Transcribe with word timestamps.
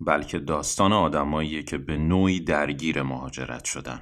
بلکه 0.00 0.38
داستان 0.38 0.92
آدماییه 0.92 1.62
که 1.62 1.78
به 1.78 1.96
نوعی 1.96 2.40
درگیر 2.40 3.02
مهاجرت 3.02 3.64
شدن. 3.64 4.00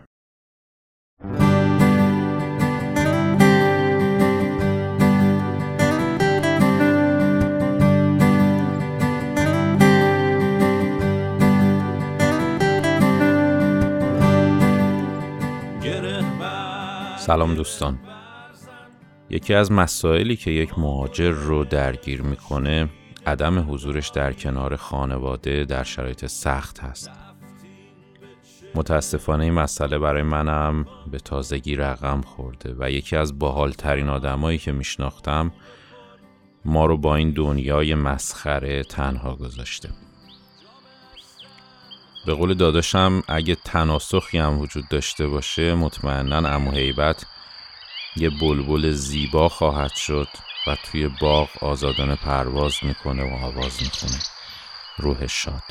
سلام 17.18 17.54
دوستان. 17.54 17.98
یکی 19.30 19.54
از 19.54 19.72
مسائلی 19.72 20.36
که 20.36 20.50
یک 20.50 20.78
مهاجر 20.78 21.30
رو 21.30 21.64
درگیر 21.64 22.22
می‌کنه 22.22 22.88
عدم 23.26 23.72
حضورش 23.72 24.08
در 24.08 24.32
کنار 24.32 24.76
خانواده 24.76 25.64
در 25.64 25.84
شرایط 25.84 26.26
سخت 26.26 26.80
هست. 26.80 27.10
متاسفانه 28.74 29.44
این 29.44 29.54
مسئله 29.54 29.98
برای 29.98 30.22
منم 30.22 30.86
به 31.10 31.18
تازگی 31.18 31.76
رقم 31.76 32.20
خورده 32.20 32.74
و 32.78 32.90
یکی 32.90 33.16
از 33.16 33.38
باحالترین 33.38 34.08
آدمایی 34.08 34.58
که 34.58 34.72
میشناختم 34.72 35.52
ما 36.64 36.86
رو 36.86 36.96
با 36.96 37.16
این 37.16 37.30
دنیای 37.30 37.94
مسخره 37.94 38.82
تنها 38.82 39.36
گذاشته. 39.36 39.88
به 42.26 42.34
قول 42.34 42.54
داداشم 42.54 43.22
اگه 43.28 43.54
تناسخی 43.54 44.38
هم 44.38 44.58
وجود 44.58 44.84
داشته 44.90 45.26
باشه 45.26 45.74
مطمئنا 45.74 46.48
امو 46.48 46.70
حیبت 46.70 47.26
یه 48.16 48.30
بلبل 48.30 48.90
زیبا 48.90 49.48
خواهد 49.48 49.92
شد. 49.94 50.28
و 50.66 50.76
توی 50.76 51.08
باغ 51.08 51.64
آزادانه 51.64 52.16
پرواز 52.16 52.74
می‌کنه 52.82 53.22
و 53.22 53.44
آواز 53.44 53.82
می‌کنه 53.82 54.18
روح 54.96 55.26
شاد. 55.26 55.62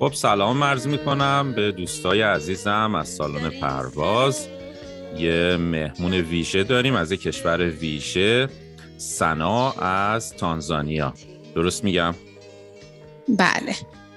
خب 0.00 0.12
سلام 0.12 0.64
عرض 0.64 0.86
می‌کنم 0.86 1.52
به 1.56 1.72
دوستای 1.72 2.22
عزیزم 2.22 2.94
از 2.94 3.08
سالن 3.08 3.50
پرواز. 3.50 4.48
یه 5.20 5.56
مهمون 5.56 6.14
ویژه 6.14 6.64
داریم 6.64 6.94
از 6.94 7.12
یک 7.12 7.22
کشور 7.22 7.60
ویژه. 7.60 8.48
سنا 8.96 9.72
از 9.72 10.36
تانزانیا. 10.36 11.14
درست 11.54 11.84
میگم؟ 11.84 12.14
بله. 13.28 13.74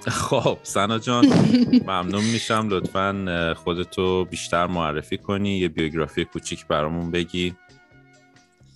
خب 0.07 0.57
سنا 0.63 0.99
جان 0.99 1.25
ممنون 1.87 2.23
میشم. 2.23 2.67
لطفا 2.69 3.55
خودتو 3.63 4.25
بیشتر 4.25 4.67
معرفی 4.67 5.17
کنی. 5.17 5.57
یه 5.57 5.67
بیوگرافی 5.67 6.25
کوچیک 6.25 6.67
برامون 6.67 7.11
بگی. 7.11 7.55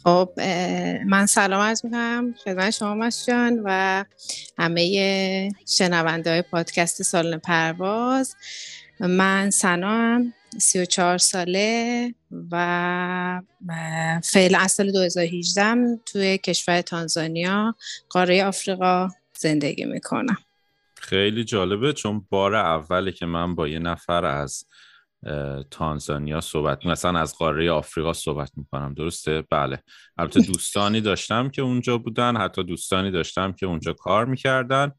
خب 0.03 0.29
من 1.05 1.25
سلام 1.25 1.61
عرض 1.61 1.85
می‌کنم. 1.85 2.35
خدمت 2.43 2.69
شما 2.69 3.09
جان 3.27 3.61
و 3.63 4.05
همه 4.57 5.51
شنونده 5.77 6.29
های 6.29 6.41
پادکست 6.41 7.03
سالن 7.03 7.37
پرواز. 7.37 8.35
من 8.99 9.49
سنا 9.49 9.89
هم 9.89 10.33
34 10.57 11.17
ساله 11.17 12.13
و 12.51 13.41
فعلا 14.23 14.59
از 14.59 14.71
سال 14.71 14.91
2018 14.91 15.75
توی 16.05 16.37
کشور 16.37 16.81
تانزانیا 16.81 17.75
قاره 18.09 18.45
آفریقا 18.45 19.09
زندگی 19.37 19.85
می‌کنم. 19.85 20.37
خیلی 20.97 21.43
جالبه 21.43 21.93
چون 21.93 22.25
بار 22.29 22.55
اوله 22.55 23.11
که 23.11 23.25
من 23.25 23.55
با 23.55 23.67
یه 23.67 23.79
نفر 23.79 24.25
از 24.25 24.65
تانزانیا 25.71 26.41
صحبت 26.41 26.85
مثلا 26.85 27.19
از 27.19 27.35
قاره 27.35 27.71
آفریقا 27.71 28.13
صحبت 28.13 28.51
می‌کنم 28.55 28.93
درسته؟ 28.93 29.43
بله. 29.51 29.83
البته 30.17 30.41
دوستانی 30.53 31.01
داشتم 31.01 31.49
که 31.49 31.61
اونجا 31.61 31.97
بودن 31.97 32.37
حتی 32.37 32.63
دوستانی 32.63 33.11
داشتم 33.11 33.51
که 33.51 33.65
اونجا 33.65 33.93
کار 33.93 34.25
می‌کردن. 34.25 34.91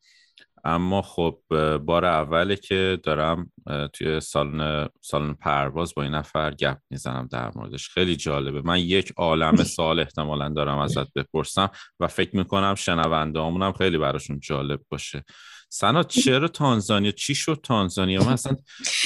اما 0.64 1.02
خب 1.02 1.38
بار 1.78 2.04
اوله 2.04 2.56
که 2.56 2.98
دارم 3.02 3.52
توی 3.92 4.20
سالن 4.20 4.88
سالن 5.00 5.34
پرواز 5.34 5.94
با 5.94 6.02
این 6.02 6.14
نفر 6.14 6.54
گپ 6.54 6.78
می‌زنم 6.90 7.28
در 7.32 7.50
موردش. 7.54 7.88
خیلی 7.88 8.16
جالبه. 8.16 8.62
من 8.62 8.78
یک 8.78 9.12
عالم 9.16 9.56
سال 9.56 10.00
احتمالا 10.00 10.48
دارم 10.48 10.78
ازت 10.78 11.12
بپرسم 11.12 11.70
و 12.00 12.06
فکر 12.06 12.36
می‌کنم 12.36 12.74
شنونده 12.74 13.40
هم 13.40 13.72
خیلی 13.72 13.98
براشون 13.98 14.40
جالب 14.40 14.80
باشه. 14.88 15.24
سنا 15.70 16.02
چرا 16.02 16.48
تانزانیا؟ 16.48 17.10
چی 17.10 17.34
شد 17.34 17.60
تانزانیا؟ 17.62 18.24
من 18.24 18.32
اصلا 18.32 18.56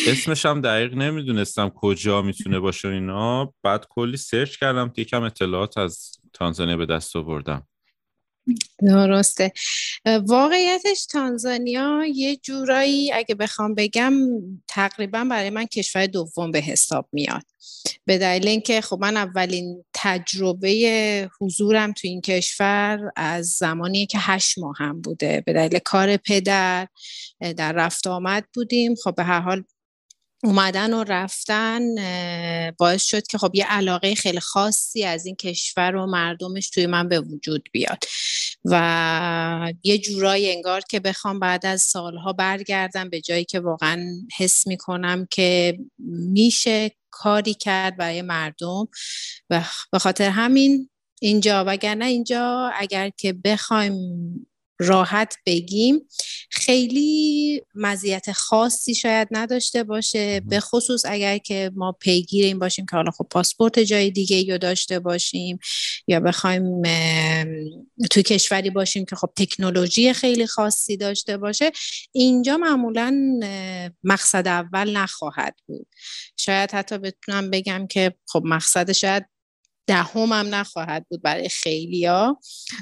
اسمش 0.09 0.47
هم 0.47 0.61
دقیق 0.61 0.95
نمی‌دونستم 0.95 1.69
کجا 1.69 2.23
می‌تونه 2.23 2.61
باشه 2.61 2.89
اینا. 2.89 3.55
بعد 3.63 3.87
کلی 3.91 4.17
سرچ 4.17 4.57
کردم 4.57 4.93
یکم 4.97 5.23
اطلاعات 5.23 5.79
از 5.79 6.13
تانزانیا 6.33 6.77
به 6.77 6.87
دست 6.87 7.17
آوردم. 7.17 7.67
درسته. 8.79 9.53
واقعیتش 10.27 11.07
تانزانیا 11.07 12.05
یه 12.15 12.37
جورایی 12.37 13.13
اگه 13.13 13.35
بخوام 13.35 13.75
بگم 13.75 14.15
تقریبا 14.69 15.25
برای 15.25 15.51
من 15.51 15.67
کشور 15.67 16.07
دوم 16.07 16.51
به 16.51 16.61
حساب 16.61 17.09
میاد. 17.13 17.43
به 18.05 18.19
دلیل 18.19 18.49
اینکه 18.49 18.81
خب 18.81 18.99
من 19.01 19.17
اولین 19.17 19.85
تجربه 19.95 21.31
حضورم 21.41 21.93
تو 21.93 22.09
این 22.09 22.21
کشور 22.21 23.13
از 23.17 23.47
زمانی 23.47 24.07
که 24.07 24.19
هشت 24.21 24.59
ماه 24.59 24.77
هم 24.79 25.01
بوده. 25.01 25.43
به 25.47 25.53
دلیل 25.53 25.79
کار 25.79 26.17
پدر 26.17 26.89
در 27.57 27.73
رفت 27.73 28.07
آمد 28.07 28.45
بودیم. 28.55 28.95
خب 28.95 29.15
به 29.15 29.23
هر 29.23 29.41
حال 29.41 29.65
اومدن 30.45 30.95
و 30.95 31.05
رفتن 31.05 31.81
باعث 32.79 33.05
شد 33.05 33.27
که 33.27 33.39
خب 33.39 33.51
یه 33.55 33.65
علاقه 33.65 34.15
خیلی 34.15 34.41
خاصی 34.41 35.05
از 35.05 35.27
این 35.27 35.37
کشور 35.37 35.97
و 35.97 36.07
مردمش 36.07 36.71
توی 36.71 36.87
من 36.87 37.09
به 37.09 37.21
وجود 37.21 37.69
بیاد. 37.73 38.05
و 38.65 39.73
یه 39.83 39.99
جورایی 39.99 40.53
انگار 40.53 40.81
که 40.81 41.01
بخوام 41.01 41.39
بعد 41.39 41.67
از 41.67 41.83
سالها 41.83 42.33
برگردم 42.33 43.11
به 43.11 43.21
جایی 43.21 43.45
که 43.45 43.61
واقعا 43.61 44.07
حس 44.39 44.67
می‌کنم 44.67 45.27
که 45.31 45.79
میشه 46.33 46.91
کاری 47.11 47.55
کرد 47.55 47.97
برای 47.97 48.23
مردم. 48.23 48.89
و 49.51 49.65
به 49.93 49.99
خاطر 49.99 50.29
همین 50.29 50.89
اینجا 51.21 51.65
وگرنه 51.67 52.05
اینجا 52.05 52.71
اگر 52.75 53.11
که 53.17 53.33
بخوایم 53.33 53.95
راحت 54.83 55.37
بگیم. 55.47 56.09
خیلی 56.51 57.63
مزیت 57.75 58.33
خاصی 58.33 58.95
شاید 58.95 59.29
نداشته 59.31 59.85
باشه 59.85 60.41
به 60.41 60.61
خصوص 60.61 61.03
اگر 61.07 61.39
که 61.39 61.71
ما 61.75 61.93
پیگیر 61.93 62.45
این 62.45 62.59
باشیم 62.59 62.87
که 62.87 62.97
حالا 62.97 63.11
خب 63.11 63.27
پاسپورت 63.31 63.79
جای 63.79 64.11
دیگه 64.11 64.37
یا 64.37 64.59
داشته 64.59 64.99
باشیم 64.99 65.59
یا 66.07 66.21
بخوایم 66.21 66.83
توی 68.11 68.23
کشوری 68.23 68.71
باشیم 68.71 69.05
که 69.05 69.17
خب 69.17 69.31
تکنولوژی 69.37 70.13
خیلی 70.13 70.47
خاصی 70.47 70.97
داشته 70.97 71.37
باشه 71.37 71.73
اینجا 72.13 72.57
معمولا 72.57 73.41
مقصد 74.05 74.49
اول 74.49 74.97
نخواهد 74.97 75.55
بود. 75.67 75.87
شاید 76.37 76.71
حتی 76.71 76.99
بتونم 76.99 77.51
بگم 77.51 77.87
که 77.87 78.15
خب 78.27 78.43
مقصد 78.45 78.93
شاید 78.93 79.32
دهم 79.87 80.33
هم 80.33 80.55
نخواهد 80.55 81.07
بود 81.09 81.23
برای 81.23 81.49
خیلیا. 81.49 82.39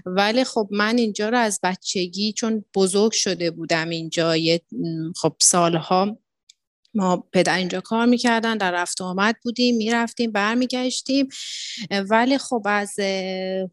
ولی 0.06 0.44
خب 0.44 0.68
من 0.70 0.98
اینجا 0.98 1.28
رو 1.28 1.38
از 1.38 1.60
بچگی 1.62 2.32
چون 2.32 2.64
بزرگ 2.74 3.12
شده 3.12 3.50
بودم 3.50 3.88
اینجا 3.88 4.36
یه 4.36 4.60
خب 5.16 5.36
سالها 5.40 6.18
ما 6.94 7.28
پدر 7.32 7.56
اینجا 7.56 7.80
کار 7.80 8.06
می‌کردن 8.06 8.56
در 8.56 8.72
رفت 8.72 9.00
آمد 9.00 9.36
بودیم 9.42 9.76
می‌رفتیم 9.76 10.32
برمیگشتیم. 10.32 11.28
ولی 12.10 12.38
خب 12.38 12.62
از 12.64 12.94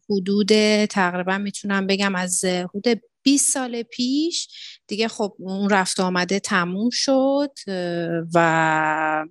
حدود 0.10 0.86
تقریبا 0.86 1.38
می‌تونم 1.38 1.88
بگم 1.88 2.16
از 2.16 2.46
حدود 2.46 3.02
20 3.24 3.54
سال 3.54 3.84
پیش 3.84 4.48
دیگه 4.88 5.08
خب 5.08 5.36
اون 5.40 5.70
رفت 5.70 6.00
آمده 6.00 6.40
تموم 6.40 6.90
شد 6.92 7.52
و 8.34 9.26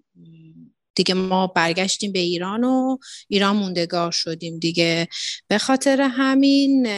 دیگه 0.96 1.14
ما 1.14 1.46
برگشتیم 1.46 2.12
به 2.12 2.18
ایران 2.18 2.64
و 2.64 2.96
ایران 3.28 3.56
موندگار 3.56 4.12
شدیم 4.12 4.58
دیگه. 4.58 5.08
به 5.48 5.58
خاطر 5.58 6.00
همین 6.00 6.88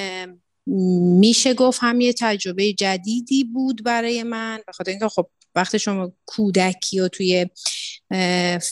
میشه 1.18 1.54
گفت 1.54 1.78
هم 1.82 2.00
یه 2.00 2.12
تجربه 2.12 2.72
جدیدی 2.72 3.44
بود 3.44 3.84
برای 3.84 4.22
من. 4.22 4.60
به 4.66 4.72
خاطر 4.72 4.90
اینکه 4.90 5.08
خب 5.08 5.28
وقتی 5.54 5.78
شما 5.78 6.12
کودکی 6.26 7.00
و 7.00 7.08
توی 7.08 7.46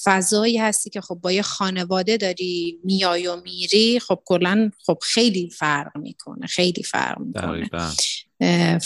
فضایی 0.05 0.58
هستی 0.58 0.90
که 0.90 1.00
خب 1.00 1.14
با 1.14 1.32
یه 1.32 1.43
خانواده 1.43 2.17
داری 2.17 2.78
میای 2.84 3.26
و 3.26 3.40
میری 3.40 4.00
خب 4.00 4.23
کلا 4.25 4.70
خب 4.87 4.99
خیلی 5.02 5.50
فرق 5.50 5.96
می‌کنه 5.96 6.46
خیلی 6.46 6.82
فرق 6.82 7.19
می‌کنه. 7.20 7.69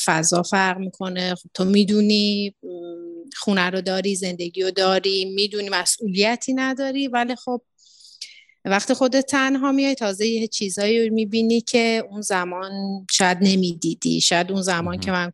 فضا 0.04 0.42
فرق 0.42 0.78
می‌کنه. 0.78 1.34
خب 1.34 1.50
تو 1.54 1.64
می‌دونی 1.64 2.54
خونه 3.36 3.70
رو 3.70 3.80
داری 3.80 4.14
زندگی 4.14 4.62
رو 4.62 4.70
داری 4.70 5.24
می‌دونی 5.24 5.68
مسئولیتی 5.68 6.54
نداری 6.54 7.08
ولی 7.08 7.36
خب 7.36 7.62
وقتی 8.64 8.94
خودت 8.94 9.26
تنها 9.26 9.72
میای 9.72 9.94
تازه 9.94 10.26
یه 10.26 10.46
چیزایی 10.46 11.08
رو 11.08 11.14
می‌بینی 11.14 11.60
که 11.60 12.02
اون 12.10 12.20
زمان 12.20 12.70
شاید 13.10 13.38
نمی‌دیدی. 13.40 14.20
شاید 14.20 14.52
اون 14.52 14.62
زمان 14.62 15.00
که 15.00 15.10
من 15.10 15.32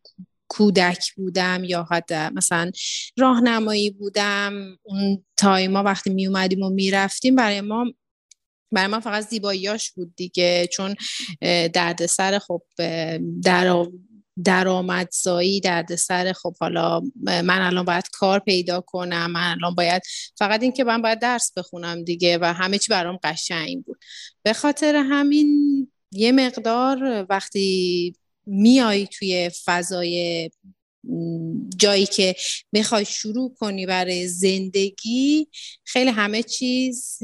کودک 0.48 1.12
بودم 1.16 1.64
یا 1.64 1.88
حتی 1.90 2.14
مثلا 2.14 2.70
راهنمایی 3.18 3.90
بودم 3.90 4.78
اون 4.82 5.24
تایما 5.36 5.82
وقتی 5.82 6.10
می 6.10 6.26
اومدیم 6.26 6.62
و 6.62 6.70
می‌رفتیم 6.70 7.34
برای 7.34 7.60
ما 7.60 7.84
برای 8.72 8.86
من 8.86 9.00
فقط 9.00 9.28
زیباییاش 9.28 9.90
بود 9.90 10.14
دیگه. 10.16 10.68
چون 10.72 10.94
دردسر 11.72 12.38
خب 12.38 12.62
در 13.42 13.86
درآمدزایی 14.44 15.60
دردسر. 15.60 16.32
خب 16.32 16.56
حالا 16.60 17.00
من 17.22 17.60
الان 17.62 17.84
باید 17.84 18.08
کار 18.12 18.38
پیدا 18.38 18.80
کنم 18.80 19.30
من 19.30 19.50
الان 19.50 19.74
باید 19.74 20.02
فقط 20.38 20.62
این 20.62 20.72
که 20.72 20.84
من 20.84 21.02
باید 21.02 21.18
درس 21.18 21.52
بخونم 21.56 22.04
دیگه 22.04 22.38
و 22.38 22.44
همه 22.44 22.78
چی 22.78 22.88
برام 22.88 23.18
قشنگ 23.22 23.84
بود. 23.84 23.98
به 24.42 24.52
خاطر 24.52 24.96
همین 24.96 25.92
یه 26.12 26.32
مقدار 26.32 27.26
وقتی 27.30 28.14
میای 28.46 29.06
توی 29.06 29.50
فضای 29.64 30.50
جایی 31.76 32.06
که 32.06 32.34
می‌خوای 32.72 33.04
شروع 33.04 33.54
کنی 33.54 33.86
برای 33.86 34.28
زندگی 34.28 35.48
خیلی 35.84 36.10
همه 36.10 36.42
چیز 36.42 37.18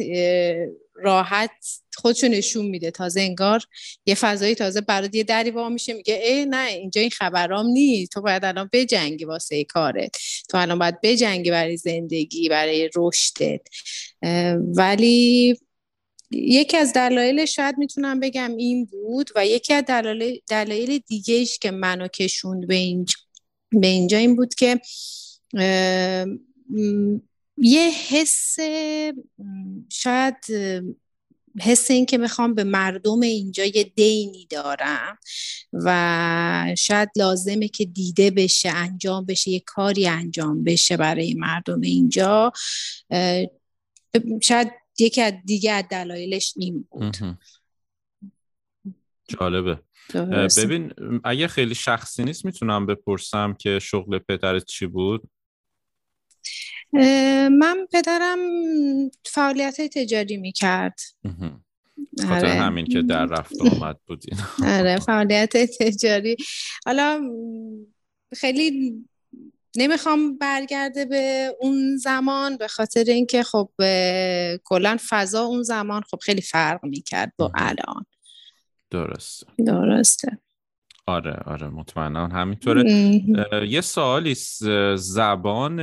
راحت 0.95 1.51
خودشو 1.95 2.29
نشون 2.29 2.67
میده. 2.67 2.91
تازه 2.91 3.21
انگار 3.21 3.63
یه 4.07 4.15
فضایی 4.15 4.55
تازه 4.55 4.81
برات 4.81 5.15
یه 5.15 5.25
دری 5.25 5.51
وا 5.51 5.69
میشه 5.69 5.93
میگه 5.93 6.23
ای 6.27 6.47
نه 6.47 6.69
اینجا 6.69 7.01
این 7.01 7.11
خبرام 7.11 7.67
نیست. 7.67 8.13
تو 8.13 8.21
باید 8.21 8.45
الان 8.45 8.71
بجنگی 8.73 9.25
واسه 9.25 9.65
کارت. 9.65 10.17
تو 10.49 10.59
الان 10.59 10.79
باید 10.79 11.01
بجنگی 11.01 11.51
برای 11.51 11.77
زندگی 11.77 12.49
برای 12.49 12.91
رشدت. 12.97 13.61
ولی 14.77 15.57
یکی 16.31 16.77
از 16.77 16.93
دلایل 16.93 17.45
شاید 17.45 17.79
می‌تونم 17.79 18.21
بگم 18.21 18.57
این 18.57 18.85
بود 18.85 19.31
و 19.37 19.47
یکی 19.47 19.73
از 19.75 19.85
دلایل, 19.85 20.41
دلایل 20.49 20.99
دیگه 20.99 21.45
که 21.45 21.71
منو 21.71 22.09
کشوند 22.09 22.67
به 22.67 22.75
اینجا 22.75 23.15
به 23.73 23.87
اینجا 23.87 24.17
این 24.17 24.37
بود 24.37 24.55
که 24.55 24.81
یه 27.57 27.91
حس 28.09 28.57
شاید 29.89 30.37
حس 31.61 31.91
این 31.91 32.07
که 32.07 32.19
می‌خوام 32.19 32.55
به 32.55 32.65
مردم 32.65 33.21
اینجا 33.21 33.65
یه 33.65 33.85
دینی 33.85 34.47
دارم 34.51 35.19
و 35.73 36.75
شاید 36.79 37.09
لازمه 37.17 37.69
که 37.69 37.85
دیده 37.85 38.31
بشه 38.31 38.69
انجام 38.69 39.27
بشه 39.27 39.51
یه 39.51 39.61
کاری 39.61 40.09
انجام 40.09 40.65
بشه 40.65 40.97
برای 40.97 41.35
مردم 41.35 41.81
اینجا 41.81 42.53
شاید 44.43 44.69
یکی 44.99 45.21
از 45.23 45.35
دیگه 45.45 45.73
از 45.73 45.85
دلایلش 45.91 46.55
این 46.57 46.87
بود. 46.91 47.17
جالبه. 49.29 49.79
ببین 50.59 50.93
اگه 51.25 51.49
خیلی 51.49 51.75
شخصی 51.75 52.25
نیست 52.25 52.45
می‌تونم 52.45 52.87
بپرسم 52.87 53.55
که 53.55 53.79
شغل 53.79 54.19
پدرت 54.19 54.65
چی 54.65 54.87
بود؟ 54.87 55.23
من 57.51 57.87
پدرم 57.93 58.39
فعالیت 59.25 59.81
تجاری 59.81 60.37
می‌کرد. 60.37 61.01
خاطر 62.19 62.47
آره. 62.47 62.49
همین 62.49 62.87
که 62.87 63.03
در 63.03 63.27
رفت 63.27 63.53
آمد 63.61 63.99
بودین. 64.07 64.39
آره 64.79 64.99
فعالیت 64.99 65.57
تجاری. 65.57 66.37
حالا 66.87 67.21
خیلی 68.37 68.95
نمی‌خوام 69.77 70.39
برگرده 70.39 71.05
به 71.05 71.57
اون 71.61 71.97
زمان 71.97 72.57
به 72.57 72.69
خاطر 72.69 73.05
اینکه 73.07 73.43
خب 73.43 73.71
کلا 74.65 74.97
فضا 75.09 75.45
اون 75.45 75.63
زمان 75.63 76.03
خب 76.11 76.19
خیلی 76.23 76.41
فرق 76.43 76.85
می‌کرد 76.85 77.33
با 77.37 77.53
الان. 77.55 78.07
درسته. 78.93 79.47
درسته. 79.59 80.39
آره 81.07 81.33
آره 81.47 81.69
مطمئنا 81.69 82.27
همینطوره. 82.29 82.83
یه 83.69 83.81
سوالی 83.81 84.35
زبان 84.97 85.79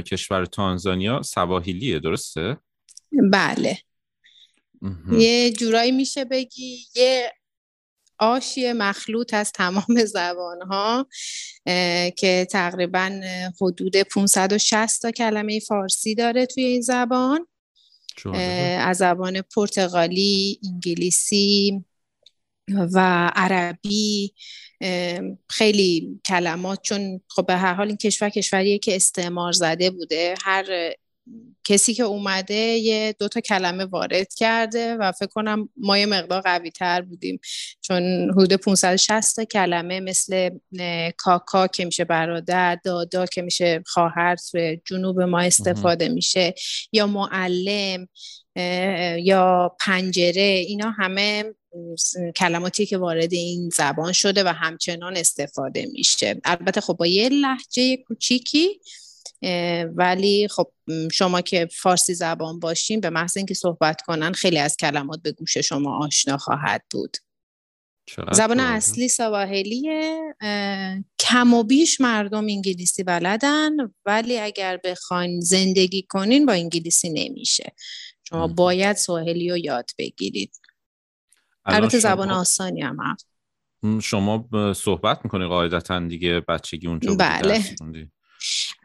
کشور 0.00 0.44
تانزانیا 0.44 1.22
سواحیلیه 1.22 1.98
درسته؟ 1.98 2.56
بله. 3.32 3.78
یه 5.12 5.52
جورایی 5.52 5.92
میشه 5.92 6.24
بگی 6.24 6.78
یه 6.96 7.32
آشی 8.18 8.72
مخلوط 8.72 9.34
از 9.34 9.52
تمام 9.52 10.04
زبان 10.06 10.62
ها 10.62 11.06
که 12.16 12.46
تقریبا 12.50 13.20
حدود 13.60 13.96
560 13.96 15.02
تا 15.02 15.10
کلمه 15.10 15.60
فارسی 15.60 16.14
داره 16.14 16.46
توی 16.46 16.64
این 16.64 16.80
زبان. 16.80 17.46
از 18.78 18.96
زبان 18.96 19.42
پرتغالی، 19.42 20.60
انگلیسی، 20.72 21.84
و 22.68 23.30
عربی 23.36 24.34
خیلی 25.50 26.20
کلمات 26.26 26.82
چون 26.82 27.20
خب 27.28 27.46
به 27.46 27.56
هر 27.56 27.74
حال 27.74 27.86
این 27.86 27.96
کشور 27.96 28.28
کشوریه 28.28 28.78
که 28.78 28.96
استعمار 28.96 29.52
زده 29.52 29.90
بوده. 29.90 30.34
هر 30.42 30.94
کسی 31.64 31.94
که 31.94 32.02
اومده 32.02 32.54
یه 32.54 33.14
دو 33.18 33.28
تا 33.28 33.40
کلمه 33.40 33.84
وارد 33.84 34.34
کرده 34.34 34.94
و 34.94 35.12
فکر 35.12 35.26
کنم 35.26 35.68
ما 35.76 35.98
یه 35.98 36.06
مقدار 36.06 36.40
قوی 36.40 36.70
تر 36.70 37.02
بودیم. 37.02 37.40
چون 37.80 38.30
حدود 38.30 38.52
560 38.52 39.36
تا 39.36 39.44
کلمه 39.44 40.00
مثل 40.00 40.50
کاکا 41.16 41.66
که 41.66 41.84
میشه 41.84 42.04
برادر 42.04 42.78
دادا 42.84 43.26
که 43.26 43.42
میشه 43.42 43.82
خواهر 43.86 44.36
توی 44.50 44.80
جنوب 44.84 45.20
ما 45.20 45.40
استفاده 45.40 46.08
میشه. 46.08 46.54
یا 46.92 47.06
معلم 47.06 48.08
یا 49.18 49.76
پنجره 49.80 50.64
اینا 50.68 50.90
همه 50.90 51.44
کلماتی 52.36 52.86
که 52.86 52.98
وارد 52.98 53.32
این 53.32 53.70
زبان 53.70 54.12
شده 54.12 54.44
و 54.44 54.48
همچنان 54.48 55.16
استفاده 55.16 55.86
میشه. 55.92 56.40
البته 56.44 56.80
خب 56.80 56.96
با 56.98 57.06
یه 57.06 57.28
لحجه 57.28 57.96
کوچیکی 57.96 58.80
ولی 59.94 60.48
خب 60.48 60.72
شما 61.12 61.40
که 61.40 61.68
فارسی 61.72 62.14
زبان 62.14 62.60
باشین 62.60 63.00
به 63.00 63.10
محض 63.10 63.36
اینکه 63.36 63.54
صحبت 63.54 64.02
کنن 64.02 64.32
خیلی 64.32 64.58
از 64.58 64.76
کلمات 64.76 65.22
به 65.22 65.32
گوش 65.32 65.58
شما 65.58 66.04
آشنا 66.04 66.36
خواهد 66.36 66.82
بود. 66.90 67.16
زبان 68.32 68.60
اصلی 68.60 69.08
سواحلیه 69.08 70.20
کم 71.18 71.54
و 71.54 71.62
بیش 71.62 72.00
مردم 72.00 72.44
انگلیسی 72.44 73.02
بلدن 73.02 73.70
ولی 74.06 74.38
اگر 74.38 74.80
بخواین 74.84 75.40
زندگی 75.40 76.02
کنین 76.08 76.46
با 76.46 76.52
انگلیسی 76.52 77.10
نمیشه. 77.10 77.72
شما 78.28 78.46
باید 78.46 78.96
سواحلی 78.96 79.50
رو 79.50 79.56
یاد 79.58 79.90
بگیرید. 79.98 80.56
البته 81.66 81.98
زبان 81.98 82.30
آسانی 82.30 82.82
هم 82.82 82.96
هست. 83.00 83.28
شما 84.02 84.48
صحبت 84.76 85.20
می‌کنی 85.24 85.46
قاعدتا 85.46 86.00
دیگه 86.08 86.40
بچگی 86.40 86.86
اونجا 86.86 87.14
بله. 87.14 87.64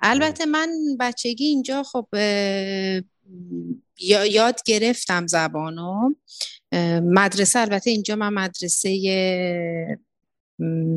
البته 0.01 0.45
من 0.45 0.69
بچگی 0.99 1.45
اینجا 1.45 1.83
خب 1.83 2.07
یاد 4.29 4.59
گرفتم 4.65 5.27
زبانو. 5.27 6.09
مدرسه 7.03 7.59
البته 7.59 7.89
اینجا 7.89 8.15
من 8.15 8.33
مدرسه 8.33 8.89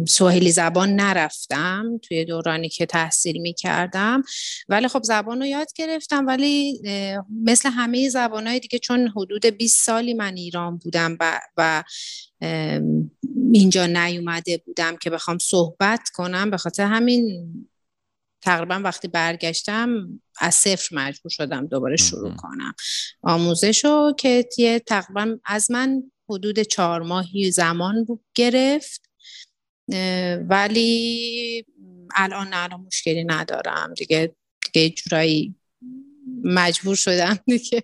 سوهلی 0.08 0.52
زبان 0.52 0.96
نرفتم 0.96 1.98
توی 2.02 2.24
دورانی 2.24 2.68
که 2.68 2.86
تحصیل 2.86 3.40
می 3.40 3.54
کردم 3.54 4.22
ولی 4.68 4.88
خب 4.88 5.02
زبان 5.02 5.38
رو 5.40 5.46
یاد 5.46 5.72
گرفتم 5.76 6.26
ولی 6.26 6.82
مثل 7.44 7.70
همه 7.70 8.08
زبان 8.08 8.46
های 8.46 8.60
دیگه 8.60 8.78
چون 8.78 9.08
حدود 9.08 9.46
20 9.46 9.86
سالی 9.86 10.14
من 10.14 10.36
ایران 10.36 10.76
بودم 10.78 11.16
و, 11.20 11.40
و 11.56 11.82
اینجا 13.52 13.86
نیومده 13.86 14.62
بودم 14.66 14.96
که 14.96 15.10
بخوام 15.10 15.38
صحبت 15.38 16.08
کنم. 16.14 16.50
به 16.50 16.56
خاطر 16.56 16.86
همین 16.86 17.48
تقریبا 18.42 18.80
وقتی 18.84 19.08
برگشتم 19.08 20.20
از 20.40 20.54
صفر 20.54 20.96
مجبور 20.96 21.30
شدم 21.30 21.66
دوباره 21.66 21.96
شروع 21.96 22.36
کنم. 22.36 22.74
آموزش 23.22 23.84
رو 23.84 24.14
که 24.18 24.82
تقریبا 24.86 25.36
از 25.44 25.70
من 25.70 26.02
حدود 26.28 26.60
چهار 26.60 27.02
ماهی 27.02 27.50
زمان 27.50 28.06
گرفت. 28.34 29.11
ولی 30.48 31.64
الان 32.14 32.48
نه 32.48 32.56
الان 32.56 32.80
مشکلی 32.80 33.24
ندارم. 33.24 33.94
دیگه 33.94 34.34
دیگه 34.72 34.90
جورایی 34.90 35.54
مجبور 36.44 36.96
شدم 36.96 37.38
دیگه. 37.46 37.82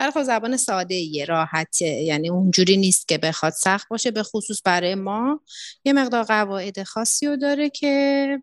ولی 0.00 0.10
خب 0.10 0.22
زبان 0.22 0.56
ساده 0.56 0.94
ایه 0.94 1.24
راحته. 1.24 1.86
یعنی 1.86 2.28
اونجوری 2.28 2.76
نیست 2.76 3.08
که 3.08 3.18
بخواد 3.18 3.52
سخت 3.52 3.88
باشه. 3.88 4.10
به 4.10 4.22
خصوص 4.22 4.60
برای 4.64 4.94
ما 4.94 5.40
یه 5.84 5.92
مقدار 5.92 6.22
قواعد 6.24 6.82
خاصی 6.82 7.26
رو 7.26 7.36
داره 7.36 7.70
که 7.70 8.42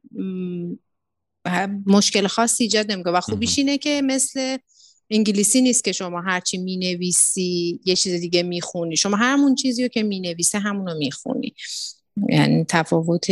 مشکل 1.85 2.27
خاصی 2.27 2.63
ایجاد 2.63 2.91
نمی‌کنه. 2.91 3.13
و 3.13 3.21
خوبیش 3.21 3.57
اینه 3.57 3.77
که 3.77 4.01
مثل 4.01 4.57
انگلیسی 5.09 5.61
نیست 5.61 5.83
که 5.83 5.91
شما 5.91 6.21
هرچی 6.21 6.57
می 6.57 6.77
نویسی 6.77 7.79
یه 7.85 7.95
چیز 7.95 8.21
دیگه 8.21 8.43
می‌خونی. 8.43 8.97
شما 8.97 9.17
همون 9.17 9.55
چیزی 9.55 9.83
رو 9.83 9.87
که 9.87 10.03
می 10.03 10.19
نویسه 10.19 10.59
همون 10.59 10.87
رو 10.87 10.97
می‌خونی. 10.97 11.55
یعنی 12.29 12.65
تفاوت 12.69 13.27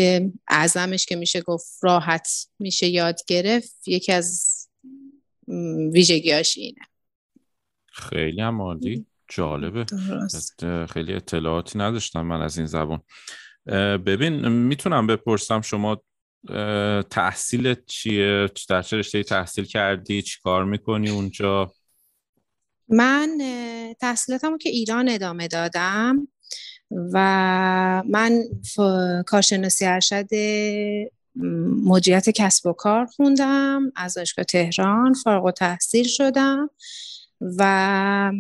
اعظمش 0.47 1.05
که 1.05 1.15
میشه 1.15 1.41
گفت 1.41 1.79
راحت 1.81 2.47
میشه 2.59 2.87
یاد 2.87 3.19
گرفت 3.27 3.87
یکی 3.87 4.11
از 4.11 4.59
ویژگیاش 5.93 6.57
اینه. 6.57 6.81
خیلی 7.93 8.41
هم 8.41 8.61
عالی. 8.61 9.05
جالبه. 9.27 9.85
خیلی 10.85 11.13
اطلاعاتی 11.13 11.79
نداشتم 11.79 12.21
من 12.21 12.41
از 12.41 12.57
این 12.57 12.67
زبان. 12.67 13.01
ببین 13.97 14.47
می‌تونم 14.47 15.07
بپرسم 15.07 15.61
شما 15.61 16.01
تحصیلت 17.09 17.85
چیه؟ 17.85 18.49
در 18.69 18.81
چه 18.81 18.97
رشته 18.97 19.23
تحصیل 19.23 19.65
کردی؟ 19.65 20.21
چی 20.21 20.39
کار 20.43 20.65
می‌کنی 20.65 21.09
اونجا؟ 21.09 21.73
من 22.87 23.37
تحصیلاتمو 23.99 24.57
که 24.57 24.69
ایران 24.69 25.09
ادامه 25.09 25.47
دادم 25.47 26.27
و 26.91 28.03
من 28.09 28.43
کارشناسی 29.27 29.85
ارشد 29.85 30.27
مدیریت 31.85 32.29
کسب 32.29 32.65
و 32.67 32.73
کار 32.73 33.05
خوندم 33.05 33.91
از 33.95 34.13
دانشگاه 34.13 34.45
تهران 34.45 35.13
فارغ 35.13 35.51
تحصیل 35.51 36.07
شدم 36.07 36.69
و 37.41 38.31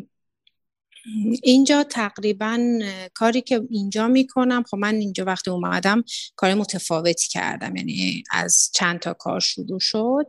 اینجا 1.43 1.83
تقریبا 1.83 2.79
کاری 3.13 3.41
که 3.41 3.61
اینجا 3.69 4.07
می‌کنم 4.07 4.63
خب 4.63 4.77
من 4.77 4.95
اینجا 4.95 5.25
وقتی 5.25 5.51
اومدم 5.51 6.03
کار 6.35 6.53
متفاوتی 6.53 7.27
کردم 7.27 7.75
یعنی 7.75 8.23
از 8.31 8.69
چند 8.73 8.99
تا 8.99 9.13
کار 9.13 9.39
شروع 9.39 9.79
شد. 9.79 10.27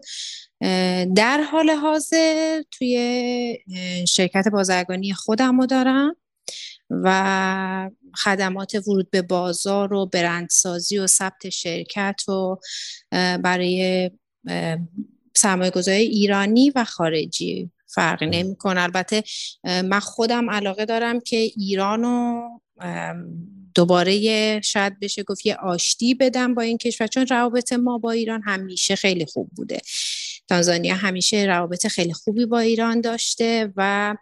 در 1.16 1.40
حال 1.40 1.70
حاضر 1.70 2.62
توی 2.70 3.58
شرکت 4.08 4.48
بازرگانی 4.48 5.12
خودم 5.12 5.60
رو 5.60 5.66
دارم. 5.66 6.16
و 6.90 7.90
خدمات 8.24 8.74
ورود 8.74 9.10
به 9.10 9.22
بازار 9.22 9.92
و 9.92 10.06
برندسازی 10.06 10.98
و 10.98 11.06
ثبت 11.06 11.48
شرکت 11.48 12.28
و 12.28 12.56
برای 13.12 14.10
سرمایه 15.36 15.72
ایرانی 15.86 16.70
و 16.70 16.84
خارجی. 16.84 17.70
فرقی 17.86 18.26
نمی‌کنه. 18.26 18.82
البته 18.82 19.22
من 19.64 20.00
خودم 20.00 20.50
علاقه 20.50 20.84
دارم 20.84 21.20
که 21.20 21.36
ایرانو 21.36 22.42
دوباره 23.74 24.60
شاید 24.60 25.00
بشه 25.00 25.22
گفت 25.22 25.46
یه 25.46 25.54
آشتی 25.54 26.14
بدم 26.14 26.54
با 26.54 26.62
این 26.62 26.78
کشور. 26.78 27.06
چون 27.06 27.26
روابط 27.26 27.72
ما 27.72 27.98
با 27.98 28.10
ایران 28.10 28.42
همیشه 28.42 28.96
خیلی 28.96 29.26
خوب 29.26 29.50
بوده. 29.56 29.80
تانزانیا 30.48 30.94
همیشه 30.94 31.44
روابط 31.44 31.86
خیلی 31.86 32.12
خوبی 32.12 32.46
با 32.46 32.58
ایران 32.58 33.00
داشته 33.00 33.72
و 33.76 34.14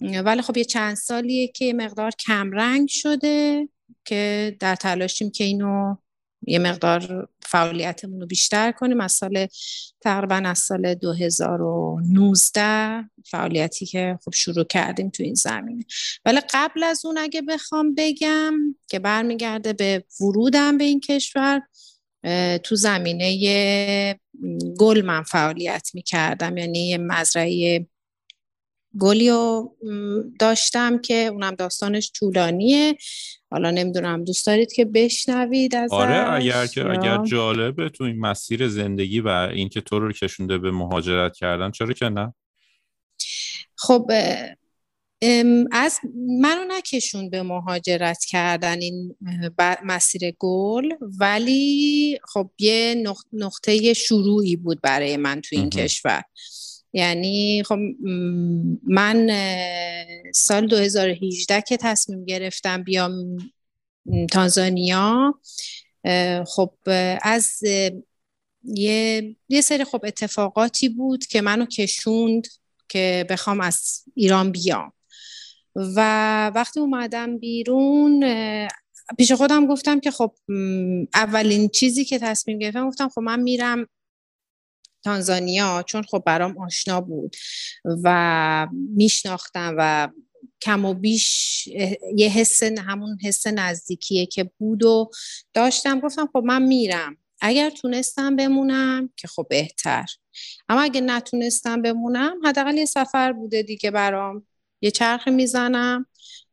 ولی 0.00 0.42
خب 0.42 0.56
یه 0.56 0.64
چند 0.64 0.96
سالیه 0.96 1.48
که 1.48 1.72
مقدار 1.72 2.12
کمرنگ 2.26 2.88
شده 2.88 3.68
که 4.04 4.56
در 4.60 4.76
تلاشیم 4.76 5.30
که 5.30 5.44
اینو 5.44 5.96
یه 6.46 6.58
مقدار 6.58 7.28
فعالیتمون 7.42 8.20
رو 8.20 8.26
بیشتر 8.26 8.72
کنیم. 8.72 9.00
از 9.00 9.12
سال 9.12 9.46
تقریبا 10.00 10.34
از 10.34 10.58
سال 10.58 10.94
2019 10.94 13.04
فعالیتی 13.26 13.86
که 13.86 14.18
خب 14.24 14.34
شروع 14.34 14.64
کردیم 14.64 15.10
تو 15.10 15.22
این 15.22 15.34
زمینه. 15.34 15.84
ولی 16.24 16.40
قبل 16.54 16.82
از 16.82 17.04
اون 17.04 17.18
اگه 17.18 17.42
بخوام 17.42 17.94
بگم 17.94 18.54
که 18.88 18.98
برمیگرده 18.98 19.72
به 19.72 20.04
ورودم 20.20 20.78
به 20.78 20.84
این 20.84 21.00
کشور 21.00 21.62
تو 22.62 22.76
زمینه 22.76 24.20
گل 24.78 25.02
من 25.02 25.22
فعالیت 25.22 25.90
می‌کردم. 25.94 26.56
یعنی 26.56 26.88
یه 26.88 26.98
مزرعه 26.98 27.86
گلیو 28.98 29.68
داشتم 30.38 30.98
که 30.98 31.14
اونم 31.14 31.54
داستانش 31.54 32.12
طولانیه. 32.14 32.98
حالا 33.50 33.70
نمی‌دونم 33.70 34.24
دوست 34.24 34.46
دارید 34.46 34.72
که 34.72 34.84
بشنوید 34.84 35.74
از 35.74 35.92
آره 35.92 36.32
اگر 36.32 36.66
که 36.66 36.90
اگر 36.90 37.24
جالبه 37.24 37.88
تو 37.88 38.04
این 38.04 38.18
مسیر 38.20 38.68
زندگی 38.68 39.20
و 39.20 39.28
اینکه 39.28 39.80
تو 39.80 39.98
رو 39.98 40.12
کشونده 40.12 40.58
به 40.58 40.70
مهاجرت 40.70 41.36
کردن 41.36 41.70
چرا 41.70 41.92
که 41.92 42.08
نه؟ 42.08 42.34
خب 43.76 44.10
از 45.72 45.98
منو 46.40 46.64
نکشون 46.68 47.30
به 47.30 47.42
مهاجرت 47.42 48.24
کردن 48.24 48.80
این 48.80 49.16
مسیر 49.84 50.34
گل. 50.38 50.90
ولی 51.00 52.20
خب 52.28 52.50
یه 52.58 53.04
نقطه 53.32 53.94
شروعی 53.94 54.56
بود 54.56 54.80
برای 54.80 55.16
من 55.16 55.40
تو 55.40 55.56
این 55.56 55.70
کشور. 55.70 56.22
یعنی 56.92 57.62
خب 57.62 57.78
من 58.88 59.30
سال 60.34 60.66
2018 60.66 61.60
که 61.60 61.76
تصمیم 61.76 62.24
گرفتم 62.24 62.82
بیام 62.82 63.36
تانزانیا 64.32 65.34
خب 66.46 66.72
از 67.22 67.62
یه, 68.64 69.36
یه 69.48 69.60
سری 69.60 69.84
خب 69.84 70.00
اتفاقاتی 70.04 70.88
بود 70.88 71.26
که 71.26 71.40
منو 71.40 71.66
کشوند 71.66 72.46
که 72.88 73.26
بخوام 73.30 73.60
از 73.60 74.02
ایران 74.14 74.52
بیام. 74.52 74.92
و 75.74 76.46
وقتی 76.54 76.80
اومدم 76.80 77.38
بیرون 77.38 78.24
پیش 79.18 79.32
خودم 79.32 79.66
گفتم 79.66 80.00
که 80.00 80.10
خب 80.10 80.34
اولین 81.14 81.68
چیزی 81.68 82.04
که 82.04 82.18
تصمیم 82.18 82.58
گرفتم 82.58 82.88
گفتم 82.88 83.08
خب 83.08 83.20
من 83.20 83.40
میرم 83.40 83.86
تانزانیا 85.04 85.84
چون 85.86 86.02
خب 86.02 86.22
برام 86.26 86.58
آشنا 86.58 87.00
بود 87.00 87.36
و 88.04 88.66
میشناختم 88.96 89.74
و 89.78 90.08
کم 90.62 90.84
و 90.84 90.94
بیش 90.94 91.66
یه 92.16 92.28
حس 92.28 92.62
همون 92.62 93.18
حس 93.22 93.46
نزدیکیه 93.46 94.26
که 94.26 94.50
بود 94.58 94.84
و 94.84 95.10
داشتم. 95.54 96.00
گفتم 96.00 96.28
خب 96.32 96.42
من 96.44 96.62
میرم. 96.62 97.16
اگر 97.40 97.70
تونستم 97.70 98.36
بمونم 98.36 99.10
که 99.16 99.28
خب 99.28 99.46
بهتر. 99.50 100.06
اما 100.68 100.80
اگه 100.80 101.00
نتونستم 101.00 101.82
بمونم 101.82 102.36
حداقل 102.44 102.76
یه 102.76 102.84
سفر 102.84 103.32
بوده 103.32 103.62
دیگه 103.62 103.90
برام. 103.90 104.46
یه 104.80 104.90
چرخ 104.90 105.28
می‌زنم 105.28 106.06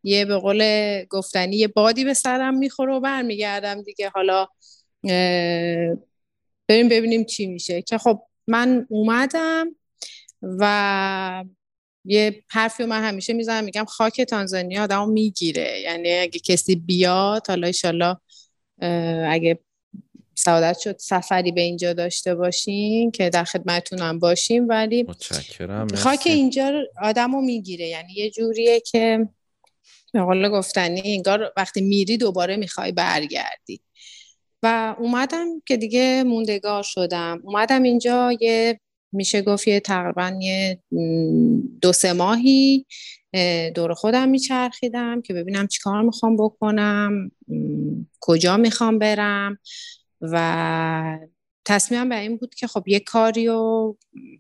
یه 0.04 0.25
به 0.25 0.38
قول 0.38 0.63
گفتنی 1.10 1.56
یه 1.56 1.68
بادی 1.68 2.06
به 2.06 2.13
سرم 2.13 2.58
می‌خوره 2.58 2.94
و 2.94 3.00
برمیگردم 3.00 3.82
دیگه. 3.82 4.10
حالا 4.10 4.48
بریم 6.68 6.89
ببینیم 6.89 7.24
چی 7.24 7.46
میشه. 7.46 7.82
که 7.82 7.98
خب 7.98 8.24
من 8.48 8.88
اومدم 8.89 9.75
و 10.42 11.44
یه 12.06 12.44
حرفی 12.50 12.86
من 12.86 13.04
همیشه 13.04 13.34
می‌زنم 13.34 13.63
میگم 13.63 13.86
خاک 13.86 14.22
تانزانیا 14.22 14.84
آدمو 14.84 15.06
می‌گیره. 15.06 15.82
یعنی 15.82 16.13
اگه 16.13 16.39
کسی 16.39 16.75
بیاد 16.75 17.48
حالا 17.48 17.68
ایشالله 17.68 18.18
اگه 19.30 19.60
سعادت 20.36 20.80
شد 20.80 20.98
سفری 20.98 21.51
به 21.51 21.62
اینجا 21.62 21.94
داشته 21.94 22.36
باشین 22.36 23.12
که 23.12 23.30
در 23.30 23.44
خدمتتونم 23.44 24.20
باشیم 24.20 24.68
ولی 24.68 25.04
متشکرم 25.04 25.88
خاک 25.88 26.22
اینجا 26.25 26.72
آدمو 27.01 27.42
می‌گیره. 27.42 27.88
یعنی 27.88 28.13
یه 28.13 28.30
جوریه 28.30 28.80
که 28.80 29.27
حالا 30.13 30.50
گفتنی 30.50 31.01
انگار 31.06 31.54
وقتی 31.58 31.82
میری 31.82 32.18
دوباره 32.18 32.58
می‌خوای 32.58 32.92
برگردی. 32.92 33.82
و 34.64 34.96
اومدم 35.00 35.48
که 35.66 35.78
دیگه 35.78 36.24
موندگار 36.24 36.84
شدم. 36.84 37.42
اومدم 37.44 37.84
اینجا 37.84 38.32
یه 38.42 38.80
میشه 39.12 39.42
گفت 39.42 39.68
یه 39.68 39.80
تقریبا 39.80 40.40
یه 40.42 40.80
دو 41.82 41.94
سه 41.94 42.14
ماهی 42.14 42.86
دور 43.76 43.94
خودم 43.94 44.30
میچرخیدم 44.30 45.22
که 45.22 45.34
ببینم 45.34 45.68
چیکار 45.68 46.02
می‌خوام 46.02 46.38
بکنم 46.38 47.32
کجا 48.20 48.58
می‌خوام 48.58 49.00
برم 49.00 49.58
و 50.22 51.20
تصمیمم 51.66 52.10
به 52.10 52.20
این 52.20 52.38
بود 52.38 52.56
که 52.56 52.68
خب 52.68 52.88
یه 52.88 53.00
کاری 53.00 53.48
و 53.48 53.96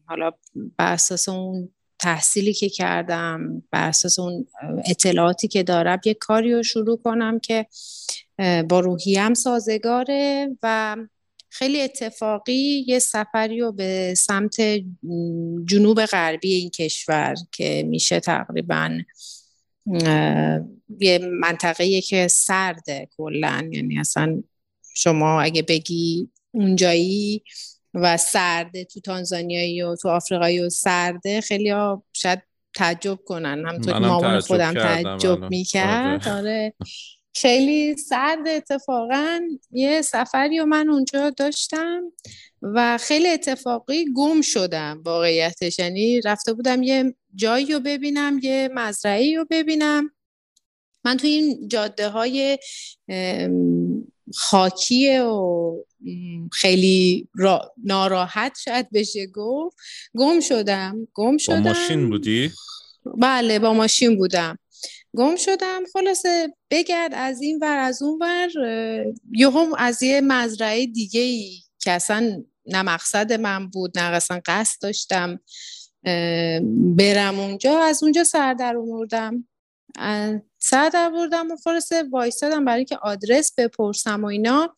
حالا 0.05 0.31
بر 0.77 0.93
اساس 0.93 1.29
اون 1.29 1.69
تحصیلی 1.99 2.53
که 2.53 2.69
کردم 2.69 3.63
بر 3.71 3.87
اساس 3.87 4.19
اون 4.19 4.47
اطلاعاتی 4.85 5.47
که 5.47 5.63
دارم 5.63 5.99
یه 6.05 6.13
کاری 6.13 6.53
رو 6.53 6.63
شروع 6.63 6.97
کنم 6.97 7.39
که 7.39 7.65
با 8.69 8.79
روحیم 8.79 9.33
سازگاره 9.33 10.49
و 10.63 10.95
خیلی 11.49 11.81
اتفاقی 11.81 12.83
یه 12.87 12.99
سفری 12.99 13.59
رو 13.59 13.71
به 13.71 14.13
سمت 14.17 14.61
جنوب 15.65 16.05
غربی 16.05 16.53
این 16.53 16.69
کشور 16.69 17.35
که 17.51 17.83
میشه 17.87 18.19
تقریبا 18.19 18.97
یه 20.99 21.19
منطقه 21.41 22.01
که 22.01 22.27
سرده 22.27 23.09
کلا 23.17 23.69
یعنی 23.71 23.99
اصلا 23.99 24.43
شما 24.95 25.41
اگه 25.41 25.61
بگی 25.61 26.29
اونجایی 26.51 27.43
و 27.93 28.17
سرده 28.17 28.83
تو 28.85 28.99
تانزانیایی 28.99 29.81
و 29.81 29.95
تو 29.95 30.09
آفریقایی 30.09 30.59
و 30.59 30.69
سرده 30.69 31.41
خیلی 31.41 31.69
ها 31.69 32.03
شاید 32.13 32.41
تعجب 32.75 33.19
کنن. 33.25 33.65
همطور 33.67 33.99
مامان 33.99 34.39
خودم 34.39 34.73
تعجب 34.73 35.49
می‌کرد. 35.49 36.27
آره. 36.27 36.73
خیلی 37.41 37.97
سرد 37.97 38.47
اتفاقا 38.47 39.39
یه 39.71 40.01
سفری 40.01 40.59
و 40.59 40.65
من 40.65 40.89
اونجا 40.89 41.29
داشتم 41.29 42.03
و 42.61 42.97
خیلی 42.97 43.27
اتفاقی 43.27 44.05
گم 44.15 44.41
شدم 44.41 45.01
واقعیتش. 45.05 45.79
یعنی 45.79 46.21
رفته 46.21 46.53
بودم 46.53 46.83
یه 46.83 47.15
جایی 47.35 47.73
رو 47.73 47.79
ببینم 47.79 48.39
یه 48.43 48.69
مزرعی 48.73 49.35
رو 49.35 49.45
ببینم. 49.49 50.11
من 51.05 51.17
تو 51.17 51.27
این 51.27 51.67
جاده 51.67 52.09
های 52.09 52.57
خاکیه 54.35 55.21
و 55.21 55.75
خیلی 56.53 57.27
ناراحت 57.83 58.57
شاید 58.63 58.87
بشه 58.93 59.27
گفت 59.27 59.77
گم 60.17 60.39
شدم 60.39 61.07
گم 61.13 61.37
شدم 61.37 61.63
با 61.63 61.69
ماشین 61.69 62.09
بودی؟ 62.09 62.51
بله 63.17 63.59
با 63.59 63.73
ماشین 63.73 64.17
بودم. 64.17 64.59
گم 65.17 65.35
شدم. 65.35 65.83
خلاصه 65.93 66.53
بگرد 66.71 67.11
از 67.13 67.41
این 67.41 67.59
ور 67.61 67.77
از 67.77 68.01
اون 68.01 68.19
ور. 68.21 68.49
یهم 69.31 69.73
از 69.77 70.03
یه 70.03 70.21
مزرعه 70.21 70.85
دیگه 70.85 71.21
ای 71.21 71.61
که 71.79 71.91
اصلا 71.91 72.43
نه 72.65 72.81
مقصد 72.81 73.33
من 73.33 73.69
بود 73.69 73.99
نه 73.99 74.03
اصلا 74.03 74.41
قصد 74.45 74.81
داشتم 74.81 75.39
برم 76.97 77.39
اونجا. 77.39 77.79
از 77.79 78.03
اونجا 78.03 78.23
سر 78.23 78.53
در 78.53 78.77
آوردم 78.77 79.47
سر 80.59 80.89
در 80.89 81.11
آوردم 81.13 81.51
و 81.51 81.55
خلاصه 81.63 82.03
وایستادم 82.11 82.65
برای 82.65 82.85
که 82.85 82.97
آدرس 82.97 83.53
بپرسم 83.57 84.23
و 84.23 84.27
اینا. 84.27 84.75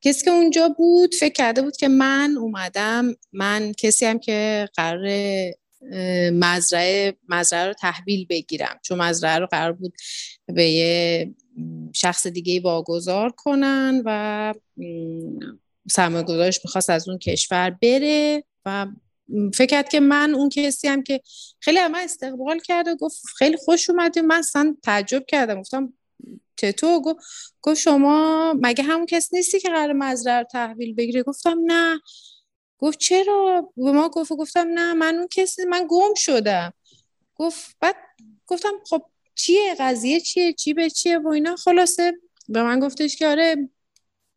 کسی 0.00 0.24
که 0.24 0.30
اونجا 0.30 0.68
بود 0.68 1.14
فکر 1.14 1.32
کرده 1.32 1.62
بود 1.62 1.76
که 1.76 1.88
من 1.88 2.36
اومدم. 2.40 3.14
من 3.32 3.72
کسی 3.72 4.06
هم 4.06 4.18
که 4.18 4.68
قرار 4.76 5.06
مزرعه 6.32 7.16
مزرعه 7.28 7.66
رو 7.66 7.72
تحویل 7.72 8.26
بگیرم. 8.30 8.78
چون 8.82 8.98
مزرعه 8.98 9.38
رو 9.38 9.46
قرار 9.46 9.72
بود 9.72 9.94
به 10.46 10.64
یه 10.64 11.34
شخص 11.92 12.26
دیگه 12.26 12.60
واگذار 12.60 13.30
کنن 13.30 14.02
و 14.04 14.54
سرمایه 15.90 16.24
گذارش 16.24 16.60
می‌خواست 16.64 16.90
از 16.90 17.08
اون 17.08 17.18
کشور 17.18 17.70
بره 17.70 18.44
و 18.66 18.86
فکر 19.54 19.66
کرد 19.66 19.88
که 19.88 20.00
من 20.00 20.34
اون 20.34 20.48
کسی 20.48 20.88
هم 20.88 21.02
که 21.02 21.20
خیلی 21.60 21.78
همه 21.78 21.98
استقبال 21.98 22.58
کرد 22.58 22.88
و 22.88 22.96
گفت 22.96 23.22
خیلی 23.38 23.56
خوش 23.56 23.90
اومدی. 23.90 24.20
من 24.20 24.38
اصلا 24.38 24.76
تعجب 24.82 25.24
کردم. 25.28 25.60
گفتم 25.60 25.92
چطور؟ 26.56 27.00
گفت 27.00 27.18
گفت 27.62 27.80
شما 27.80 28.54
مگه 28.60 28.84
همون 28.84 29.06
کسی 29.06 29.36
نیستی 29.36 29.60
که 29.60 29.68
قرار 29.68 29.92
مزرعه 29.92 30.38
رو 30.38 30.44
تحویل 30.44 30.94
بگیره 30.94 31.22
گفتم 31.22 31.58
نه. 31.66 32.00
گفت 32.84 32.98
چرا؟ 32.98 33.72
به 33.76 33.92
ما 33.92 34.08
گفت 34.08 34.32
گفتم 34.32 34.68
نه 34.74 34.92
من 34.92 35.14
اون 35.14 35.28
کسی 35.30 35.64
من 35.64 35.86
گم 35.88 36.14
شدم. 36.16 36.72
گفت 37.34 37.76
بعد 37.80 37.96
گفتم 38.46 38.72
خب 38.90 39.02
چیه؟ 39.34 39.74
قضیه 39.80 40.20
چیه؟ 40.20 40.52
چی 40.52 40.74
به 40.74 40.90
چیه؟ 40.90 41.18
و 41.18 41.28
اینا. 41.28 41.56
خلاصه 41.56 42.12
به 42.48 42.62
من 42.62 42.80
گفتش 42.80 43.16
که 43.16 43.26
آره 43.26 43.56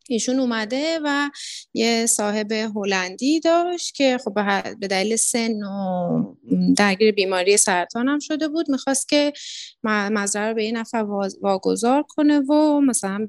ایشون 0.08 0.40
اومده 0.40 1.00
و 1.04 1.30
یه 1.74 2.06
صاحب 2.06 2.52
هلندی 2.52 3.40
داشت 3.40 3.94
که 3.94 4.18
خب 4.24 4.34
به 4.80 4.86
دلیل 4.88 5.16
سن 5.16 5.62
و 5.62 6.36
درگیر 6.76 7.12
بیماری 7.12 7.56
سرطان 7.56 8.08
هم 8.08 8.18
شده 8.18 8.48
بود. 8.48 8.70
می‌خواست 8.70 9.08
که 9.08 9.32
مزرعه 9.84 10.48
رو 10.48 10.54
به 10.54 10.64
یه 10.64 10.72
نفر 10.72 11.06
واگذار 11.40 12.02
کنه 12.02 12.38
و 12.38 12.80
مثلا 12.80 13.28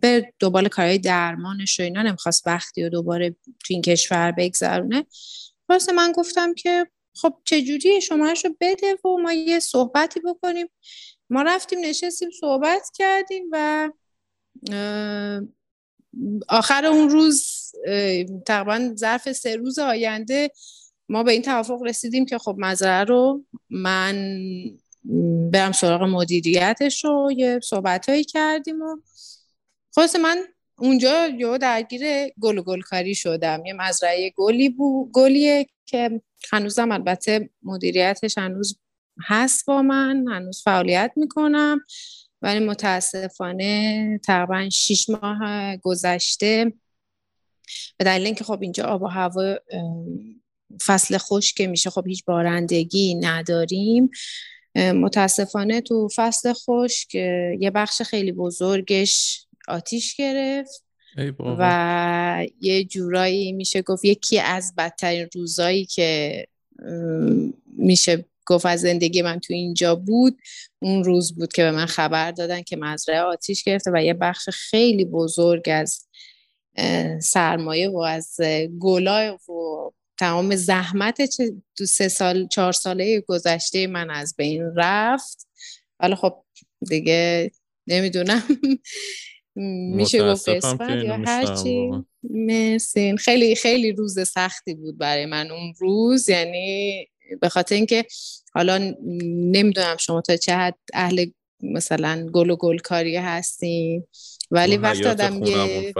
به 0.00 0.32
دوباره 0.38 0.68
کارهای 0.68 0.98
درمانش 0.98 1.80
و 1.80 1.82
اینا 1.82 2.02
نمی‌خواست 2.02 2.46
وقتی 2.46 2.84
و 2.84 2.88
دوباره 2.88 3.30
تو 3.30 3.66
این 3.68 3.82
کشور 3.82 4.32
بگذرونه. 4.32 5.06
واسه 5.68 5.92
من 5.92 6.12
گفتم 6.12 6.54
که 6.54 6.86
خب 7.14 7.34
چجوری 7.44 8.00
شمارش 8.00 8.44
رو 8.44 8.56
بده 8.60 8.94
و 9.04 9.08
ما 9.22 9.32
یه 9.32 9.60
صحبتی 9.60 10.20
بکنیم. 10.20 10.66
ما 11.30 11.42
رفتیم 11.42 11.78
نشستیم 11.84 12.30
صحبت 12.40 12.88
کردیم 12.94 13.44
و 13.52 13.90
آخر 16.48 16.86
اون 16.86 17.08
روز 17.08 17.72
تقریبا 18.46 18.94
ظرف 18.96 19.32
سه 19.32 19.56
روز 19.56 19.78
آینده 19.78 20.50
ما 21.08 21.22
به 21.22 21.32
این 21.32 21.42
توافق 21.42 21.82
رسیدیم 21.82 22.26
که 22.26 22.38
خب 22.38 22.54
مزرعه 22.58 23.04
رو 23.04 23.44
من 23.70 24.38
برم 25.52 25.72
سراغ 25.72 26.02
مدیریتش 26.02 27.04
رو 27.04 27.32
یه 27.36 27.60
صحبت 27.62 28.06
کردیم 28.28 28.82
و 28.82 28.96
خلاص 29.94 30.16
من 30.16 30.44
اونجا 30.78 31.26
یه 31.26 31.58
درگیر 31.58 32.02
گل 32.40 32.58
و 32.58 32.62
گلکاری 32.62 33.14
شدم. 33.14 33.66
یه 33.66 33.72
مزرعه 33.72 34.32
گلی 34.36 34.68
بو 34.68 35.10
گلیه 35.12 35.66
که 35.86 36.20
هنوزم 36.52 36.92
البته 36.92 37.50
مدیریتش 37.62 38.38
هنوز 38.38 38.78
هست 39.26 39.66
با 39.66 39.82
من 39.82 40.28
هنوز 40.28 40.62
فعالیت 40.62 41.12
می‌کنم. 41.16 41.80
ولی 42.42 42.64
متاسفانه 42.64 44.20
تقریبا 44.24 44.68
شیش 44.68 45.10
ماه 45.10 45.76
گذشته. 45.76 46.72
به 47.96 48.04
دلیل 48.04 48.26
اینکه 48.26 48.44
خب 48.44 48.62
اینجا 48.62 48.84
آب 48.84 49.02
و 49.02 49.06
هوا 49.06 49.56
فصل 50.86 51.18
خوش 51.18 51.54
که 51.54 51.66
میشه 51.66 51.90
خب 51.90 52.06
هیچ 52.06 52.24
بارندگی 52.24 53.14
نداریم. 53.14 54.10
متاسفانه 54.76 55.80
تو 55.80 56.08
فصل 56.16 56.52
خشک 56.52 57.14
یه 57.14 57.70
بخش 57.74 58.02
خیلی 58.02 58.32
بزرگش 58.32 59.46
آتیش 59.68 60.14
گرفت 60.14 60.84
و 61.58 62.46
یه 62.60 62.84
جورایی 62.84 63.52
میشه 63.52 63.82
گفت 63.82 64.04
یکی 64.04 64.40
از 64.40 64.74
بدترین 64.78 65.28
روزایی 65.34 65.84
که 65.84 66.46
میشه 67.76 68.24
گفت 68.46 68.66
از 68.66 68.80
زندگی 68.80 69.22
من 69.22 69.40
تو 69.40 69.54
اینجا 69.54 69.94
بود 69.94 70.38
اون 70.78 71.04
روز 71.04 71.34
بود 71.34 71.52
که 71.52 71.62
به 71.62 71.70
من 71.70 71.86
خبر 71.86 72.30
دادن 72.30 72.62
که 72.62 72.76
مزرعه 72.76 73.20
آتیش 73.20 73.62
گرفته 73.62 73.90
و 73.94 74.02
یه 74.02 74.14
بخش 74.14 74.48
خیلی 74.48 75.04
بزرگ 75.04 75.62
از 75.66 76.08
سرمایه 77.20 77.88
و 77.90 77.98
از 77.98 78.36
گلا 78.78 79.36
و 79.36 79.90
تمام 80.18 80.56
زحمت 80.56 81.22
دو 81.76 81.86
سه 81.86 82.08
سال 82.08 82.48
چهار 82.48 82.72
ساله 82.72 83.20
گذشته 83.20 83.86
من 83.86 84.10
از 84.10 84.34
بین 84.36 84.72
رفت. 84.76 85.48
ولی 86.00 86.14
خب 86.14 86.44
دیگه 86.88 87.50
نمی‌دونم. 87.86 88.42
میشه 89.54 90.32
گفت 90.32 90.48
قسمت 90.48 91.04
یا 91.04 91.16
هرچی 91.26 91.90
مرسین 92.30 93.16
خیلی 93.16 93.54
خیلی 93.54 93.92
روز 93.92 94.28
سختی 94.28 94.74
بود 94.74 94.98
برای 94.98 95.26
من 95.26 95.50
اون 95.50 95.74
روز. 95.78 96.28
یعنی 96.28 97.06
به 97.40 97.48
خاطر 97.48 97.74
اینکه 97.74 98.04
حالا 98.54 98.94
نمی‌دونم 99.24 99.96
شما 99.96 100.20
تا 100.20 100.36
چه 100.36 100.54
حد 100.54 100.78
اهل 100.94 101.26
مثلا 101.62 102.26
گل 102.32 102.50
و 102.50 102.56
گل 102.56 102.78
کاری 102.78 103.16
هستین 103.16 104.06
ولی 104.50 104.76
وقت 104.76 105.06
آدم 105.06 105.42
یه 105.44 105.92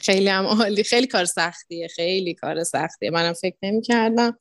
خیلی 0.00 0.28
هم 0.28 0.46
عالی. 0.46 0.82
خیلی 0.82 1.06
کار 1.06 1.24
سختیه. 1.24 1.88
خیلی 1.88 2.34
کار 2.34 2.64
سختیه. 2.64 3.10
منم 3.10 3.32
فکر 3.32 3.56
نمی 3.62 3.82
کردم 3.82 4.38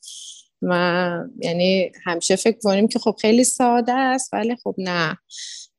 و 0.61 1.19
یعنی 1.43 1.91
همیشه 2.03 2.35
فکر 2.35 2.57
کنیم 2.63 2.87
که 2.87 2.99
خب 2.99 3.15
خیلی 3.21 3.43
ساده 3.43 3.93
است 3.93 4.33
ولی 4.33 4.55
خب 4.63 4.75
نه. 4.77 5.17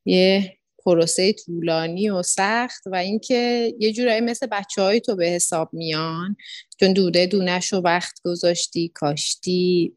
یه 0.05 0.56
پروسه 0.87 1.33
طولانی 1.33 2.09
و 2.09 2.21
سخت 2.21 2.87
و 2.87 2.95
اینکه 2.95 3.73
یه 3.79 3.93
جورایی 3.93 4.21
مثل 4.21 4.47
بچه 4.47 4.81
های 4.81 4.99
تو 4.99 5.15
به 5.15 5.25
حساب 5.25 5.69
میان 5.73 6.35
چون 6.79 6.93
دوده 6.93 7.25
دونش 7.25 7.73
رو 7.73 7.79
وقت 7.79 8.21
گذاشتی 8.23 8.91
کاشتی 8.93 9.93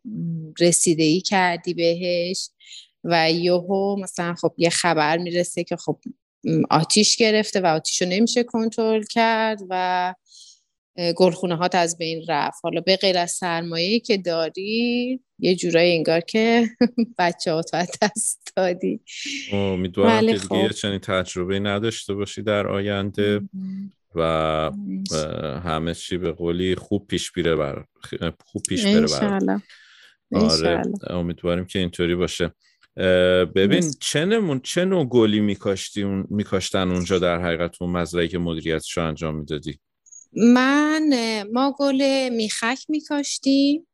رسیده 0.61 1.03
ای 1.03 1.21
کردی 1.21 1.75
بهش 1.75 2.51
و 3.05 3.33
یهو 3.33 3.97
مثلا 4.03 4.35
خب 4.35 4.55
یه 4.57 4.71
خبر 4.71 5.19
می‌رسه 5.19 5.65
که 5.65 5.77
خب 5.77 5.99
آتیش 6.71 7.17
گرفته 7.17 7.61
و 7.61 7.67
آتیش 7.67 8.03
رو 8.03 8.09
نمیشه 8.09 8.43
کنترل 8.43 9.03
کرد 9.03 9.61
و 9.69 10.15
گلخونه 11.17 11.57
هات 11.57 11.75
از 11.75 11.99
بین 11.99 12.25
رفت. 12.29 12.61
حالا 12.63 12.81
به 12.81 12.97
غیر 12.97 13.19
از 13.19 13.31
سرمایه 13.31 14.01
که 14.01 14.17
داری 14.17 15.21
یه 15.39 15.55
جورایی 15.57 15.97
انگار 15.97 16.21
که 16.21 16.69
بچه 17.19 17.53
هات 17.53 17.71
دست 18.03 18.53
دادی. 18.57 19.01
امیدوارم 19.53 20.27
که 20.27 20.33
دیگه 20.33 20.69
خب. 20.69 20.71
چنین 20.71 20.99
تجربه 20.99 21.61
نداشته 21.61 22.15
باشی 22.15 22.43
در 22.43 22.67
آینده 22.67 23.41
و 24.15 24.23
همه 25.65 25.95
چی 25.95 26.19
به 26.19 26.33
قولی 26.33 26.75
خوب 26.75 27.07
پیش 27.07 27.33
بیره 27.33 27.57
بر 27.57 27.85
خوب 28.47 28.63
پیش 28.69 28.87
بره 28.87 29.07
بر 29.07 29.61
آره 30.33 30.83
امیدواریم 31.11 31.65
که 31.65 31.79
اینطوری 31.79 32.15
باشه. 32.15 32.51
ببین 33.55 33.91
چه 34.01 34.25
نمون 34.25 34.61
چه 34.61 34.85
نوع 34.85 35.05
گلی 35.05 35.41
میکاشتی 35.41 36.05
میکاشتن 36.29 36.91
اونجا 36.91 37.19
در 37.19 37.41
حقیقت 37.41 37.83
اون 37.83 37.91
مزرعه 37.91 38.29
که 38.29 38.39
مدیریتش 38.39 38.97
رو 38.97 39.05
انجام 39.07 39.37
می‌دادی؟ 39.37 39.79
من 40.33 41.13
ما 41.53 41.75
گل 41.79 42.29
میخک 42.33 42.85
میکاشتیم. 42.89 43.87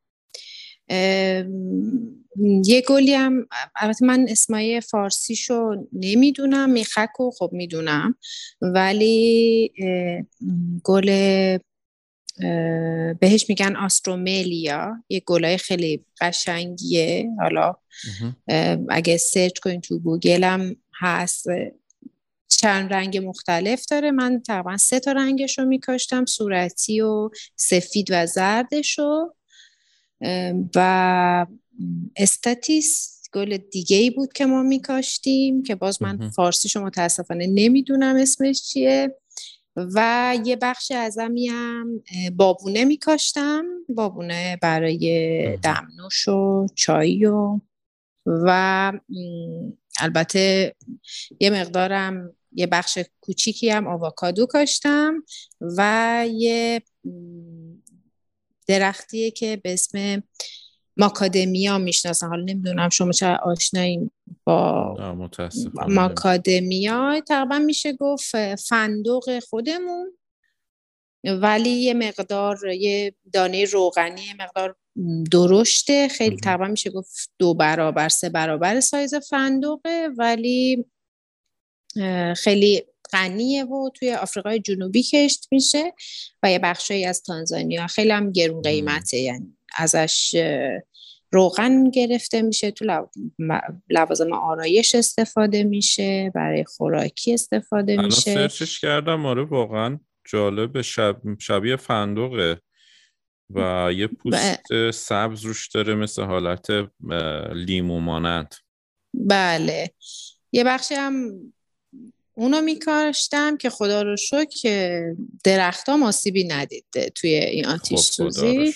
یه 2.64 2.83
گلی 2.88 3.14
هم 3.14 3.46
البته 3.77 4.05
من 4.05 4.27
اسمای 4.29 4.81
فارسیشو 4.81 5.87
نمی‌دونم 5.92 6.70
میخک 6.70 7.20
و 7.20 7.31
خب 7.31 7.51
می‌دونم. 7.53 8.14
ولی 8.61 9.72
گل 10.85 11.07
بهش 13.20 13.46
میگن 13.49 13.77
آلسترومریا. 13.77 14.94
یه 15.09 15.22
گلای 15.27 15.59
خیلی 15.59 16.05
قشنگیه. 16.20 17.29
حالا 17.40 17.75
اگه 18.88 19.16
search 19.16 19.59
کنید 19.59 19.81
تو 19.81 19.99
گوگل 19.99 20.44
هم 20.44 20.77
هست. 21.01 21.46
چند 22.57 22.92
رنگ 22.92 23.27
مختلف 23.27 23.85
داره. 23.85 24.11
من 24.11 24.42
تقریبا 24.47 24.77
سه 24.77 25.01
تا 25.01 25.12
رنگش 25.12 25.59
رو 25.59 25.64
میکاشتم 25.64 26.25
صورتی 26.25 27.01
و 27.01 27.31
سفید 27.57 28.09
و 28.11 28.27
زردش 28.27 28.99
و 30.75 31.47
statice 32.16 33.22
گل 33.33 33.57
دیگه 33.57 33.97
ای 33.97 34.11
بود 34.11 34.33
که 34.33 34.47
ما 34.47 34.62
میکاشتیم 34.62 35.62
که 35.62 35.75
باز 35.75 36.03
من 36.03 36.31
فارسیشو 36.31 36.85
متاسفانه 36.85 37.47
نمی‌دونم 37.47 38.16
اسمش 38.16 38.62
چیه. 38.62 39.16
و 39.77 40.37
یه 40.45 40.57
بخش 40.57 40.90
ازمی 40.90 41.47
هم 41.47 42.03
بابونه 42.37 42.85
میکاشتم. 42.85 43.64
بابونه 43.88 44.59
برای 44.62 45.59
دمنوش 45.62 46.29
و 46.29 46.66
چای 46.75 47.25
و 47.25 47.61
و 48.27 48.92
البته 50.01 50.75
یه 51.40 51.51
مقدارم 51.51 52.35
یه 52.57 52.66
بخش 52.66 52.99
کوچیکی 53.21 53.71
هم 53.71 53.87
آواکادو 53.87 54.47
کاشتم 54.47 55.23
و 55.61 56.27
یه 56.33 56.83
درختیه 58.66 59.31
که 59.31 59.57
به 59.57 59.73
اسم 59.73 60.23
ماکادمیا 60.97 61.79
می‌شناسن 61.79 62.29
حالا 62.29 62.42
نمی‌دونم 62.42 62.88
شما 62.88 63.12
چه 63.12 63.27
آشناییم 63.27 64.12
با 64.45 65.16
ماکادمیا. 65.88 67.23
تقریبا 67.29 67.59
میشه 67.59 67.92
گفت 67.92 68.55
فندق 68.55 69.38
خودمون 69.51 70.12
ولی 71.25 71.71
یه 71.71 71.95
مقدار 71.95 72.66
یه 72.66 73.14
دانه 73.33 73.64
روغنی 73.64 74.23
یه 74.23 74.35
مقدار 74.40 74.77
درشته. 75.33 76.09
خیلی 76.09 76.37
تقریبا 76.37 76.66
میشه 76.66 76.90
گفت 76.90 77.31
دو 77.38 77.55
برابر 77.55 78.09
سه 78.09 78.29
برابر 78.29 78.81
سایز 78.81 79.14
فندقه 79.14 80.09
ولی 80.19 80.85
خیلی 82.37 82.82
غنیه 83.12 83.64
و 83.64 83.90
توی 83.94 84.12
آفریقای 84.12 84.61
جنوبی 84.61 85.02
کشت 85.02 85.48
میشه 85.50 85.92
و 86.42 86.50
یه 86.50 86.59
بخشی 86.59 87.04
از 87.04 87.22
تانزانیا 87.22 87.87
خیلی 87.87 88.11
هم 88.11 88.32
گرون 88.32 88.62
قیمته 88.62 89.16
یعنی 89.16 89.56
ازش 89.76 90.37
روغن 91.32 91.90
گرفته 91.90 92.42
میشه 92.42 92.70
تو 92.70 93.09
لوازم 93.88 94.32
آرایش 94.32 94.94
استفاده 94.94 95.64
میشه 95.64 96.32
برای 96.35 96.64
خوراکی 96.64 97.35
استفاده 97.35 98.02
میشه. 98.02 98.35
سرچش 98.35 98.80
کردم 98.80 99.26
آره 99.26 99.44
واقعا 99.44 100.00
جالب 100.28 100.80
شب... 100.80 101.16
شبیه 101.38 101.76
فندقه 101.76 102.61
و 103.50 103.90
یه 103.92 104.06
پوست 104.06 104.90
سبز 104.90 105.44
روش 105.44 105.68
داره 105.68 105.94
مثل 105.94 106.22
حالت 106.22 106.66
لیمو 107.52 108.00
مانند. 108.00 108.54
بله. 109.14 109.90
یه 110.52 110.64
بخشی 110.64 110.94
هم 110.94 111.32
اونو 112.38 112.61
میکاشتم 112.61 113.57
که 113.57 113.70
خدا 113.70 114.03
رو 114.03 114.16
شکر 114.16 114.44
که 114.44 115.05
درختام 115.44 116.03
آسیبی 116.03 116.44
ندیده 116.44 117.11
توی 117.14 117.35
این 117.35 117.64
خب، 117.64 117.70
آتیش 117.70 118.01
سوزی. 118.01 118.75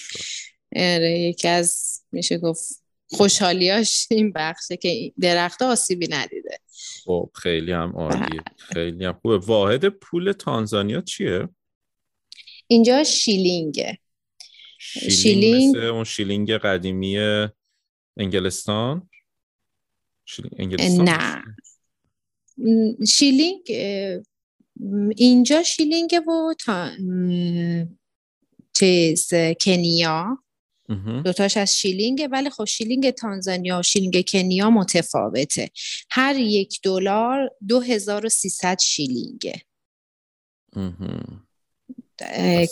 آره، 0.76 1.18
یکی 1.18 1.48
از 1.48 2.00
میشه 2.12 2.38
گفت 2.38 2.82
خوشحالیاش 3.06 4.06
این 4.10 4.32
بخشه 4.32 4.76
که 4.76 5.12
درخت 5.20 5.62
آسیبی 5.62 6.08
ندیده. 6.10 6.58
خب 7.04 7.30
خیلی 7.34 7.72
هم 7.72 7.92
عالی. 7.96 8.18
بله. 8.18 8.42
خیلی 8.56 9.04
هم 9.04 9.18
خوبه. 9.22 9.38
واحد 9.38 9.88
پول 9.88 10.32
تانزانیا 10.32 11.00
چیه؟ 11.00 11.48
اینجا 12.66 13.04
شیلینگه. 13.04 13.98
شیلینگ, 14.78 15.12
شیلینگ... 15.12 15.76
مثل 15.76 15.84
اون 15.84 16.04
شیلینگ 16.04 16.52
قدیمی 16.52 17.18
انگلستان؟ 18.16 19.10
انگلستان 20.58 21.08
نه. 21.08 21.42
شیلینگ 23.08 23.62
اینجا 25.16 25.62
شیلینگ 25.62 26.14
و 26.28 26.54
تا 26.64 26.90
چیز 28.76 29.30
کنیا. 29.60 30.38
دوتاش 31.24 31.56
از 31.56 31.78
شیلینگه 31.78 32.28
ولی 32.28 32.50
خب 32.50 32.64
شیلینگ 32.64 33.10
تانزانیا 33.10 33.78
و 33.78 33.82
شیلینگ 33.82 34.24
کنیا 34.28 34.70
متفاوته. 34.70 35.70
هر 36.10 36.36
یک 36.36 36.80
دلار 36.82 37.50
دو 37.68 37.80
هزار 37.80 38.26
و 38.26 38.28
سیصد 38.28 38.78
شیلینگه 38.78 39.62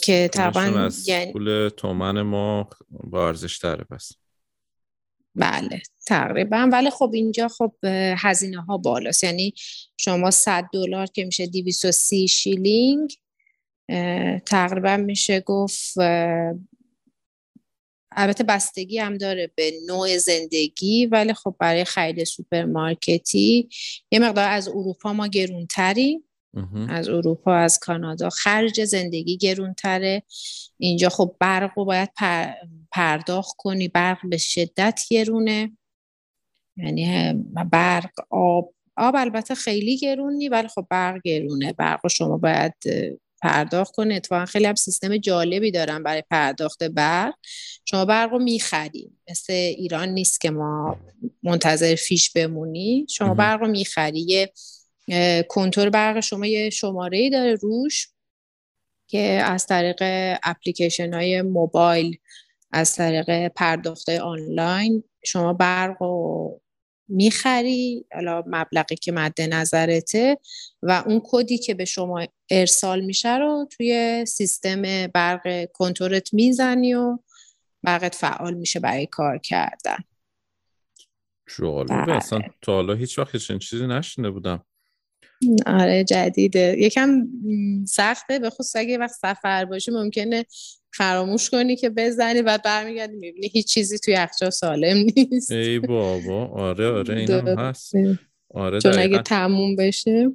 که 0.03 0.31
طبعا 0.33 0.91
یعنی 1.07 1.33
پول 1.33 1.69
تومن 1.69 2.23
ما 2.23 2.69
با 2.91 3.29
ارزش 3.29 3.59
داره 3.59 3.85
پس. 3.85 4.13
بله 5.39 5.83
تقریبا. 6.07 6.69
ولی 6.73 6.91
خب 6.91 7.11
اینجا 7.15 7.49
خب 7.49 7.75
هزینه 8.19 8.61
ها 8.61 8.77
بالاست. 8.77 9.25
یعنی 9.25 9.55
شما 9.97 10.31
100 10.31 10.65
دلار 10.73 11.07
که 11.07 11.25
میشه 11.25 11.47
230 11.47 12.29
شیلینگ 12.29 13.15
تقریبا 14.47 14.97
میشه 14.97 15.41
گفت 15.41 15.95
البته 18.13 18.45
بستگی 18.45 18.99
هم 18.99 19.17
داره 19.19 19.51
به 19.55 19.73
نوع 19.87 20.19
زندگی. 20.19 21.07
ولی 21.07 21.35
خب 21.35 21.57
برای 21.59 21.85
خرید 21.85 22.25
سوپرمارکتی 22.25 23.69
یه 24.11 24.19
مقدار 24.19 24.49
از 24.49 24.69
اروپا 24.69 25.13
ما 25.13 25.27
گرونتریم 25.27 26.25
از 26.89 27.09
اروپا 27.09 27.55
از 27.55 27.79
کانادا 27.79 28.31
خرج 28.31 28.85
زندگی 28.85 29.37
گرونتره. 29.37 30.23
اینجا 30.79 31.09
خب 31.09 31.37
برق 31.41 31.71
رو 31.77 31.85
باید 31.85 32.11
پرداخت 32.91 33.57
کنی 33.59 33.89
برق 33.89 34.19
به 34.25 34.37
شدت 34.37 35.01
گرونه 35.11 35.77
یعنی 36.77 37.35
برق 37.73 38.11
آب. 38.31 38.75
آب 38.97 39.17
البته 39.17 39.55
خیلی 39.55 39.99
گرونی 39.99 40.49
ولی 40.49 40.69
خب 40.69 40.87
برق 40.91 41.21
گرونه 41.25 41.73
برق 41.73 42.09
شما 42.09 42.37
باید 42.37 42.75
پرداخت 43.43 43.95
کنه 43.95 44.15
اتفاقا 44.15 44.45
خیلی 44.45 44.67
هم 44.67 44.75
سیستم 44.75 45.17
جالبی 45.17 45.71
دارن 45.71 46.03
برای 46.03 46.23
پرداخت 46.31 46.83
برق. 46.83 47.35
شما 47.85 48.05
برق 48.05 48.31
رو 48.31 48.39
می‌خریم. 48.39 49.21
مثل 49.31 49.53
ایران 49.53 50.09
نیست 50.09 50.41
که 50.41 50.51
ما 50.51 50.97
منتظر 51.43 51.95
فیش 51.95 52.31
بمونی. 52.31 53.07
شما 53.09 53.35
برق 53.35 53.61
رو 53.61 53.69
می‌خری. 53.69 54.49
کنترل 55.49 55.91
برق 55.91 56.21
شما 56.21 56.47
یه 56.47 56.71
شماره 56.71 57.31
داره 57.31 57.55
روش 57.55 58.09
که 59.07 59.21
از 59.45 59.67
طریق 59.67 59.97
اپلیکیشن 60.43 61.15
های 61.15 61.43
موبایل 61.43 62.19
از 62.73 62.97
طریق 62.97 63.49
پرداخت 63.49 64.09
آنلاین 64.09 65.05
شما 65.25 65.53
برق 65.53 66.03
رو 66.03 66.61
می‌خری 67.09 68.07
حالا 68.15 68.43
مبلغی 68.47 68.97
که 68.97 69.13
مد 69.13 69.41
نظرته 69.41 70.39
و 70.83 71.03
اون 71.07 71.23
کدی 71.25 71.59
که 71.59 71.75
به 71.75 71.85
شما 71.85 72.27
ارسال 72.51 73.01
میشه 73.01 73.37
رو 73.37 73.69
توی 73.77 74.25
سیستم 74.27 75.07
برق 75.07 75.73
کنترلت 75.73 76.35
می‌زنی 76.35 76.95
و 76.95 77.19
برقت 77.83 78.15
فعال 78.15 78.55
میشه 78.55 78.81
برای 78.81 79.07
کار 79.07 79.39
کردن. 79.39 79.99
جالبه 81.59 82.17
اصلا 82.17 82.41
تا 82.63 82.73
حالا 82.73 82.95
هیچ 82.95 83.19
وقت 83.19 83.37
چنین 83.37 83.59
چیزی 83.59 83.87
نشنده 83.87 84.31
بودم. 84.31 84.65
آره 85.67 86.05
جدیده. 86.05 86.75
یکم 86.79 87.29
سخته 87.89 88.39
به 88.39 88.51
خصوص 88.51 88.77
اگه 88.77 88.99
وقت 88.99 89.11
سفر 89.15 89.65
باشی 89.65 89.91
ممکنه 89.91 90.45
فراموش 90.95 91.51
کنی 91.51 91.77
که 91.77 91.91
بزنی 91.91 92.43
بعد 92.43 92.63
برمیگردی 92.63 93.17
می‌بینی 93.17 93.49
هیچ 93.49 93.67
چیزی 93.67 93.99
توی 93.99 94.15
یخچال 94.15 94.51
سالم 94.51 94.97
نیست. 95.17 95.51
ای 95.51 95.79
بابا. 95.79 96.47
آره 96.47 96.91
آره 96.91 97.17
این 97.17 97.31
هست. 97.59 97.93
آره 98.55 98.81
چون 98.81 98.99
اگه 98.99 99.19
تموم 99.19 99.77
بشه. 99.77 100.31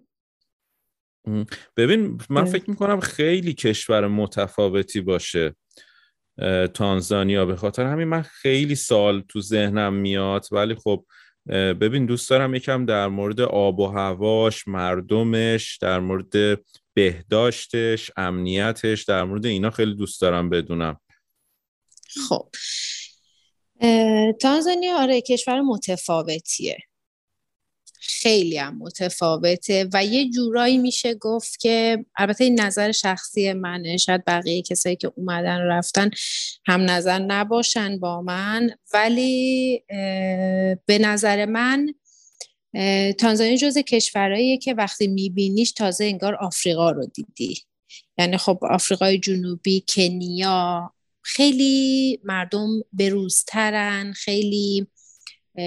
ببین 1.77 2.21
من 2.29 2.45
فکر 2.45 2.69
می‌کنم 2.69 2.99
خیلی 2.99 3.53
کشور 3.53 4.07
متفاوتی 4.07 5.01
باشه 5.01 5.55
تانزانیا. 6.73 7.45
به 7.45 7.55
خاطر 7.55 7.85
همین 7.85 8.07
من 8.07 8.21
خیلی 8.21 8.75
سال 8.75 9.21
تو 9.21 9.41
ذهنم 9.41 9.93
میاد 9.93 10.45
ولی 10.51 10.75
خب 10.75 11.05
ببین 11.49 12.05
دوست 12.05 12.29
دارم 12.29 12.55
یکم 12.55 12.85
در 12.85 13.07
مورد 13.07 13.41
آب 13.41 13.79
و 13.79 13.87
هواش 13.87 14.67
مردمش 14.67 15.77
در 15.77 15.99
مورد 15.99 16.59
بهداشتش 16.93 18.11
امنیتش 18.17 19.03
در 19.03 19.23
مورد 19.23 19.45
اینا 19.45 19.69
خیلی 19.69 19.95
دوست 19.95 20.21
دارم 20.21 20.49
بدونم. 20.49 20.99
خب. 22.29 22.49
تانزانیا 24.41 24.97
آره 24.97 25.21
کشور 25.21 25.61
متفاوتیه. 25.61 26.77
خیلی 28.05 28.57
هم 28.57 28.77
متفاوته 28.77 29.89
و 29.93 30.05
یه 30.05 30.29
جورایی 30.29 30.77
میشه 30.77 31.13
گفت 31.13 31.59
که 31.59 32.05
البته 32.15 32.43
این 32.43 32.61
نظر 32.61 32.91
شخصی 32.91 33.53
منه. 33.53 33.97
شاید 33.97 34.25
بقیه 34.25 34.61
کسایی 34.61 34.95
که 34.95 35.11
اومدن 35.15 35.57
و 35.57 35.69
رفتن 35.69 36.09
هم 36.65 36.81
نظر 36.81 37.19
نباشن 37.19 37.99
با 37.99 38.21
من. 38.21 38.69
ولی 38.93 39.83
به 40.85 40.97
نظر 40.99 41.45
من 41.45 41.93
تانزانیا 43.19 43.55
جز 43.55 43.77
کشورهاییه 43.77 44.57
که 44.57 44.73
وقتی 44.73 45.07
میبینیش 45.07 45.71
تازه 45.71 46.05
انگار 46.05 46.35
آفریقا 46.35 46.91
رو 46.91 47.05
دیدی. 47.05 47.61
یعنی 48.17 48.37
خب 48.37 48.59
آفریقای 48.61 49.19
جنوبی 49.19 49.83
کنیا 49.87 50.93
خیلی 51.21 52.19
مردم 52.23 52.67
بروزترن 52.93 54.13
خیلی 54.13 54.87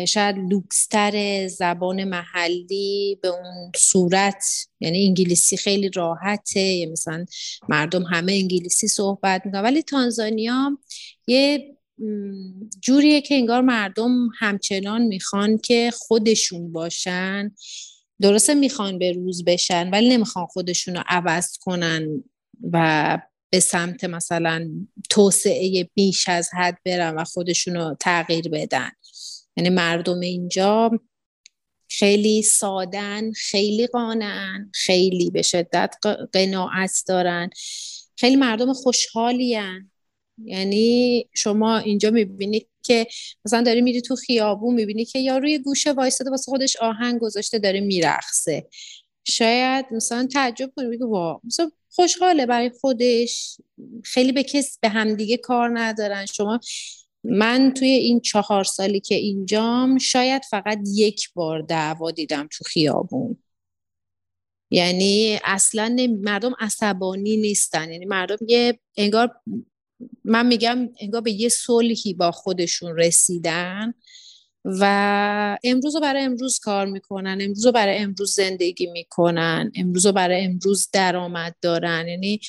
شاید 0.09 0.37
لوکستر 0.51 1.47
زبان 1.49 2.05
محلی 2.05 3.19
به 3.23 3.29
اون 3.29 3.73
صورت 3.77 4.45
یعنی 4.81 5.07
انگلیسی 5.07 5.57
خیلی 5.57 5.91
راحته 5.95 6.87
مثلا 6.93 7.27
مردم 7.69 8.03
همه 8.03 8.33
انگلیسی 8.33 8.89
صحبت 8.89 9.43
می‌کنن. 9.45 9.63
ولی 9.63 9.83
تانزانیا 9.83 10.79
یه 11.27 11.77
جوریه 12.83 13.21
که 13.21 13.35
انگار 13.35 13.61
مردم 13.61 14.29
همچنان 14.39 15.03
می‌خوان 15.03 15.59
که 15.59 15.91
خودشون 15.95 16.73
باشن. 16.73 17.55
درسته 18.21 18.55
می‌خوان 18.55 18.99
به 18.99 19.13
روز 19.13 19.45
بشن 19.45 19.91
ولی 19.91 20.09
نمی‌خوان 20.09 20.47
خودشون 20.47 20.97
رو 20.97 21.03
عوض 21.09 21.59
کنن 21.59 22.25
و 22.73 23.19
به 23.51 23.61
سمت 23.61 24.05
مثلا 24.05 24.71
توسعه 25.11 25.91
بیش 25.95 26.29
از 26.29 26.51
حد 26.53 26.79
برن 26.85 27.15
و 27.15 27.25
خودشون 27.25 27.75
رو 27.75 27.97
تغییر 28.01 28.49
بدن. 28.49 28.91
یعنی 29.57 29.71
مردم 29.71 30.21
اینجا 30.21 30.91
خیلی 31.89 32.43
سادن 32.43 33.33
خیلی 33.33 33.87
قانعن 33.87 34.71
خیلی 34.75 35.31
به 35.31 35.43
شدت 35.43 35.95
قناعت 36.33 37.03
دارن. 37.09 37.51
خیلی 38.17 38.37
مردم 38.37 38.73
خوشحالی 38.73 39.59
یعنی 40.45 41.29
شما 41.35 41.79
اینجا 41.79 42.11
می‌بینید 42.11 42.69
که 42.83 43.07
مثلا 43.45 43.63
داری 43.63 43.81
میری 43.81 44.01
تو 44.01 44.17
خیابون 44.17 44.75
می‌بینی 44.75 45.05
که 45.05 45.19
یا 45.19 45.39
روی 45.39 45.59
گوشه 45.59 45.93
وایستاده 45.93 46.31
واسه 46.31 46.51
خودش 46.51 46.77
آهنگ 46.77 47.21
گذاشته 47.21 47.59
داره 47.59 47.81
میرخصه 47.81 48.69
شاید 49.25 49.87
مثلا 49.91 50.29
تعجب 50.33 50.73
کنی 50.77 50.97
بگو 50.97 51.07
وا 51.07 51.41
مثلا 51.45 51.71
خوشحاله 51.91 52.47
برای 52.47 52.71
خودش. 52.81 53.57
خیلی 54.05 54.33
به 54.33 54.43
کس 54.43 54.79
به 54.81 54.89
همدیگه 54.89 55.37
کار 55.37 55.79
ندارن. 55.79 56.27
شما 56.27 56.61
من 57.31 57.73
توی 57.77 57.89
این 57.89 58.21
چهار 58.21 58.65
سالی 58.65 59.01
که 59.01 59.15
اینجام 59.15 59.99
شاید 59.99 60.43
فقط 60.51 60.79
یک 60.95 61.33
بار 61.35 61.63
دعوا 61.63 62.11
دیدم 62.11 62.49
تو 62.53 62.65
خیابون. 62.65 63.37
یعنی 64.71 65.39
اصلا 65.45 65.97
مردم 66.23 66.55
عصبانی 66.59 67.37
نیستن. 67.37 67.93
یعنی 67.93 68.05
مردم 68.05 68.37
یه 68.49 68.79
انگار 68.97 69.41
من 70.25 70.47
میگم 70.47 70.89
انگار 71.01 71.21
به 71.21 71.33
یه 71.33 71.49
صلحی 71.49 72.15
با 72.15 72.31
خودشون 72.31 72.97
رسیدن 72.97 73.95
و 74.65 75.59
امروز 75.65 75.95
رو 75.95 76.01
برای 76.01 76.23
امروز 76.23 76.59
کار 76.59 76.87
می‌کنن 76.87 77.39
امروز 77.41 77.67
رو 77.67 77.73
برای 77.73 77.99
امروز 77.99 78.35
زندگی 78.35 78.87
می‌کنن 78.87 79.73
امروز 79.75 80.07
رو 80.07 80.13
برای 80.13 80.45
امروز 80.45 80.89
درآمد 80.93 81.57
دارن. 81.63 82.09
یعنی 82.09 82.41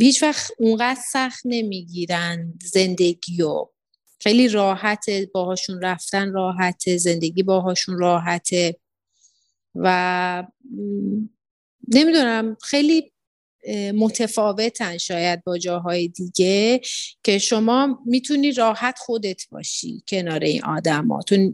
هیچ 0.00 0.22
وقت 0.22 0.50
اونقدر 0.58 1.00
سخت 1.12 1.42
نمی‌گیرن 1.44 2.54
زندگی 2.62 3.42
و 3.42 3.66
خیلی 4.20 4.48
راحته 4.48 5.30
باهاشون 5.34 5.82
رفتن 5.82 6.32
راحته 6.32 6.96
زندگی 6.96 7.42
باهاشون 7.42 7.98
راحته. 7.98 8.76
و 9.74 10.44
نمی‌دونم 11.88 12.56
خیلی 12.62 13.12
متفاوتن 13.94 14.98
شاید 14.98 15.44
با 15.44 15.58
جاهای 15.58 16.08
دیگه 16.08 16.80
که 17.24 17.38
شما 17.38 17.98
می‌تونی 18.06 18.52
راحت 18.52 18.98
خودت 18.98 19.42
باشی 19.50 20.02
کنار 20.08 20.40
این 20.40 20.64
آدم 20.64 21.08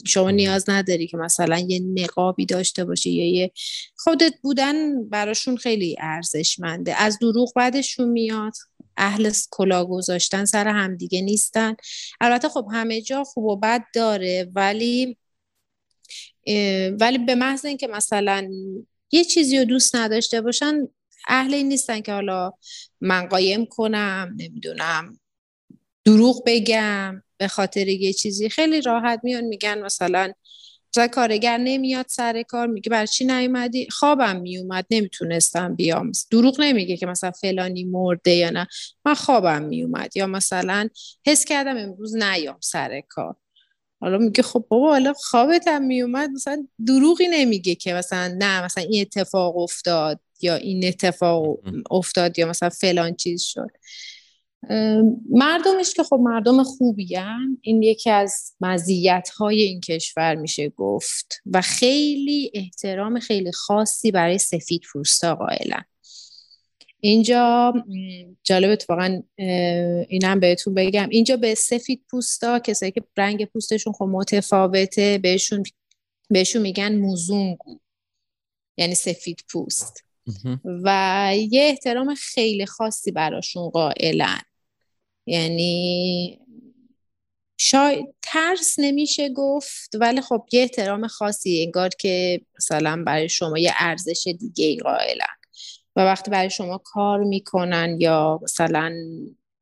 شما 0.06 0.30
نیاز 0.30 0.70
نداری 0.70 1.06
که 1.06 1.16
مثلا 1.16 1.58
یه 1.58 1.80
نقابی 1.80 2.46
داشته 2.46 2.84
باشی 2.84 3.10
یا 3.10 3.30
یه 3.30 3.52
خودت 3.98 4.32
بودن 4.42 5.08
براشون 5.08 5.56
خیلی 5.56 5.96
ارزشمنده. 6.00 7.02
از 7.02 7.18
دروغ 7.18 7.52
بعدشون 7.56 8.08
میاد 8.08 8.52
اهل 8.96 9.32
کلا 9.50 9.84
گذاشتن 9.84 10.44
سر 10.44 10.68
همدیگه 10.68 11.20
نیستن. 11.20 11.76
البته 12.20 12.48
خب 12.48 12.68
همه 12.72 13.00
جا 13.00 13.24
خوب 13.24 13.44
و 13.44 13.56
بد 13.56 13.84
داره 13.94 14.50
ولی 14.54 15.16
ولی 17.00 17.18
به 17.26 17.34
محض 17.34 17.64
اینکه 17.64 17.86
مثلا 17.86 18.50
یه 19.10 19.24
چیزی 19.24 19.58
رو 19.58 19.64
دوست 19.64 19.96
نداشته 19.96 20.40
باشن 20.40 20.88
اهل 21.26 21.54
این 21.54 21.68
نیستن 21.68 22.00
که 22.00 22.12
حالا 22.12 22.52
من 23.00 23.26
قایم 23.26 23.66
کنم 23.66 24.34
نمی‌دونم 24.36 25.18
دروغ 26.04 26.42
بگم 26.46 27.22
به 27.36 27.48
خاطر 27.48 27.88
یه 27.88 28.12
چیزی. 28.12 28.48
خیلی 28.48 28.80
راحت 28.80 29.20
میان 29.22 29.44
میگن 29.44 29.78
مثلا 29.78 30.32
مثلا 30.96 31.08
کارگر 31.08 31.58
نمیاد 31.58 32.06
سر 32.08 32.42
کار 32.42 32.66
میگه 32.66 32.90
برای 32.90 33.06
چی 33.06 33.24
نیومدی؟ 33.24 33.88
خوابم 33.90 34.40
میومد 34.40 34.86
نمی‌تونستم 34.90 35.74
بیام. 35.74 36.12
دروغ 36.30 36.60
نمیگه 36.60 36.96
که 36.96 37.06
مثلا 37.06 37.30
فلانی 37.30 37.84
مرده 37.84 38.30
یا 38.30 38.50
نه. 38.50 38.66
من 39.04 39.14
خوابم 39.14 39.62
میومد 39.62 40.16
یا 40.16 40.26
مثلا 40.26 40.88
حس 41.26 41.44
کردم 41.44 41.76
امروز 41.76 42.16
نیام 42.16 42.58
سر 42.60 43.02
کار. 43.08 43.36
حالا 44.00 44.18
میگه 44.18 44.42
خب 44.42 44.66
بابا 44.68 44.88
حالا 44.88 45.12
خوابت 45.12 45.68
هم 45.68 45.82
میومد 45.82 46.30
مثلا 46.30 46.66
دروغی 46.86 47.28
نمیگه 47.28 47.74
که 47.74 47.92
مثلا 47.94 48.34
نه 48.38 48.64
مثلا 48.64 48.84
این 48.84 49.00
اتفاق 49.00 49.56
افتاد 49.56 50.20
یا 50.40 50.54
این 50.54 50.88
اتفاق 50.88 51.58
افتاد 51.90 52.38
یا 52.38 52.46
مثلا 52.46 52.68
فلان 52.68 53.14
چیز 53.14 53.42
شد. 53.42 53.70
مردمش 55.30 55.94
که 55.94 56.02
خب 56.02 56.20
مردم 56.22 56.62
خوبی 56.62 57.14
هم. 57.14 57.58
این 57.60 57.82
یکی 57.82 58.10
از 58.10 58.54
مزیت 58.60 59.28
های 59.36 59.62
این 59.62 59.80
کشور 59.80 60.34
میشه 60.34 60.68
گفت 60.68 61.42
و 61.46 61.60
خیلی 61.60 62.50
احترام 62.54 63.18
خیلی 63.18 63.52
خاصی 63.52 64.10
برای 64.10 64.38
سفید 64.38 64.82
پوستا 64.92 65.34
قائلن. 65.34 65.84
اینجا 67.06 67.72
جالب 68.44 68.70
اتفاقا 68.70 69.22
اینم 70.08 70.40
بهتون 70.40 70.74
بگم. 70.74 71.08
اینجا 71.08 71.36
به 71.36 71.54
سفید 71.54 72.04
پوستا 72.10 72.58
کسایی 72.58 72.92
که 72.92 73.02
رنگ 73.16 73.44
پوستشون 73.44 73.92
خب 73.92 74.04
متفاوته 74.04 75.18
بهشون 75.22 75.62
بهشون 76.30 76.62
میگن 76.62 76.96
موزونگو 76.96 77.78
یعنی 78.76 78.94
سفید 78.94 79.44
پوست. 79.48 80.04
و 80.64 81.32
یه 81.50 81.62
احترام 81.62 82.14
خیلی 82.14 82.66
خاصی 82.66 83.10
براشون 83.10 83.70
قائلن. 83.70 84.40
یعنی 85.26 86.40
شاید 87.58 88.14
ترس 88.22 88.74
نمیشه 88.78 89.28
گفت 89.28 89.90
ولی 89.94 90.20
خب 90.20 90.46
یه 90.52 90.62
احترام 90.62 91.06
خاصی 91.06 91.62
انگار 91.64 91.88
که 91.88 92.40
مثلا 92.56 93.02
برای 93.06 93.28
شما 93.28 93.58
یه 93.58 93.72
ارزش 93.78 94.28
دیگه 94.38 94.66
ای 94.66 94.76
قائلن. 94.76 95.36
و 95.96 96.00
وقتی 96.00 96.30
برای 96.30 96.50
شما 96.50 96.78
کار 96.78 97.24
می‌کنن 97.24 97.96
یا 98.00 98.40
مثلا 98.42 98.94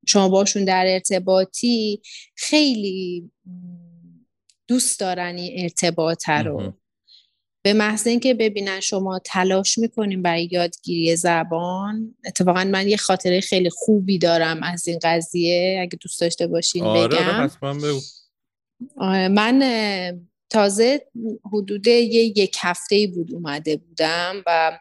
شما 0.06 0.28
باشون 0.28 0.64
در 0.64 0.84
ارتباطی 0.86 2.02
خیلی 2.36 3.30
دوست 4.68 5.00
دارن 5.00 5.34
این 5.36 5.62
ارتباط 5.62 6.28
رو. 6.28 6.72
به 7.64 7.72
محض 7.72 8.06
اینکه 8.06 8.34
ببینن 8.34 8.80
شما 8.80 9.18
تلاش 9.24 9.78
می‌کنیم 9.78 10.22
برای 10.22 10.48
یادگیری 10.52 11.16
زبان 11.16 12.14
اتفاقا 12.26 12.64
من 12.64 12.88
یه 12.88 12.96
خاطره 12.96 13.40
خیلی 13.40 13.70
خوبی 13.70 14.18
دارم 14.18 14.62
از 14.62 14.88
این 14.88 14.98
قضیه 15.02 15.78
اگه 15.82 15.98
دوست 16.00 16.20
داشته 16.20 16.46
باشین 16.46 16.84
آره 16.84 17.08
بگم. 17.08 17.50
آره 18.96 19.28
من 19.28 19.62
تازه 20.50 21.06
حدود 21.52 21.86
یه 21.86 22.02
یک 22.38 22.56
هفته 22.60 23.06
بود 23.14 23.34
اومده 23.34 23.76
بودم 23.76 24.42
و 24.46 24.78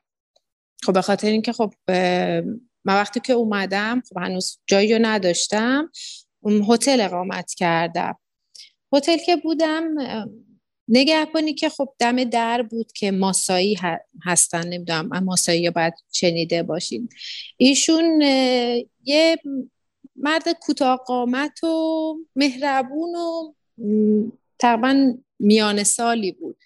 خب 0.85 0.93
به 0.93 1.01
خاطر 1.01 1.27
اینکه 1.27 1.53
خب 1.53 1.73
من 2.85 2.93
وقتی 2.95 3.19
که 3.19 3.33
اومدم 3.33 4.01
خب 4.09 4.17
هنوز 4.17 4.59
جایی 4.65 4.93
رو 4.93 4.99
نداشتم 5.01 5.89
هتل 6.69 7.01
اقامت 7.01 7.53
کردم. 7.53 8.19
هتل 8.93 9.17
که 9.17 9.35
بودم 9.35 9.83
نگهبانی 10.87 11.53
که 11.53 11.69
خب 11.69 11.93
دم 11.99 12.23
در 12.23 12.61
بود 12.61 12.91
که 12.91 13.11
ماسایی 13.11 13.77
هستن 14.23 14.67
نمی‌دونم 14.67 15.23
ماسایی 15.23 15.69
باید 15.69 15.93
چنیده 16.11 16.63
باشین 16.63 17.09
ایشون 17.57 18.21
یه 19.03 19.37
مرد 20.15 20.51
کوتاه 20.61 20.97
قامت 21.07 21.63
و 21.63 22.15
مهربون 22.35 23.15
و 23.15 23.53
تقریبا 24.59 25.13
میان 25.39 25.83
سالی 25.83 26.31
بود. 26.31 26.57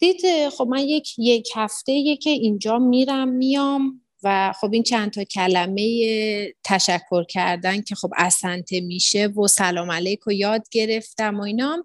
دید 0.00 0.48
خب 0.48 0.66
من 0.66 0.78
یک 0.78 1.18
یک 1.18 1.48
هفته 1.54 2.16
که 2.16 2.30
اینجا 2.30 2.78
میرم 2.78 3.28
میام 3.28 4.00
و 4.22 4.52
خب 4.60 4.72
این 4.72 4.82
چند 4.82 5.10
تا 5.10 5.24
کلمه 5.24 6.54
تشکر 6.64 7.24
کردن 7.24 7.82
که 7.82 7.94
خب 7.94 8.10
اسنته 8.16 8.80
میشه 8.80 9.26
و 9.26 9.46
سلام 9.46 9.90
علیک 9.90 10.26
و 10.26 10.32
یاد 10.32 10.68
گرفتم 10.70 11.40
و 11.40 11.42
اینا. 11.42 11.84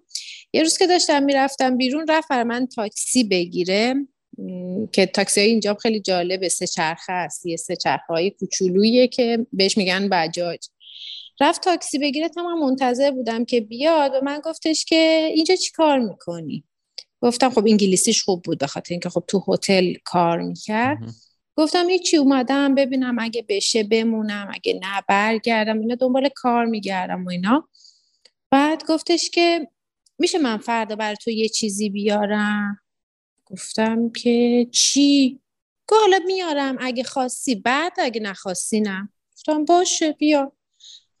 یه 0.52 0.62
روز 0.62 0.78
که 0.78 0.86
داشتم 0.86 1.22
می‌رفتم 1.22 1.76
بیرون 1.76 2.06
رفت 2.08 2.32
من 2.32 2.66
تاکسی 2.66 3.24
بگیره. 3.24 3.94
که 4.92 5.06
تاکسی 5.06 5.40
های 5.40 5.50
اینجا 5.50 5.74
خیلی 5.74 6.00
جالبه 6.00 6.48
سه 6.48 6.66
چرخه 6.66 7.12
است. 7.12 7.46
یه 7.46 7.56
سه 7.56 7.76
چرخه 7.76 8.06
های 8.08 8.30
کوچولویه 8.30 9.08
که 9.08 9.46
بهش 9.52 9.78
میگن 9.78 10.08
بجاج. 10.08 10.66
رفت 11.40 11.62
تاکسی 11.62 11.98
بگیره 11.98 12.28
تمام 12.28 12.60
منتظر 12.60 13.10
بودم 13.10 13.44
که 13.44 13.60
بیاد 13.60 14.12
و 14.14 14.20
من 14.24 14.40
گفتش 14.44 14.84
که 14.84 15.30
اینجا 15.34 15.56
چی 15.56 15.70
کار 15.70 15.98
می‌کنی؟ 15.98 16.64
گفتم 17.26 17.50
خب 17.50 17.64
انگلیسیش 17.66 18.22
خوب 18.22 18.42
بود 18.42 18.58
به 18.58 18.66
خاطر 18.66 18.94
اینکه 18.94 19.08
خب 19.08 19.24
تو 19.28 19.44
هتل 19.48 19.94
کار 20.04 20.40
می‌کرد. 20.40 20.98
گفتم 21.56 21.88
هیچی 21.88 22.16
اومدم 22.16 22.74
ببینم 22.74 23.16
اگه 23.18 23.44
بشه 23.48 23.82
بمونم 23.82 24.50
اگه 24.54 24.74
نه 24.82 25.02
برگردم 25.08 25.80
اینا 25.80 25.94
دنبال 25.94 26.28
کار 26.34 26.64
میگردم 26.64 27.24
و 27.24 27.30
اینا. 27.30 27.68
بعد 28.50 28.82
گفتش 28.88 29.30
که 29.30 29.68
میشه 30.18 30.38
من 30.38 30.56
فردا 30.58 30.96
برای 30.96 31.16
تو 31.16 31.30
یه 31.30 31.48
چیزی 31.48 31.90
بیارم؟ 31.90 32.80
گفتم 33.46 34.10
که 34.10 34.66
چی؟ 34.72 35.40
گفت 35.88 36.00
حالا 36.00 36.18
میارم 36.26 36.76
اگه 36.80 37.04
خواستی 37.04 37.54
بعد 37.54 37.92
اگه 37.98 38.20
نخواستی 38.20 38.80
نه. 38.80 39.08
گفتم 39.34 39.64
باشه 39.64 40.12
بیا. 40.12 40.52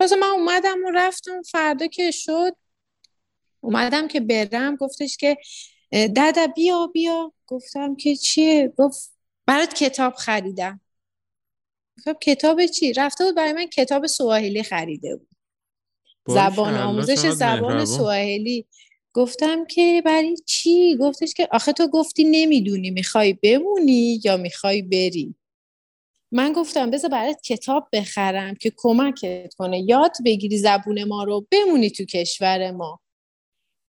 پس 0.00 0.12
من 0.12 0.28
اومدم 0.28 0.84
و 0.84 0.90
رفتم 0.94 1.42
فردا 1.42 1.86
که 1.86 2.10
شد 2.10 2.56
اومدم 3.60 4.08
که 4.08 4.20
برم. 4.20 4.76
گفتش 4.76 5.16
که 5.16 5.36
دادا 5.92 6.46
بیا 6.46 6.86
بیا. 6.86 7.32
گفتم 7.46 7.96
که 7.96 8.16
چیه؟ 8.16 8.72
گفت 8.78 9.12
برات 9.46 9.74
کتاب 9.74 10.14
خریدم. 10.14 10.80
گفتم 11.98 12.12
کتاب 12.12 12.66
چی؟ 12.66 12.92
رفته 12.92 13.24
بود 13.24 13.34
برای 13.34 13.52
من 13.52 13.66
کتاب 13.66 14.06
سواحیلی 14.06 14.62
خریده 14.62 15.16
بود. 15.16 15.28
زبان 16.28 16.74
آموزش 16.74 17.18
زبان 17.18 17.84
سواحیلی. 17.84 18.66
گفتم 19.12 19.64
که 19.64 20.02
برای 20.04 20.36
چی؟ 20.46 20.96
گفتش 20.96 21.34
که 21.34 21.48
آخه 21.52 21.72
تو 21.72 21.88
گفتی 21.88 22.24
نمی‌دونی 22.24 22.90
می‌خوای 22.90 23.32
بمونی 23.32 24.20
یا 24.24 24.36
می‌خوای 24.36 24.82
بری. 24.82 25.34
من 26.32 26.52
گفتم 26.52 26.90
بذار 26.90 27.10
برات 27.10 27.40
کتاب 27.40 27.88
بخرم 27.92 28.54
که 28.54 28.72
کمکت 28.76 29.54
کنه. 29.54 29.80
یاد 29.80 30.12
بگیری 30.24 30.58
زبون 30.58 31.04
ما 31.04 31.24
رو 31.24 31.46
بمونی 31.50 31.90
تو 31.90 32.04
کشور 32.04 32.70
ما. 32.70 33.00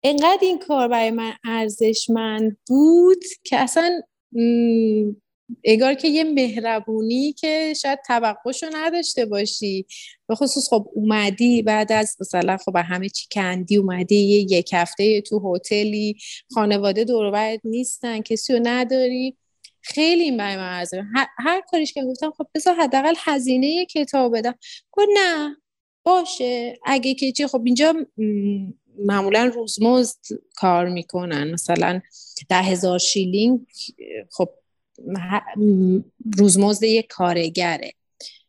انقدر 0.04 0.38
این 0.42 0.58
کار 0.58 0.88
برای 0.88 1.10
من 1.10 1.32
ارزشمند 1.44 2.56
بود 2.68 3.24
که 3.44 3.56
اصلا 3.56 4.00
اگر 5.64 5.94
که 5.94 6.08
یه 6.08 6.24
مهربونی 6.24 7.32
که 7.32 7.74
شاید 7.82 7.98
توقعشو 8.06 8.66
نداشته 8.72 9.26
باشی. 9.26 9.86
به 10.28 10.34
خصوص 10.34 10.68
خب 10.68 10.88
اومدی 10.94 11.62
بعد 11.62 11.92
از 11.92 12.16
مثلا 12.20 12.56
خب 12.56 12.76
همه 12.76 13.08
چی 13.08 13.26
کندی 13.34 13.76
اومدی 13.76 14.16
یه 14.16 14.38
یک 14.38 14.70
هفته 14.72 15.20
تو 15.20 15.54
هتلی 15.54 16.16
خانواده 16.54 17.04
دور 17.04 17.58
نیستن 17.64 18.20
کسی 18.20 18.52
رو 18.52 18.60
نداری. 18.62 19.36
خیلی 19.80 20.22
این 20.22 20.36
برای 20.36 20.56
من 20.56 20.84
هر, 21.14 21.26
هر 21.38 21.60
کاریش 21.70 21.92
که 21.92 22.04
گفتم 22.04 22.30
خب 22.30 22.46
بذار 22.54 22.74
حداقل 22.74 23.14
هزینه 23.18 23.86
کتاب 23.86 24.38
بدم. 24.38 24.54
گفت 24.92 25.08
نه 25.14 25.56
باشه. 26.04 26.78
اگه 26.84 27.14
که 27.14 27.32
چی 27.32 27.46
خب 27.46 27.62
اینجا 27.64 27.94
معمولا 28.98 29.44
روزمزد 29.54 30.18
کار 30.54 30.88
می‌کنن. 30.88 31.50
مثلا 31.50 32.00
ده 32.48 32.56
هزار 32.56 32.98
شیلینگ 32.98 33.66
خب 34.30 34.50
روزمزد 36.38 36.82
یک 36.82 37.06
کارگره. 37.06 37.92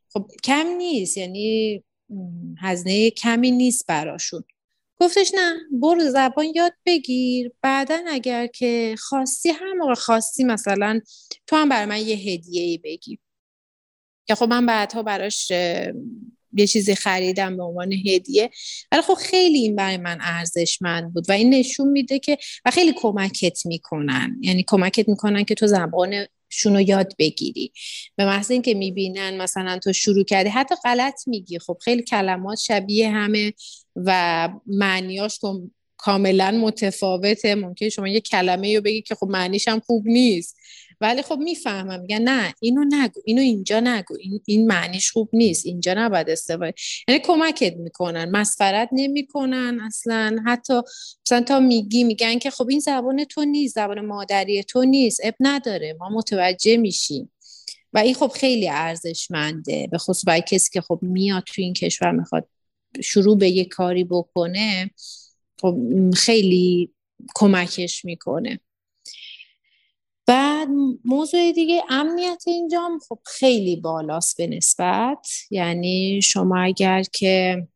خب 0.10 0.32
کم 0.43 0.67
نیست 0.77 1.17
یعنی 1.17 1.84
هزینه 2.62 3.10
کمی 3.10 3.51
نیست 3.51 3.88
براشون. 3.88 4.43
گفتش 4.99 5.32
نه 5.36 5.56
برو 5.71 6.10
زبان 6.10 6.45
یاد 6.56 6.73
بگیر. 6.86 7.51
بعدا 7.62 7.99
اگر 8.08 8.47
که 8.47 8.95
خواستی 8.99 9.49
هر 9.49 9.73
موقع 9.73 9.93
خواستی 9.93 10.43
مثلا 10.43 11.01
تو 11.47 11.56
هم 11.56 11.69
برای 11.69 11.86
من 11.86 12.01
یه 12.01 12.15
هدیه 12.15 12.62
ای 12.62 12.77
بگی. 12.77 13.19
که 14.27 14.36
خب 14.36 14.45
من 14.49 14.65
بعدها 14.65 15.03
براش 15.03 15.51
یه 16.56 16.68
چیزی 16.68 16.96
خریدم 16.96 17.58
به 17.58 17.63
عنوان 17.63 17.94
هدیه. 17.94 18.50
ولی 18.92 19.02
خب 19.02 19.13
خیلی 19.13 19.58
این 19.58 19.76
برای 19.76 19.98
من 19.98 20.18
ارزشمند 20.22 21.13
بود 21.13 21.30
و 21.30 21.32
این 21.32 21.54
نشون 21.54 21.88
میده 21.88 22.20
که 22.20 22.38
و 22.66 22.72
خیلی 22.72 22.94
کمکت 22.96 23.66
می‌کنن. 23.66 24.38
یعنی 24.42 24.63
کمکت 24.68 25.10
می‌کنن 25.10 25.44
که 25.44 25.56
تو 25.56 25.68
زبان 25.68 26.26
شونو 26.50 26.82
یاد 26.82 27.13
بگیری. 27.20 27.72
به 28.16 28.26
محض 28.26 28.52
اینکه 28.52 28.74
می‌بینن 28.74 29.42
مثلا 29.42 29.80
تو 29.84 29.94
شروع 29.94 30.24
کردی 30.24 30.50
حتی 30.50 30.76
غلط 30.84 31.28
میگی. 31.28 31.60
خب 31.60 31.78
خیلی 31.82 32.04
کلمات 32.04 32.58
شبیه 32.58 33.10
همه 33.10 33.54
و 33.96 34.50
معنیاش 34.68 35.38
تو 35.38 35.70
کاملا 35.98 36.52
متفاوته. 36.52 37.56
ممکن 37.56 37.89
شما 37.89 38.08
یه 38.08 38.22
کلمه 38.22 38.76
رو 38.76 38.82
بگی 38.82 39.02
که 39.02 39.16
خب 39.16 39.28
معنیش 39.28 39.68
هم 39.68 39.80
خوب 39.80 40.08
نیست. 40.08 40.58
ولی 41.04 41.22
خب 41.22 41.38
می‌فهمم. 41.38 42.00
میگن 42.00 42.22
نه 42.22 42.54
اینو 42.60 42.84
نگو 42.89 43.22
اینو 43.26 43.42
اینجا 43.42 43.80
نگو. 43.80 44.16
این, 44.20 44.42
این 44.46 44.68
معنیش 44.68 45.12
خوب 45.12 45.30
نیست. 45.34 45.66
اینجا 45.66 45.94
نباید 45.98 46.30
استفاده. 46.30 46.74
یعنی 47.08 47.22
کمکت 47.22 47.76
می‌کنن. 47.78 48.30
مسخرت 48.30 48.89
نمی‌کنن 48.92 49.80
اصلا. 49.86 50.38
حتی 50.46 50.82
مثلا 51.26 51.42
تا 51.42 51.60
میگی 51.60 52.04
میگن 52.04 52.39
که 52.39 52.50
خب 52.50 52.68
این 52.70 52.80
زبان 52.80 53.24
تو 53.24 53.46
نیست. 53.46 53.76
زبان 53.76 54.06
مادری 54.06 54.63
تو 54.63 54.84
نیست. 54.84 55.20
اب 55.24 55.36
نداره. 55.39 55.98
ما 56.00 56.10
متوجه 56.10 56.78
میشیم. 56.78 57.32
و 57.94 57.98
این 57.98 58.13
خب 58.13 58.32
خیلی 58.36 58.70
ارزشمنده. 58.70 59.88
به 59.92 59.98
خصوص 59.98 60.24
برای 60.28 60.44
کسی 60.48 60.70
که 60.74 60.82
خب 60.82 61.00
میاد 61.02 61.44
تو 61.44 61.62
این 61.62 61.74
کشور 61.74 62.12
می‌خواد 62.12 62.48
شروع 63.04 63.38
به 63.38 63.50
یه 63.50 63.66
کاری 63.66 64.04
بکنه 64.04 64.92
خب 65.62 65.78
خیلی 66.16 66.89
کمکش 67.36 68.06
می‌کنه. 68.06 68.60
بعد 70.65 70.76
موضوع 71.06 71.52
دیگه 71.52 71.84
امنیت 71.89 72.43
اینجا 72.47 72.89
خب 73.10 73.19
خیلی 73.26 73.76
بالاست 73.76 74.38
به 74.38 74.47
نسبت. 74.47 75.28
یعنی 75.52 76.21
شما 76.21 76.60
اگر 76.60 77.04
که 77.04 77.67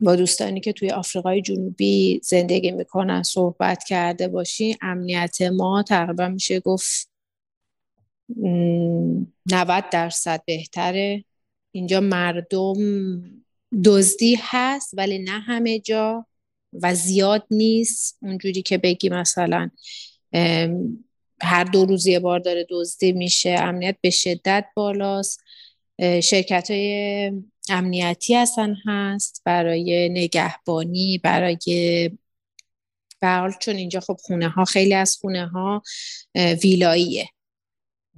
با 0.00 0.16
دوستانی 0.16 0.60
که 0.60 0.72
توی 0.72 0.90
آفریقای 0.90 1.42
جنوبی 1.42 2.20
زندگی 2.24 2.70
می‌کنن 2.70 3.22
صحبت 3.22 3.84
کرده 3.84 4.28
باشی 4.28 4.76
امنیت 4.82 5.42
ما 5.42 5.82
تقریبا 5.82 6.28
میشه 6.28 6.60
گفت 6.60 7.10
90 8.36 9.84
درصد 9.92 10.42
بهتره. 10.46 11.24
اینجا 11.72 12.00
مردم 12.00 12.74
دزدی 13.84 14.38
هست 14.40 14.90
ولی 14.96 15.18
نه 15.18 15.40
همه 15.40 15.78
جا 15.78 16.26
و 16.72 16.94
زیاد 16.94 17.46
نیست. 17.50 18.18
اونجوری 18.22 18.62
که 18.62 18.78
بگی 18.78 19.08
مثلا 19.08 19.70
هر 21.42 21.64
دو 21.64 21.84
روز 21.84 22.06
یه 22.06 22.20
بار 22.20 22.38
داره 22.38 22.66
دزدی 22.70 23.12
میشه 23.12 23.50
امنیت 23.50 23.96
به 24.00 24.10
شدت 24.10 24.64
بالاست. 24.74 25.40
شرکت 26.22 26.70
های 26.70 27.32
امنیتی 27.68 28.34
هستن 28.34 28.76
هست 28.86 29.42
برای 29.44 30.08
نگهبانی 30.08 31.18
برای 31.18 32.10
برحال 33.20 33.52
چون 33.60 33.76
اینجا 33.76 34.00
خب 34.00 34.16
خونه 34.22 34.48
ها 34.48 34.64
خیلی 34.64 34.94
از 34.94 35.16
خونه 35.20 35.48
ها 35.48 35.82
ویلاییه. 36.34 37.28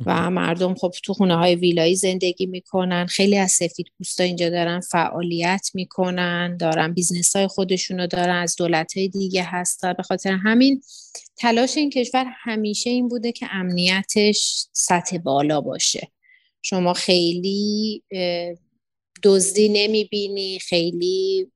و 0.06 0.30
مردم 0.30 0.74
خب 0.74 0.94
تو 1.04 1.14
خونه 1.14 1.36
های 1.36 1.54
ویلایی 1.54 1.96
زندگی 1.96 2.46
می‌کنن. 2.46 3.06
خیلی 3.06 3.36
از 3.36 3.50
سفید 3.50 3.86
پوستا 3.98 4.24
اینجا 4.24 4.50
دارن 4.50 4.80
فعالیت 4.80 5.70
می‌کنن 5.74 6.56
دارن 6.56 6.94
business 6.94 7.36
های 7.36 7.46
خودشونو 7.46 8.06
دارن 8.06 8.36
از 8.36 8.56
دولت 8.56 8.96
های 8.96 9.08
دیگه 9.08 9.42
هستن. 9.42 9.92
به 9.92 10.02
خاطر 10.02 10.32
همین 10.32 10.82
تلاش 11.38 11.76
این 11.76 11.90
کشور 11.90 12.26
همیشه 12.42 12.90
این 12.90 13.08
بوده 13.08 13.32
که 13.32 13.46
امنیتش 13.50 14.66
سطح 14.72 15.18
بالا 15.18 15.60
باشه. 15.60 16.08
شما 16.62 16.92
خیلی 16.92 18.02
دزدی 19.22 19.68
نمی‌بینی 19.68 20.58
خیلی 20.58 21.46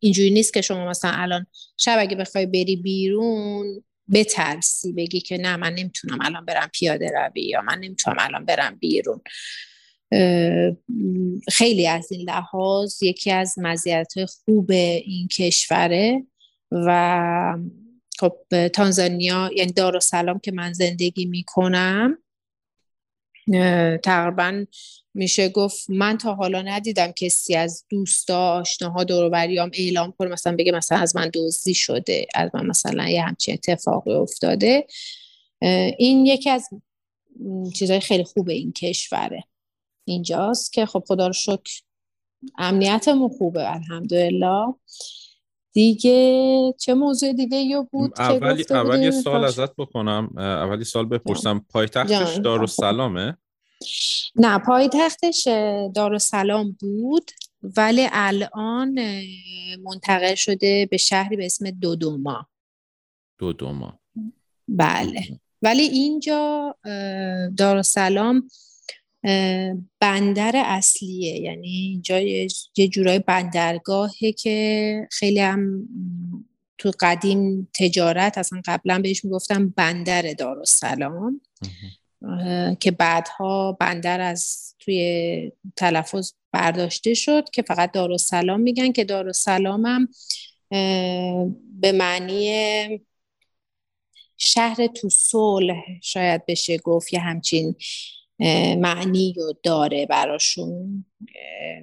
اینجوری 0.00 0.30
نیست 0.30 0.54
که 0.54 0.60
شما 0.60 0.88
مثلا 0.88 1.10
الان 1.14 1.46
شب 1.80 1.96
اگه 1.98 2.16
بخوای 2.16 2.46
بری 2.46 2.76
بیرون 2.76 3.84
بترسی 4.12 4.92
بگی 4.92 5.20
که 5.20 5.38
نه 5.38 5.56
من 5.56 5.74
نمی‌تونم 5.74 6.18
الان 6.22 6.44
برم 6.44 6.68
پیاده 6.72 7.10
روی 7.10 7.42
یا 7.42 7.62
من 7.62 7.78
نمی‌تونم 7.78 8.16
الان 8.18 8.44
برم 8.44 8.76
بیرون. 8.76 9.20
خیلی 11.52 11.88
از 11.88 12.12
این 12.12 12.30
لحاظ 12.30 13.02
یکی 13.02 13.30
از 13.30 13.54
مزیت 13.58 14.12
خوب 14.24 14.70
این 14.70 15.28
کشوره 15.28 16.26
و 16.70 17.58
خب 18.18 18.68
تانزانیا 18.68 19.50
یعنی 19.56 19.72
دار 19.72 20.00
سلام 20.00 20.38
که 20.38 20.52
من 20.52 20.72
زندگی 20.72 21.24
می‌کنم 21.24 22.18
تقریبا 24.02 24.64
میشه 25.14 25.48
گفت 25.48 25.90
من 25.90 26.18
تا 26.18 26.34
حالا 26.34 26.62
ندیدم 26.62 27.12
کسی 27.12 27.54
از 27.54 27.84
دوستا 27.88 28.52
آشناها 28.52 29.04
دوروبریام 29.04 29.70
اعلام 29.74 30.12
کنه 30.18 30.28
مثلا 30.28 30.56
بگه 30.56 30.72
مثلا 30.72 30.98
از 30.98 31.16
من 31.16 31.30
دزدی 31.34 31.74
شده 31.74 32.26
از 32.34 32.50
من 32.54 32.66
مثلا 32.66 33.08
یه 33.08 33.22
همچین 33.22 33.54
اتفاقی 33.54 34.12
افتاده. 34.12 34.86
این 35.98 36.26
یکی 36.26 36.50
از 36.50 36.68
چیزهای 37.74 38.00
خیلی 38.00 38.24
خوب 38.24 38.48
این 38.48 38.72
کشوره. 38.72 39.44
اینجاست 40.04 40.72
که 40.72 40.86
خب 40.86 41.04
خدا 41.06 41.26
رو 41.26 41.32
شکر 41.32 41.82
امنیتمون 42.58 43.28
خوبه 43.28 43.74
الحمدلله. 43.74 44.74
دیگه 45.72 46.74
چه 46.78 46.94
موضوع 46.94 47.32
دیگه 47.32 47.56
یا 47.56 47.88
بود 47.92 48.12
اولی 48.20 48.64
اول 48.70 49.02
یه 49.02 49.10
سال 49.10 49.44
ازت 49.44 49.76
بکنم. 49.76 50.38
اولی 50.38 50.84
سال 50.84 51.06
بپرسم 51.06 51.66
پایتختش 51.70 52.36
دارالسلامه 52.36 53.36
نه 54.36 54.58
پایتختش 54.58 55.48
دارالسلام 55.94 56.76
بود 56.80 57.30
ولی 57.62 58.08
الان 58.12 58.98
منتقل 59.82 60.34
شده 60.34 60.86
به 60.86 60.96
شهری 60.96 61.36
به 61.36 61.46
اسم 61.46 61.70
دودوما. 61.70 62.48
دودوما. 63.38 63.98
بله. 64.68 65.40
ولی 65.62 65.82
اینجا 65.82 66.74
دارالسلام 67.56 68.48
بندر 70.00 70.52
اصلیه. 70.56 71.40
یعنی 71.40 71.68
اینجا 71.68 72.20
یه 72.76 72.88
جورای 72.88 73.18
بندرگاهه 73.18 74.32
که 74.32 75.08
خیلی 75.10 75.40
هم 75.40 75.88
تو 76.78 76.92
قدیم 77.00 77.68
تجارت 77.74 78.38
اصلا 78.38 78.62
قبلا 78.64 78.98
بهش 78.98 79.24
می‌گفتم 79.24 79.68
بندر 79.68 80.32
دارالسلام. 80.32 81.40
که 82.80 82.90
بعدها 82.90 83.72
بندر 83.72 84.20
از 84.20 84.74
توی 84.78 85.52
تلفظ 85.76 86.32
برداشته 86.52 87.14
شد 87.14 87.50
که 87.50 87.62
فقط 87.62 87.92
دارالسلام 87.92 88.60
میگن 88.60 88.92
که 88.92 89.04
دارالسلام 89.04 89.86
هم 89.86 90.08
به 91.80 91.92
معنی 91.92 93.00
شهر 94.36 94.86
تو 94.86 95.08
صلح 95.08 95.82
شاید 96.02 96.46
بشه 96.46 96.78
گفت 96.78 97.12
یه 97.12 97.20
همچین 97.20 97.74
معنی 98.78 99.34
رو 99.36 99.52
داره 99.62 100.06
براشون 100.06 101.04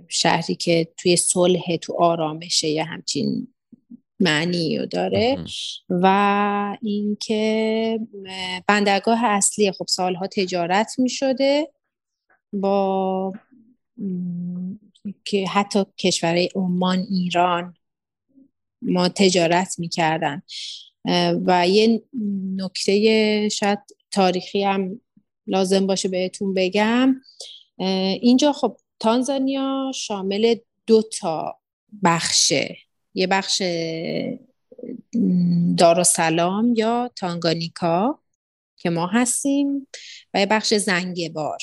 شهری 0.07 0.55
که 0.55 0.87
توی 0.97 1.15
صلح 1.15 1.77
تو 1.81 1.95
آرامشه 1.99 2.67
یه 2.67 2.83
همچین 2.83 3.47
معنی 4.19 4.77
رو 4.77 4.85
داره 4.85 5.45
و 5.89 6.77
اینکه 6.81 7.99
بندرگاه 8.67 9.25
اصلی 9.25 9.71
خب 9.71 9.85
سالها 9.87 10.27
تجارت 10.27 10.91
می 10.97 11.09
شده 11.09 11.71
با 12.53 13.33
که 15.25 15.47
حتی 15.47 15.85
کشور 15.97 16.47
عمان 16.55 17.05
ایران 17.09 17.73
ما 18.81 19.09
تجارت 19.09 19.79
می‌کردن. 19.79 20.41
و 21.45 21.67
یه 21.67 22.03
نکته 22.55 23.49
شاید 23.51 23.79
تاریخی 24.11 24.63
هم 24.63 25.01
لازم 25.47 25.87
باشه 25.87 26.09
بهتون 26.09 26.53
بگم. 26.53 27.21
اینجا 28.21 28.53
خب 28.53 28.77
تانزانیا 28.99 29.91
شامل 29.95 30.55
دو 30.87 31.01
تا 31.01 31.59
بخشه. 32.03 32.77
یه 33.13 33.27
بخش 33.27 33.61
دارالسلام 35.77 36.73
یا 36.77 37.11
تانگانیکا 37.15 38.19
که 38.77 38.89
ما 38.89 39.07
هستیم 39.07 39.87
و 40.33 40.39
یه 40.39 40.45
بخش 40.45 40.73
زنگبار 40.73 41.57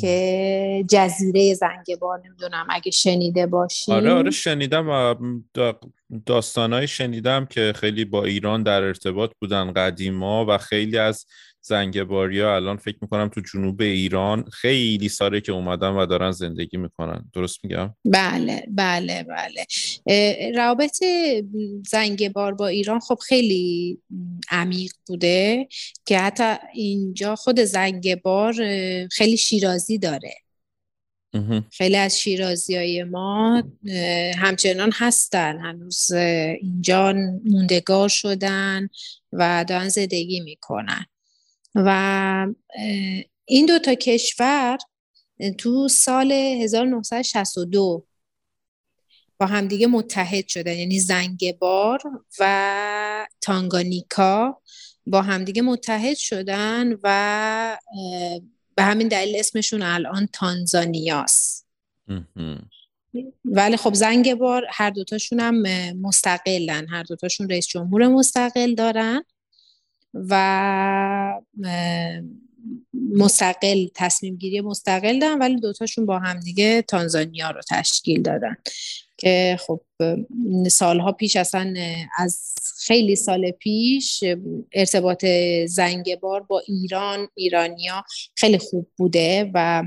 که 0.00 0.84
جزیره 0.90 1.54
زنگبار 1.54 2.22
نمی‌دونم 2.24 2.66
اگه 2.70 2.90
شنیده 2.90 3.46
باشیم 3.46 3.94
آره 3.94 4.10
آره 4.12 4.30
شنیدم 4.30 4.88
و 4.88 5.14
داستانهایی 6.26 6.88
شنیدم 6.88 7.46
که 7.46 7.72
خیلی 7.76 8.04
با 8.04 8.24
ایران 8.24 8.62
در 8.62 8.82
ارتباط 8.82 9.30
بودن 9.40 9.72
قدیما 9.72 10.46
و 10.48 10.58
خیلی 10.58 10.98
از 10.98 11.26
زنگباریا 11.68 12.56
الان 12.56 12.76
فکر 12.76 12.96
می‌کنم 13.00 13.28
تو 13.28 13.40
جنوب 13.40 13.80
ایران 13.80 14.44
خیلی 14.52 15.08
ساله 15.08 15.40
که 15.40 15.52
اومدن 15.52 15.88
و 15.88 16.06
دارن 16.06 16.30
زندگی 16.30 16.76
می‌کنن. 16.76 17.30
درست 17.34 17.64
میگم؟ 17.64 17.94
بله 18.04 18.66
بله 18.70 19.24
بله. 19.24 19.66
روابط 20.54 21.04
زنگبار 21.88 22.54
با 22.54 22.66
ایران 22.66 23.00
خب 23.00 23.18
خیلی 23.26 23.98
عمیق 24.50 24.92
بوده 25.06 25.68
که 26.06 26.18
حتی 26.18 26.54
اینجا 26.74 27.36
خود 27.36 27.60
زنگبار 27.60 28.54
خیلی 29.08 29.36
شیرازی 29.36 29.98
داره. 29.98 30.34
خیلی 31.72 31.96
از 31.96 32.20
شیرازی 32.20 32.76
های 32.76 33.04
ما 33.04 33.62
همچنان 34.38 34.92
هستن. 34.94 35.58
هنوز 35.58 36.10
اینجا 36.60 37.14
موندگار 37.44 38.08
شدن 38.08 38.88
و 39.32 39.64
دارن 39.68 39.88
زندگی 39.88 40.40
می‌کنن. 40.40 41.06
و 41.74 42.46
این 43.44 43.66
دو 43.66 43.78
تا 43.78 43.94
کشور 43.94 44.78
تو 45.58 45.88
سال 45.88 46.32
1962 46.32 48.04
با 49.38 49.46
همدیگه 49.46 49.86
متحد 49.86 50.48
شدن. 50.48 50.72
یعنی 50.72 50.98
زنگبار 50.98 52.00
و 52.38 53.26
تانگانیکا 53.40 54.60
با 55.06 55.22
همدیگه 55.22 55.62
متحد 55.62 56.16
شدن 56.16 56.92
و 57.02 57.78
به 58.74 58.82
همین 58.82 59.08
دلیل 59.08 59.36
اسمشون 59.36 59.82
الان 59.82 60.28
تانزانیاست. 60.32 61.66
ولی 63.44 63.76
خب 63.76 63.94
زنگبار 63.94 64.66
هر 64.70 64.90
دوتاشون 64.90 65.40
هم 65.40 65.62
مستقلن. 65.92 66.86
هر 66.88 67.02
دوتاشون 67.02 67.50
رئیس 67.50 67.66
جمهور 67.66 68.08
مستقل 68.08 68.74
دارن. 68.74 69.24
و 70.14 71.40
مستقل 72.94 73.86
تصمیم 73.94 74.36
گیری 74.36 74.60
مستقل 74.60 75.18
دارن 75.18 75.38
ولی 75.38 75.60
دوتاشون 75.60 76.06
با 76.06 76.18
همدیگه 76.18 76.82
تانزانیا 76.82 77.50
رو 77.50 77.60
تشکیل 77.70 78.22
دادن. 78.22 78.56
که 79.18 79.58
خب 79.66 79.80
سالها 80.68 81.12
پیش 81.12 81.36
اصلا 81.36 81.74
از 82.18 82.54
خیلی 82.86 83.16
سال 83.16 83.50
پیش 83.50 84.24
ارتباط 84.72 85.24
زنگبار 85.66 86.40
با 86.40 86.62
ایران 86.66 87.28
ایرانیا 87.34 88.04
خیلی 88.36 88.58
خوب 88.58 88.90
بوده 88.96 89.50
و 89.54 89.84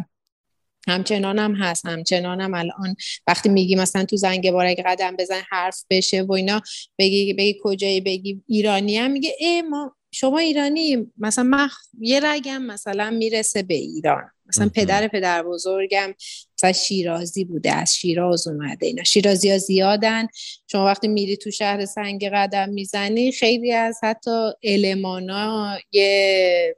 همچنان 0.88 1.39
هم 1.39 1.55
هست 1.55 1.86
همچنان 1.86 2.41
هم 2.41 2.53
الان 2.53 2.95
وقتی 3.28 3.49
میگی 3.49 3.76
مثلا 3.76 4.05
تو 4.05 4.15
زنگ 4.15 4.51
بار 4.51 4.65
اگه 4.65 4.84
قدم 4.84 5.15
بزن 5.15 5.41
حرف 5.49 5.86
بشه 5.89 6.22
و 6.22 6.32
اینا 6.32 6.61
بگی 6.99 7.34
بگی 7.34 7.59
کجایی 7.63 8.01
بگی 8.01 8.41
ایرانی 8.47 8.97
هم 8.97 9.11
میگه 9.11 9.36
ای 9.39 9.61
ما 9.61 9.95
شما 10.12 10.39
ایرانی 10.39 11.12
مثلا 11.18 11.43
من 11.43 11.70
یه 11.99 12.20
رگم 12.24 12.62
مثلا 12.62 13.09
می‌رسه 13.09 13.64
به 13.64 13.74
ایران. 13.74 14.32
مثلا 14.45 14.70
پدر 14.70 15.07
پدر 15.07 15.43
بزرگم 15.43 16.14
مثلا 16.57 16.72
شیرازی 16.72 17.45
بوده 17.45 17.72
از 17.72 17.95
شیراز 17.95 18.47
اومده. 18.47 18.86
اینا 18.86 19.03
شیرازی 19.03 19.51
ها 19.51 19.57
زیادن. 19.57 20.28
شما 20.72 20.86
وقتی 20.86 21.07
میری 21.07 21.38
تو 21.38 21.51
شهر 21.51 21.86
سنگ 21.86 22.30
قدم 22.34 22.70
می‌زنی 22.70 23.32
خیلی 23.32 23.74
از 23.74 23.99
حتی 24.03 24.51
المانا 24.64 25.78
یه 25.91 26.76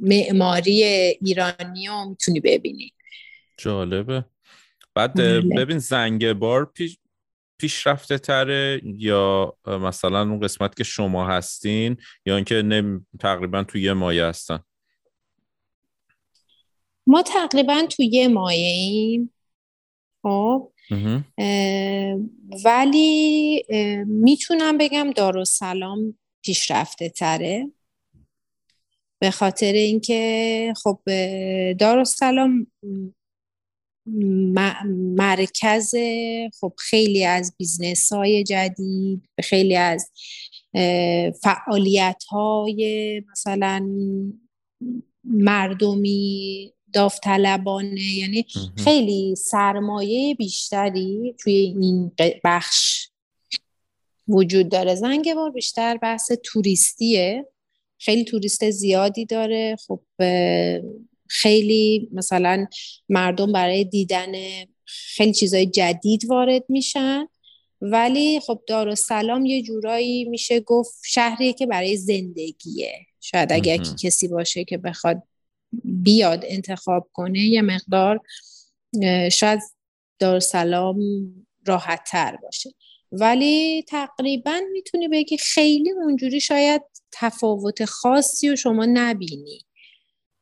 معماری 0.00 0.82
ایرانی 0.82 1.86
رو 1.86 2.08
می‌تونی 2.08 2.40
ببینی. 2.40 2.92
جالبه. 3.56 4.24
بعد 4.94 5.14
بله. 5.14 5.40
ببین 5.40 5.78
زنگ 5.78 6.32
بار 6.32 6.64
پیش 6.64 6.98
پیشرفته 7.62 8.18
تره 8.18 8.80
یا 8.84 9.56
مثلا 9.66 10.20
اون 10.20 10.40
قسمت 10.40 10.76
که 10.76 10.84
شما 10.84 11.28
هستین 11.28 11.96
یا 12.26 12.36
اینکه 12.36 12.84
تقریبا 13.20 13.64
توی 13.64 13.82
یه 13.82 13.92
مایه 13.92 14.24
هستن؟ 14.24 14.58
ما 17.06 17.22
تقریبا 17.22 17.86
توی 17.90 18.06
یه 18.06 18.28
مایه 18.28 18.66
ایم. 18.66 19.34
خب. 20.22 20.72
ولی 22.64 23.62
می‌تونم 24.06 24.78
بگم 24.78 25.10
دارالسلام 25.10 26.18
پیشرفته 26.42 27.08
تره 27.08 27.70
به 29.18 29.30
خاطر 29.30 29.72
اینکه 29.72 30.72
خب 30.82 31.00
دارالسلام 31.78 32.66
مرکز 35.16 35.94
خب 36.60 36.72
خیلی 36.78 37.24
از 37.24 37.54
بیزنس 37.58 38.12
های 38.12 38.44
جدید 38.44 39.28
خیلی 39.44 39.76
از 39.76 40.10
فعالیت 41.42 42.22
های 42.30 43.22
مثلا 43.30 43.88
مردمی 45.24 46.72
داوطلبانه 46.92 48.02
یعنی 48.02 48.46
خیلی 48.76 49.34
سرمایه 49.36 50.34
بیشتری 50.34 51.34
توی 51.38 51.52
این 51.52 52.12
بخش 52.44 53.08
وجود 54.28 54.68
داره. 54.68 54.94
زنگبار 54.94 55.50
بیشتر 55.50 55.96
بحث 55.96 56.32
توریستیه. 56.44 57.46
خیلی 57.98 58.24
توریست 58.24 58.70
زیادی 58.70 59.26
داره. 59.26 59.76
خب 59.86 60.00
خیلی 61.32 62.08
مثلا 62.12 62.66
مردم 63.08 63.52
برای 63.52 63.84
دیدن 63.84 64.32
خیلی 64.84 65.32
چیزای 65.32 65.66
جدید 65.66 66.24
وارد 66.24 66.64
میشن. 66.68 67.26
ولی 67.80 68.40
خب 68.40 68.60
دارالسلام 68.66 69.46
یه 69.46 69.62
جورایی 69.62 70.24
میشه 70.24 70.60
گفت 70.60 70.94
شهری 71.04 71.52
که 71.52 71.66
برای 71.66 71.96
زندگیه. 71.96 72.92
شاید 73.20 73.52
اگر 73.52 73.76
کسی 73.76 74.28
باشه 74.28 74.64
که 74.64 74.78
بخواد 74.78 75.22
بیاد 75.84 76.44
انتخاب 76.48 77.10
کنه 77.12 77.38
یه 77.38 77.62
مقدار 77.62 78.20
شاید 79.32 79.60
دارالسلام 80.18 80.98
راحت 81.66 82.08
تر 82.10 82.36
باشه. 82.42 82.70
ولی 83.12 83.82
تقریبا 83.82 84.60
می‌تونی 84.72 85.08
بگی 85.08 85.36
خیلی 85.36 85.90
اونجوری 85.90 86.40
شاید 86.40 86.82
تفاوت 87.12 87.84
خاصی 87.84 88.48
رو 88.48 88.56
شما 88.56 88.86
نبینی. 88.88 89.64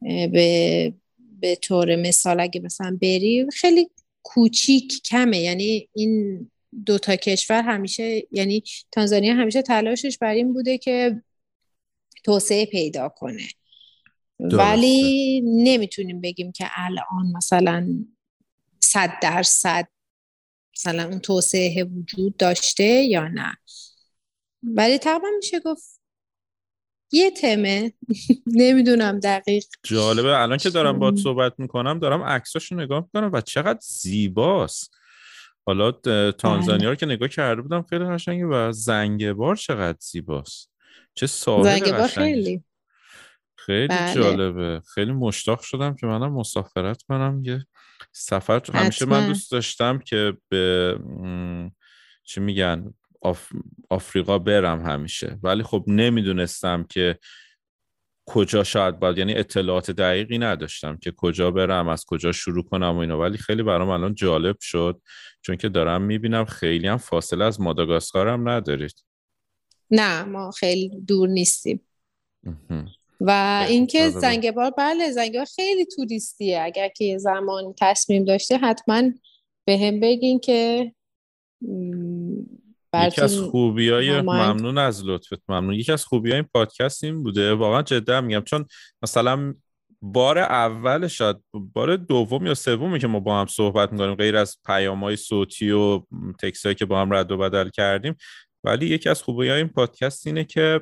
به 0.03 0.95
به 1.41 1.57
طور 1.57 1.97
مثال 1.97 2.41
اگه 2.41 2.61
مثلا 2.61 2.99
بری 3.03 3.47
خیلی 3.53 3.91
کوچیک 4.23 5.03
کمه. 5.05 5.39
یعنی 5.39 5.89
این 5.95 6.51
دو 6.87 6.99
تا 6.99 7.17
کشور 7.17 7.63
همیشه 7.63 8.23
یعنی 8.31 8.63
تانزانیا 8.93 9.35
همیشه 9.35 9.63
تلاشش 9.63 10.19
بر 10.19 10.35
این 10.35 10.53
بوده 10.53 10.79
که 10.79 11.23
توسعه 12.25 12.67
پیدا 12.67 13.09
کنه. 13.09 13.49
ولی 14.41 15.41
نمی‌تونیم 15.45 16.21
بگیم 16.21 16.53
که 16.53 16.67
الان 16.77 17.33
مثلا 17.37 18.05
صد 18.81 19.11
درصد 19.23 19.89
مثلا 20.77 21.09
اون 21.09 21.19
توسعه 21.19 21.85
وجود 21.85 22.37
داشته 22.37 22.85
یا 22.85 23.29
نه. 23.29 23.57
ولی 24.63 24.99
تقریبا 24.99 25.29
میشه 25.37 25.61
گفت 25.61 26.00
یه 27.13 27.31
تمه. 27.31 27.93
نمی‌دونم 28.47 29.21
دقیق. 29.21 29.65
جالبه. 29.83 30.39
الان 30.39 30.59
که 30.59 30.71
دارم 30.71 30.99
باید 30.99 31.17
صحبت 31.17 31.53
می‌کنم 31.59 31.99
دارم 31.99 32.23
عکساشو 32.23 32.75
نگاه 32.75 33.01
می‌کنم 33.01 33.31
و 33.33 33.41
چقدر 33.41 33.81
زیباست. 33.83 34.95
حالا 35.67 35.91
تانزانیا 36.33 36.79
بله. 36.79 36.89
رو 36.89 36.95
که 36.95 37.07
نگاه 37.07 37.29
کرده 37.29 37.63
بودم 37.63 37.83
خیلی 37.83 38.05
قشنگه 38.05 38.47
و 38.47 38.73
زنگبار 38.73 39.57
چقدر 39.57 39.99
زیباست. 40.01 40.71
چه 41.15 41.27
ساحل 41.27 41.63
زنگبار 41.63 42.09
خیلی. 42.09 42.65
خیلی 43.57 43.89
بله. 43.89 44.15
جالبه. 44.15 44.83
خیلی 44.95 45.13
مشتاق 45.13 45.61
شدم 45.61 45.95
که 45.95 46.07
منم 46.07 46.33
مسافرت 46.33 47.03
کنم. 47.03 47.43
یه 47.45 47.67
سفر 48.13 48.63
همیشه 48.75 49.07
من 49.07 49.27
دوست 49.27 49.53
داشتم 49.53 49.99
که 49.99 50.37
به 50.49 50.99
چی 52.25 52.41
میگن؟ 52.41 52.95
آفریقا 53.91 54.39
برم 54.39 54.87
همیشه. 54.87 55.39
ولی 55.43 55.63
خب 55.63 55.85
نمی‌دونستم 55.87 56.87
که 56.89 57.19
کجا 58.27 58.65
شاید 58.65 58.99
باید 58.99 59.19
یعنی 59.19 59.35
اطلاعات 59.35 59.91
دقیقی 59.91 60.39
نداشتم 60.39 60.97
که 60.97 61.13
کجا 61.17 61.51
برم 61.51 61.89
از 61.89 62.05
کجا 62.05 62.33
شروع 62.33 62.65
کنم 62.65 62.97
و 62.97 62.99
اینا. 62.99 63.19
ولی 63.19 63.39
خیلی 63.39 63.63
برام 63.63 63.89
الان 63.89 64.15
جالب 64.15 64.57
شد 64.61 65.03
چون 65.43 65.57
که 65.57 65.69
دارم 65.69 66.03
می‌بینم 66.03 66.45
خیلی 66.45 66.87
هم 66.89 66.97
فاصله 66.97 67.45
از 67.45 67.61
ماداگاسکار 67.61 68.29
هم 68.29 68.49
ندارید. 68.49 69.05
نه 69.91 70.25
ما 70.25 70.51
خیلی 70.51 70.89
دور 71.09 71.29
نیستیم. 71.29 71.81
و 73.21 73.65
اینکه 73.69 74.11
زنگبار 74.11 74.71
بله 74.79 75.11
زنگبار 75.11 75.45
خیلی 75.45 75.87
توریستیه. 75.87 76.61
اگر 76.63 76.89
که 76.89 77.05
یه 77.05 77.19
زمان 77.19 77.75
تصمیم 77.79 78.25
داشته 78.25 78.59
حتما 78.59 79.03
به 79.65 79.79
هم 79.79 80.01
بگین 80.01 80.41
که 80.41 80.93
یکی 82.95 83.21
از 83.21 83.39
خوبی 83.39 83.89
های 83.91 84.21
ممنون 84.21 84.79
از 84.79 85.05
لطفت 85.05 85.43
ممنون. 85.49 85.75
یکی 85.75 85.93
از 85.93 86.05
خوبی 86.05 86.31
های 86.31 86.39
این 86.39 86.49
پادکست 86.55 87.05
این 87.05 87.23
بوده. 87.23 87.55
واقعا 87.55 87.83
جدا 87.83 88.21
میگم 88.21 88.41
چون 88.41 88.67
مثلا 89.03 89.55
بار 90.03 90.39
اول 90.39 91.07
شاید 91.07 91.37
بار 91.53 91.97
دوم 91.97 92.47
یا 92.47 92.55
سومی 92.55 92.99
که 92.99 93.07
ما 93.07 93.21
با 93.21 93.41
هم 93.41 93.47
صحبت 93.47 93.93
می‌کنیم 93.93 94.15
غیر 94.15 94.37
از 94.37 94.59
پیام 94.67 95.05
های 95.05 95.17
صوتی 95.17 95.71
و 95.71 96.03
تکس 96.43 96.67
که 96.67 96.85
با 96.85 97.01
هم 97.01 97.15
رد 97.15 97.33
و 97.33 97.37
بدل 97.37 97.69
کردیم 97.69 98.17
ولی 98.65 98.87
یکی 98.87 99.09
از 99.09 99.23
خوبی 99.23 99.49
های 99.49 99.59
این 99.59 99.69
پادکست 99.69 100.27
اینه 100.27 100.45
که 100.45 100.81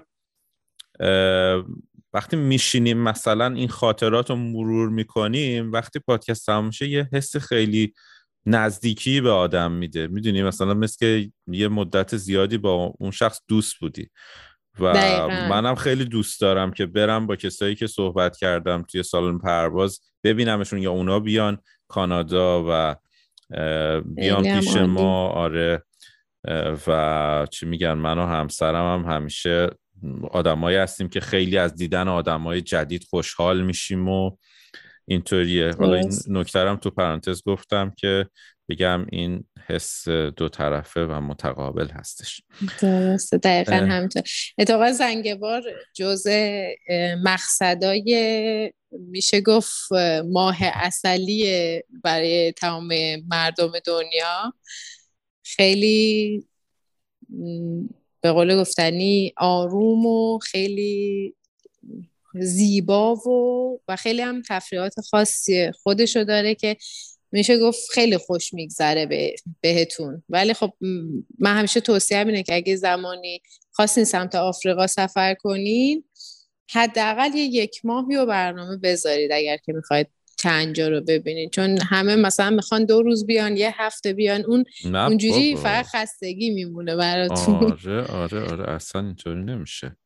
وقتی 2.12 2.36
میشینیم 2.36 2.98
مثلا 2.98 3.54
این 3.54 3.68
خاطرات 3.68 4.30
رو 4.30 4.36
مرور 4.36 4.88
می‌کنیم 4.88 5.72
وقتی 5.72 5.98
پادکست 5.98 6.46
تمام 6.46 6.70
یه 6.80 7.09
حس 7.12 7.36
خیلی 7.36 7.92
نزدیکی 8.49 9.20
به 9.20 9.30
آدم 9.30 9.72
میده. 9.72 10.07
می‌دونی؟ 10.07 10.42
مثلا 10.42 10.74
مثل 10.74 10.96
که 10.99 11.30
یه 11.46 11.68
مدت 11.68 12.16
زیادی 12.16 12.59
با 12.59 12.94
اون 12.99 13.11
شخص 13.11 13.40
دوست 13.49 13.76
بودی. 13.80 14.11
و 14.80 14.92
منم 15.28 15.74
خیلی 15.74 16.05
دوست 16.05 16.40
دارم 16.40 16.70
که 16.70 16.86
برم 16.86 17.26
با 17.26 17.36
کسایی 17.36 17.74
که 17.74 17.86
صحبت 17.86 18.36
کردم 18.36 18.82
توی 18.82 19.03
سالن 19.03 19.38
پرواز 19.38 20.01
ببینمشون 20.24 20.78
یا 20.78 20.90
اونا 20.92 21.20
بیان 21.20 21.59
کانادا 21.88 22.64
و 22.68 22.96
بیان 24.05 24.61
پیش 24.61 24.76
ما. 24.76 25.28
آره. 25.28 25.82
و 26.86 27.46
چی 27.51 27.66
میگن؟ 27.66 27.92
من 27.92 28.18
و 28.18 28.26
همسرم 28.26 29.05
هم 29.05 29.12
همیشه 29.12 29.70
آدمایی 30.30 30.76
هستیم 30.76 31.09
که 31.09 31.20
خیلی 31.20 31.59
از 31.59 31.74
دیدن 31.74 32.09
آدمای 32.09 32.61
جدید 32.61 33.05
خوشحال 33.11 33.61
میشیم 33.61 34.09
و 34.09 34.30
اینطوریه. 35.09 35.70
حالا 35.78 35.94
این 35.94 36.12
نکترم 36.28 36.76
تو 36.76 36.90
پرانتز 36.90 37.42
گفتم 37.46 37.92
که 37.96 38.26
بگم 38.68 39.06
این 39.12 39.44
حس 39.66 40.09
دو 40.09 40.48
طرفه 40.48 41.00
و 41.00 41.20
متقابل 41.20 41.88
هستش. 41.88 42.42
درسته. 42.82 43.38
دقیقا 43.38 43.72
همینطور. 43.72 44.22
اتفاقا 44.59 44.92
زنگبار 44.92 45.62
جزء 45.94 46.64
مقصدای 47.24 48.72
میشه 48.90 49.40
گفت 49.40 49.92
ماه 50.30 50.56
اصلی 50.61 51.82
برای 52.04 52.52
تمام 52.52 52.88
مردم 53.28 53.72
دنیا 53.86 54.54
خیلی 55.44 56.44
به 58.20 58.32
قول 58.32 58.61
گفتنی 58.61 59.32
آروم 59.36 60.06
و 60.06 60.38
خیلی 60.38 61.34
زیبا 62.34 63.14
و 63.14 63.80
و 63.88 63.96
خیلی 63.96 64.22
هم 64.22 64.42
تفریحات 64.48 65.00
خاصی 65.00 65.72
خودشو 65.72 66.24
داره 66.24 66.54
که 66.54 66.76
میشه 67.32 67.58
گفت 67.58 67.80
خیلی 67.92 68.18
خوش 68.18 68.54
میگذره 68.54 69.06
به 69.06 69.34
بهتون. 69.60 70.22
ولی 70.28 70.54
خب 70.54 70.72
من 71.38 71.58
همیشه 71.58 71.80
توصیه 71.80 72.18
اینه 72.18 72.42
که 72.42 72.54
اگه 72.54 72.76
زمانی 72.76 73.42
خواستین 73.72 74.04
سمت 74.04 74.34
آفریقا 74.34 74.86
سفر 74.86 75.34
کنین 75.34 76.04
حداقل 76.70 77.34
یه 77.34 77.42
یک 77.42 77.80
ماهی 77.84 78.16
و 78.16 78.26
برنامه 78.26 78.76
بذارید 78.76 79.32
اگر 79.32 79.56
که 79.56 79.72
می‌خواید 79.72 80.06
چند 80.36 80.80
رو 80.80 81.00
ببینید 81.00 81.50
چون 81.50 81.78
همه 81.82 82.16
مثلا 82.16 82.50
می‌خوان 82.50 82.84
دو 82.84 83.02
روز 83.02 83.26
بیان 83.26 83.56
یه 83.56 83.82
هفته 83.82 84.12
بیان 84.12 84.44
اون 84.44 84.64
اونجوری 84.84 85.56
فقط 85.56 85.86
خستگی 85.86 86.50
میمونه 86.50 86.96
براتون. 86.96 87.54
آره 87.54 88.02
آره 88.02 88.40
آره. 88.40 88.70
اصلا 88.70 89.00
اینطوری 89.00 89.44
نمیشه. 89.44 89.96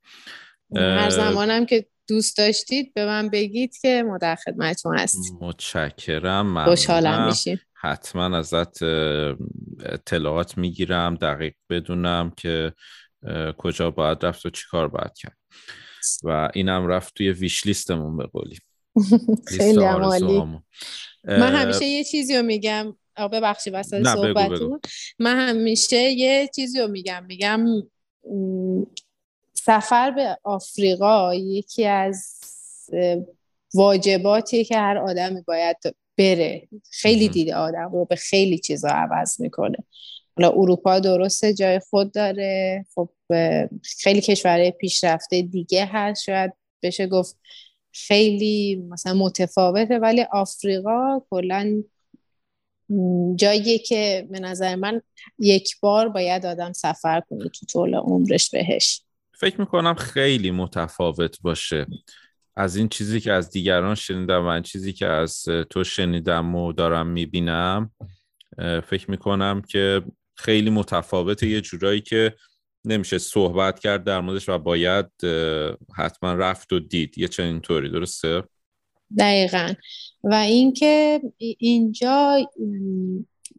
هر 0.77 1.11
زمانم 1.11 1.67
که 1.67 1.87
دوست 2.09 2.39
داشتید 2.39 2.95
به 2.95 3.07
من 3.07 3.29
بگید 3.29 3.79
که 3.79 4.03
ما 4.03 4.19
در 4.19 4.35
خدمتتون 4.35 4.99
هستیم. 4.99 5.39
متشکرم 5.41 6.65
خوشحالم 6.65 7.27
میشیم. 7.27 7.61
حتما 7.75 8.39
ازت 8.39 8.83
اطلاعات 9.83 10.59
می‌گیرم 10.59 11.15
دقیق 11.15 11.55
بدونم 11.71 12.33
که 12.37 12.73
کجا 13.59 13.91
باید 13.91 14.25
رفت 14.25 14.47
و 14.47 14.51
چی 14.51 14.63
کار 14.71 14.89
باید 14.89 15.13
کرد. 15.17 15.37
و 16.23 16.51
اینم 16.55 16.87
رفت 16.87 17.15
توی 17.15 17.31
ویش 17.31 17.67
لیستمون 17.67 18.17
به 18.17 18.27
قولی. 18.27 18.59
خیلی 19.59 19.85
عمالی 19.85 20.43
من 21.25 21.55
همیشه 21.55 21.85
یه 21.85 22.05
چیزی 22.05 22.37
رو 22.37 22.43
میگم. 22.43 22.97
ببخشی 23.33 23.71
وسط 23.71 24.07
صحبتون. 24.07 24.81
من 25.19 25.49
همیشه 25.49 25.97
یه 25.97 26.51
چیزی 26.55 26.81
رو 26.81 26.89
میگم. 26.89 27.25
میگم 27.29 27.67
سفر 29.65 30.11
به 30.11 30.39
آفریقا 30.45 31.35
یکی 31.35 31.87
از 31.87 32.41
واجباتی 33.75 34.65
که 34.65 34.79
هر 34.79 34.99
آدمی 34.99 35.41
باید 35.41 35.77
بره. 36.19 36.69
خیلی 36.91 37.29
دیده 37.29 37.55
آدم 37.55 37.91
رو 37.93 38.05
به 38.05 38.17
خیلی 38.17 38.59
چیزا 38.59 38.89
عوض 38.89 39.41
می‌کنه. 39.41 39.77
حالا 40.37 40.51
اروپا 40.51 40.99
درسته 40.99 41.55
جای 41.55 41.79
خود 41.79 42.13
داره. 42.13 42.87
خب 42.95 43.09
خیلی 43.83 44.21
کشورهای 44.21 44.71
پیشرفته 44.71 45.43
دیگه 45.43 45.85
هست. 45.93 46.23
شاید 46.23 46.53
بشه 46.83 47.07
گفت 47.07 47.37
خیلی 47.93 48.77
مثلا 48.89 49.15
متفاوته 49.15 49.99
ولی 49.99 50.23
آفریقا 50.23 51.21
کلا 51.31 51.83
جاییه 53.35 53.79
که 53.79 54.27
به 54.31 54.41
نظر 54.41 54.75
من 54.75 55.03
یک 55.39 55.81
بار 55.81 56.09
باید 56.09 56.47
آدم 56.47 56.73
سفر 56.73 57.21
کنه 57.21 57.49
تو 57.49 57.67
طول 57.67 57.95
عمرش 57.95 58.51
بهش. 58.51 59.03
فکر 59.43 59.61
می‌کنم 59.61 59.95
خیلی 59.95 60.51
متفاوت 60.51 61.43
باشه. 61.43 61.87
از 62.57 62.77
این 62.77 62.89
چیزی 62.89 63.21
که 63.21 63.33
از 63.33 63.51
دیگران 63.51 63.95
شنیدم 63.95 64.45
و 64.45 64.47
این 64.47 64.63
چیزی 64.63 64.93
که 64.93 65.07
از 65.07 65.45
تو 65.71 65.85
شنیدم 65.85 66.55
و 66.55 66.73
دارم 66.73 67.07
می‌بینم 67.07 67.91
فکر 68.59 69.11
می‌کنم 69.11 69.63
که 69.63 70.03
خیلی 70.35 70.71
متفاوته 70.71 71.47
یه 71.47 71.61
جورایی 71.61 72.01
که 72.01 72.35
نمیشه 72.85 73.19
صحبت 73.19 73.79
کرد 73.79 74.05
در 74.05 74.21
موردش 74.21 74.49
و 74.49 74.59
باید 74.59 75.07
حتما 75.97 76.35
رفت 76.35 76.73
و 76.73 76.81
دید. 76.81 77.19
یه 77.19 77.29
چنین 77.29 77.61
طوری 77.61 77.89
درسته؟ 77.89 78.43
دقیقا. 79.19 79.75
و 80.25 80.35
اینکه 80.35 81.21
اینجا 81.59 82.39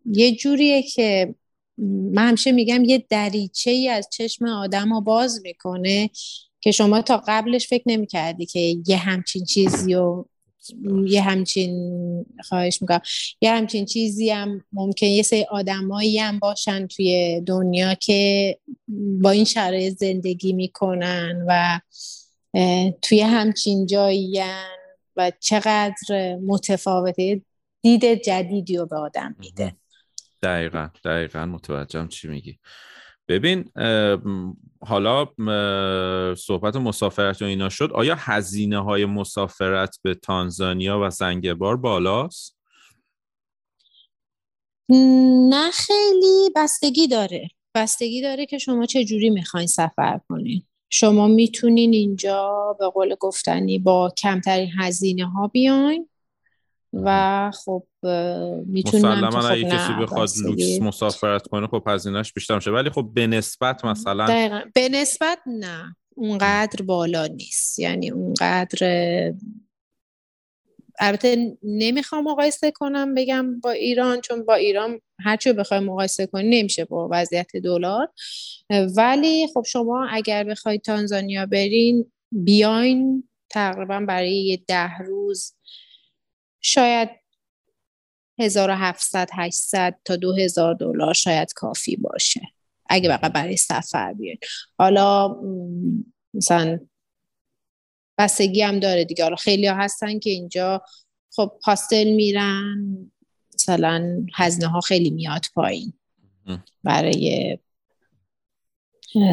یه 0.05 0.35
جوریه 0.35 0.83
که 0.83 1.35
من 1.77 2.27
همیشه 2.27 2.51
میگم 2.51 2.83
یه 2.83 3.05
دریچه 3.09 3.71
ای 3.71 3.89
از 3.89 4.09
چشم 4.11 4.45
آدم 4.45 4.93
رو 4.93 5.01
باز 5.01 5.41
می‌کنه 5.43 6.09
که 6.61 6.71
شما 6.71 7.01
تا 7.01 7.23
قبلش 7.27 7.67
فکر 7.67 7.83
نمی‌کردی 7.85 8.45
که 8.45 8.75
یه 8.87 8.97
همچین 8.97 9.45
چیزی 9.45 9.95
و 9.95 10.25
یه 11.07 11.21
همچین 11.21 11.75
خواهش 12.49 12.81
می‌کنم. 12.81 13.01
یه 13.41 13.51
همچین 13.51 13.85
چیزی 13.85 14.29
هم 14.29 14.65
ممکن 14.73 15.07
یه 15.07 15.23
سری 15.23 15.43
آدمایی 15.43 16.17
هم 16.17 16.39
باشن 16.39 16.87
توی 16.87 17.41
دنیا 17.45 17.93
که 17.93 18.57
با 19.21 19.29
این 19.29 19.45
شرایط 19.45 19.97
زندگی 19.97 20.53
می‌کنن 20.53 21.45
و 21.47 21.79
توی 23.01 23.21
همچین 23.21 23.85
جایی 23.85 24.41
و 25.15 25.31
چقدر 25.39 26.35
متفاوته. 26.45 27.41
دید 27.81 28.23
جدیدی 28.23 28.77
رو 28.77 28.85
به 28.85 28.95
آدم 28.95 29.35
میده. 29.39 29.75
دقیقا 30.43 30.89
دقیقا 31.05 31.45
متوجهم 31.45 32.07
چی 32.07 32.27
میگی. 32.27 32.59
ببین 33.27 33.71
حالا 34.81 35.25
صحبت 36.35 36.75
مسافرت 36.75 37.41
و 37.41 37.45
اینا 37.45 37.69
شد 37.69 37.91
آیا 37.93 38.15
هزینه 38.19 38.83
های 38.83 39.05
مسافرت 39.05 39.99
به 40.01 40.15
تانزانیا 40.15 40.99
و 41.03 41.09
زنگبار 41.09 41.77
بالاست؟ 41.77 42.57
نه 45.49 45.71
خیلی 45.71 46.51
بستگی 46.55 47.07
داره. 47.07 47.49
بستگی 47.75 48.21
داره 48.21 48.45
که 48.45 48.57
شما 48.57 48.85
چه 48.85 49.05
جوری 49.05 49.29
می‌خواین 49.29 49.67
سفر 49.67 50.19
کنین. 50.29 50.63
شما 50.89 51.27
می‌تونین 51.27 51.93
اینجا 51.93 52.75
به 52.79 52.89
قول 52.89 53.15
گفتنی 53.19 53.79
با 53.79 54.13
کمترین 54.17 54.71
هزینه 54.79 55.25
ها 55.29 55.47
بیاین. 55.47 56.09
و 56.93 57.51
خب 57.51 57.83
می‌تونن 58.65 59.01
مسلما 59.01 59.41
خب 59.41 59.51
اگه 59.51 59.63
کسی 59.63 59.93
بخواد 60.01 60.29
لوکس 60.43 60.81
مسافرت 60.81 61.47
کنه 61.47 61.67
خب 61.67 61.83
هزینهش 61.87 62.33
بیشتر 62.33 62.55
میشه. 62.55 62.71
ولی 62.71 62.89
خب 62.89 63.09
به 63.13 63.27
نسبت 63.27 63.85
مثلا 63.85 64.27
دقیقا. 64.27 64.61
به 64.73 64.89
نسبت 64.89 65.39
نه 65.45 65.95
اونقدر 66.15 66.85
بالا 66.85 67.27
نیست. 67.27 67.79
یعنی 67.79 68.09
اونقدر 68.09 68.77
البته 70.99 71.57
نمی‌خوام 71.63 72.23
مقایسه 72.23 72.71
کنم 72.71 73.13
بگم 73.13 73.59
با 73.59 73.71
ایران 73.71 74.21
چون 74.21 74.45
با 74.45 74.53
ایران 74.53 74.99
هرچی 75.19 75.53
بخوای 75.53 75.79
مقایسه 75.79 76.27
کنی 76.27 76.59
نمیشه 76.59 76.85
با 76.85 77.09
وضعیت 77.11 77.55
دلار. 77.63 78.09
ولی 78.97 79.47
خب 79.53 79.63
شما 79.67 80.07
اگر 80.11 80.43
بخواید 80.43 80.81
تانزانیا 80.81 81.45
برین 81.45 82.11
بیاین 82.31 83.29
تقریبا 83.49 83.99
برای 83.99 84.35
یه 84.35 84.57
ده 84.67 84.97
روز 84.97 85.53
شاید 86.65 87.09
1700 88.39 89.29
800 89.33 89.95
تا 90.05 90.15
2000 90.15 90.75
دلار 90.75 91.13
شاید 91.13 91.53
کافی 91.53 91.95
باشه. 91.95 92.41
اگه 92.89 93.09
بقیه 93.09 93.29
برای 93.29 93.57
سفر 93.57 94.13
بیاین. 94.13 94.37
حالا 94.77 95.35
مثلا 96.33 96.79
بستگی 98.17 98.61
هم 98.61 98.79
داره 98.79 99.05
دیگه. 99.05 99.23
حالا 99.23 99.35
خیلی 99.35 99.67
ها 99.67 99.75
هستن 99.75 100.19
که 100.19 100.29
اینجا 100.29 100.81
خب 101.31 101.59
پاستل 101.63 102.11
میرن 102.11 103.11
مثلا 103.53 104.25
هزینه 104.33 104.67
ها 104.67 104.81
خیلی 104.81 105.09
میاد 105.09 105.45
پایین 105.53 105.93
برای 106.83 107.57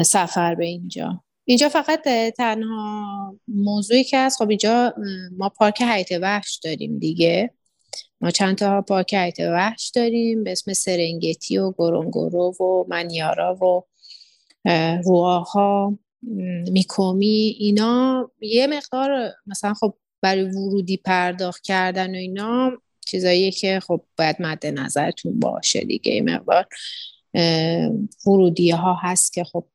سفر 0.05 0.55
به 0.55 0.65
اینجا. 0.65 1.23
اینجا 1.51 1.69
فقط 1.69 2.01
تنها 2.37 3.35
موضوعی 3.47 4.03
که 4.03 4.19
هست 4.19 4.37
خب 4.37 4.49
اینجا 4.49 4.93
ما 5.37 5.49
پارک 5.49 5.81
حیات 5.81 6.11
وحش 6.21 6.59
داریم 6.63 6.99
دیگه. 6.99 7.53
ما 8.21 8.31
چند 8.31 8.57
تا 8.57 8.81
پارک 8.81 9.13
حیات 9.13 9.39
وحش 9.39 9.91
داریم 9.95 10.43
به 10.43 10.51
اسم 10.51 10.73
سرنگتی 10.73 11.57
و 11.57 11.71
گورونگورو 11.71 12.53
و 12.59 12.85
منیارا 12.87 13.55
و 13.55 13.83
رواها 15.05 15.97
میکومی. 16.71 17.55
اینا 17.59 18.31
یه 18.41 18.67
مقدار 18.67 19.33
مثلا 19.47 19.73
خب 19.73 19.93
برای 20.21 20.43
ورودی 20.43 20.97
پرداخت 20.97 21.63
کردن 21.63 22.15
و 22.15 22.17
اینا 22.17 22.71
چیزایی 23.07 23.51
که 23.51 23.79
خب 23.79 24.01
باید 24.17 24.35
مد 24.39 24.65
نظرتون 24.65 25.39
باشه 25.39 25.81
دیگه. 25.81 26.11
یه 26.11 26.21
مقدار 26.21 26.67
ورودی 28.27 28.69
ها 28.69 28.93
هست 29.01 29.33
که 29.33 29.43
خب 29.43 29.65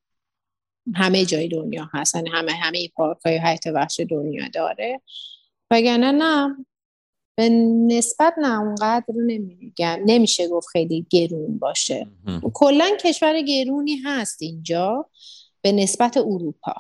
همه 0.95 1.25
جای 1.25 1.49
دنیا 1.49 1.89
هست. 1.95 2.15
یعنی 2.15 2.31
همه 2.31 2.53
همه 2.53 2.89
پارک 2.89 3.19
های 3.25 3.37
حیات 3.37 3.67
وحش 3.67 4.01
دنیا 4.11 4.49
داره. 4.55 5.01
وگرنه 5.71 6.13
نه. 6.13 6.57
به 7.39 7.49
نسبت 7.89 8.35
نه 8.39 8.61
اونقدر 8.61 9.05
نمیگم. 9.27 10.01
نمیشه 10.07 10.49
گفت 10.49 10.69
خیلی 10.69 11.07
گرون 11.11 11.59
باشه. 11.59 12.07
کلا 12.55 12.91
کشور 13.05 13.41
گرونی 13.41 13.97
هست 13.97 14.43
اینجا. 14.43 15.07
به 15.63 15.73
نسبت 15.73 16.17
اروپا. 16.17 16.75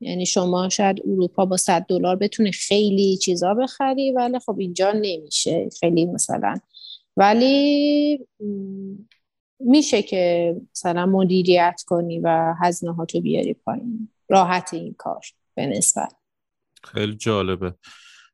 یعنی 0.00 0.26
شما 0.26 0.68
شاید 0.68 1.02
اروپا 1.04 1.44
با 1.44 1.56
100 1.56 1.86
دلار 1.88 2.16
بتونه 2.16 2.50
خیلی 2.50 3.16
چیزا 3.16 3.54
بخری 3.54 4.12
ولی 4.12 4.38
خب 4.38 4.58
اینجا 4.58 4.92
نمیشه. 4.92 5.68
خیلی 5.80 6.04
مثلا. 6.04 6.54
ولی 7.16 8.18
میشه 9.60 10.02
که 10.02 10.54
مثلا 10.72 11.06
مدیریت 11.06 11.82
کنی 11.86 12.20
و 12.20 12.54
هزینه 12.60 12.94
ها 12.94 13.04
تو 13.04 13.20
بیاری 13.20 13.54
پایین. 13.54 14.08
راحت 14.28 14.74
این 14.74 14.94
کار 14.98 15.20
به 15.54 15.66
نسبت. 15.66 16.12
خیلی 16.84 17.16
جالبه. 17.16 17.74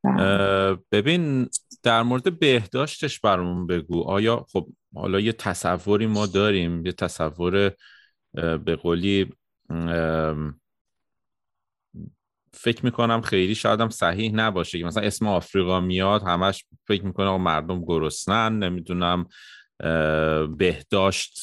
بله. 0.05 0.79
ببین 0.93 1.49
در 1.83 2.03
مورد 2.03 2.39
بهداشتش 2.39 3.21
برامون 3.21 3.67
بگو. 3.67 4.03
آیا 4.03 4.47
خب 4.53 4.69
حالا 4.95 5.21
یه 5.21 5.33
تصوری 5.33 6.07
ما 6.07 6.27
داریم 6.27 6.87
یه 6.87 6.93
تصور 6.93 7.73
به 8.65 8.77
قولی 8.83 9.31
فکر 12.55 12.85
می‌کنم 12.85 13.21
خیلی 13.21 13.55
شاید 13.55 13.91
صحیح 13.91 14.33
نباشه 14.35 14.79
که 14.79 14.85
مثلا 14.85 15.03
اسم 15.03 15.27
آفریقا 15.27 15.81
میاد 15.81 16.23
همش 16.23 16.65
فکر 16.87 17.05
می‌کنم 17.05 17.41
مردم 17.41 17.85
گرسنن 17.85 18.59
نمی‌دونم 18.59 19.27
بهداشت 20.57 21.41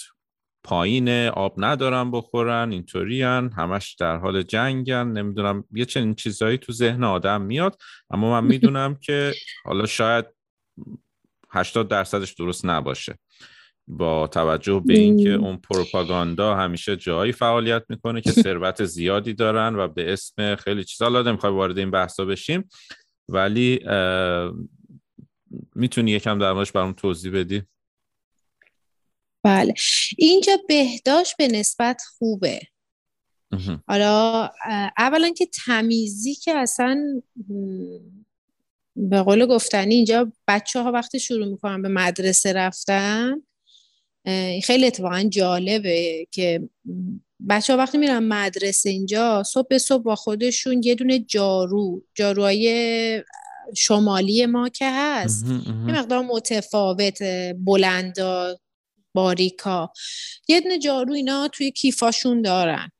پایین 0.64 1.10
آب 1.28 1.54
ندارن 1.58 2.12
بخورن 2.12 2.72
اینطورین 2.72 3.52
همش 3.58 3.96
در 4.00 4.18
حال 4.18 4.44
جنگن. 4.44 5.08
نمی‌دونم 5.08 5.64
یه 5.72 5.86
چنین 5.86 6.16
چیزهایی 6.16 6.58
تو 6.58 6.74
ذهن 6.74 7.04
آدم 7.04 7.42
میاد 7.42 7.82
اما 8.12 8.42
من 8.42 8.48
می‌دونم 8.54 8.96
که 8.96 9.34
حالا 9.66 9.86
شاید 9.86 10.26
80 11.50 11.88
درصدش 11.88 12.34
درست 12.34 12.66
نباشه. 12.66 13.20
با 13.88 14.28
توجه 14.28 14.84
به 14.86 14.94
اینکه 14.94 15.30
اون 15.30 15.58
پروپاگاندا 15.58 16.56
همیشه 16.56 16.96
جایی 16.96 17.32
فعالیت 17.32 17.84
می‌کنه 17.90 18.22
که 18.22 18.32
ثروت 18.44 18.86
زیادی 18.86 19.34
دارن 19.34 19.76
و 19.76 19.88
به 19.88 20.14
اسم 20.14 20.56
خیلی 20.56 20.84
چیزا 20.84 21.06
حالا 21.06 21.22
نمی‌خوای 21.22 21.54
وارد 21.54 21.78
این 21.78 21.92
بحثا 21.92 22.26
بشیم 22.26 22.70
ولی 23.30 23.80
می‌تونی 25.76 26.12
یکم 26.12 26.40
در 26.40 26.54
موردش 26.54 26.72
برام 26.72 26.94
توضیح 26.94 27.32
بدی؟ 27.34 27.64
بله. 29.44 29.74
اینجا 30.18 30.58
بهداشت 30.68 31.38
به 31.38 31.48
نسبت 31.48 32.02
خوبه. 32.18 32.60
حالا 33.88 34.50
اولا 34.98 35.30
که 35.30 35.46
تمیزی 35.66 36.36
که 36.36 36.56
اصلا 36.56 37.22
به 38.96 39.22
قول 39.22 39.46
گفتنی 39.46 39.96
اینجا 39.96 40.32
بچه 40.48 40.82
ها 40.82 40.92
وقتی 40.92 41.20
شروع 41.20 41.48
می‌کنن 41.48 41.82
به 41.82 41.88
مدرسه 41.88 42.54
رفتن 42.54 43.42
خیلی 44.64 44.86
اتفاقا 44.88 45.24
جالبه 45.24 46.28
که 46.32 46.70
بچه 47.50 47.74
ها 47.74 47.80
وقتی 47.80 47.98
میرن 47.98 48.24
مدرسه 48.24 48.90
اینجا 48.90 49.44
صبح 49.44 49.68
به 49.68 49.78
صبح 49.78 50.04
با 50.04 50.16
خودشون 50.16 50.84
یه 50.84 50.96
دونه 50.96 51.20
جارو 51.20 52.04
جاروهای 52.16 53.24
شمالی 53.76 54.46
ما 54.46 54.70
که 54.70 54.86
هست. 54.92 55.46
یه 55.46 56.00
مقدار 56.00 56.24
متفاوت 56.24 57.24
بلندا 57.58 58.60
باریکا. 59.14 59.91
یه 60.47 60.62
دونه 60.62 60.80
جارو 60.80 61.14
اینا 61.14 61.47
توی 61.47 61.72
کیفاشون 61.72 62.41
دارن. 62.41 62.91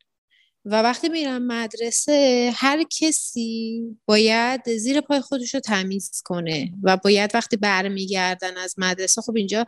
و 0.66 0.82
وقتی 0.82 1.10
میرم 1.10 1.48
مدرسه 1.48 2.52
هر 2.56 2.84
کسی 2.84 3.82
باید 4.06 4.78
زیر 4.78 5.02
پای 5.02 5.22
خودش 5.22 5.54
رو 5.54 5.60
تمیز 5.60 6.22
کنه 6.26 6.72
و 6.84 6.98
باید 6.98 7.32
وقتی 7.34 7.58
برمیگردن 7.58 8.58
از 8.58 8.76
مدرسه 8.78 9.22
خب 9.22 9.36
اینجا 9.36 9.66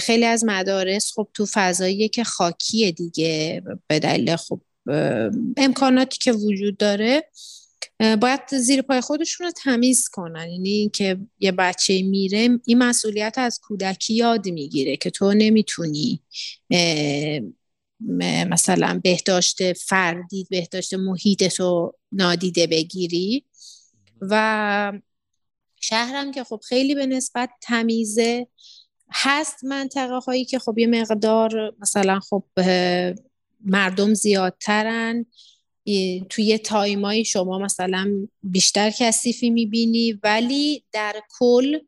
خیلی 0.00 0.24
از 0.24 0.44
مدارس 0.44 1.12
خب 1.14 1.28
تو 1.34 1.46
فضایی 1.52 2.08
که 2.08 2.24
خاکیه 2.24 2.92
دیگه 2.92 3.62
به 3.86 3.98
دلیل 3.98 4.36
خب 4.36 4.60
امکاناتی 5.56 6.18
که 6.18 6.32
وجود 6.32 6.76
داره. 6.76 7.30
باید 8.00 8.40
زیر 8.58 8.82
پای 8.82 9.00
خودشون 9.00 9.46
رو 9.46 9.52
تمیز 9.52 10.08
کنن. 10.08 10.48
یعنی 10.48 10.90
که 10.94 11.18
یه 11.40 11.52
بچه 11.52 12.02
میره 12.02 12.48
این 12.66 12.78
مسئولیت 12.78 13.34
از 13.36 13.60
کودکی 13.62 14.14
یاد 14.14 14.48
می‌گیره 14.48 14.96
که 14.96 15.10
تو 15.10 15.32
نمی‌تونی 15.32 16.22
مثلا 18.50 19.00
بهداشت 19.04 19.72
فردی 19.72 20.46
بهداشت 20.50 20.94
محیط 20.94 21.60
رو 21.60 21.98
نادیده 22.12 22.66
بگیری. 22.66 23.44
و 24.20 24.92
شهرم 25.80 26.32
که 26.32 26.44
خب 26.44 26.60
خیلی 26.68 26.94
به 26.94 27.06
نسبت 27.06 27.50
تمیزه. 27.62 28.46
هست 29.10 29.64
منطقه 29.64 30.18
هایی 30.18 30.44
که 30.44 30.58
خب 30.58 30.78
یه 30.78 30.86
مقدار 30.86 31.74
مثلا 31.80 32.20
خب 32.20 32.44
مردم 33.64 34.14
زیادترن. 34.14 35.26
توی 36.28 36.58
تایمایی 36.58 37.24
شما 37.24 37.58
مثلا 37.58 38.28
بیشتر 38.42 38.90
کثیفی 38.98 39.50
می‌بینی 39.50 40.12
ولی 40.12 40.84
در 40.92 41.14
کل 41.38 41.78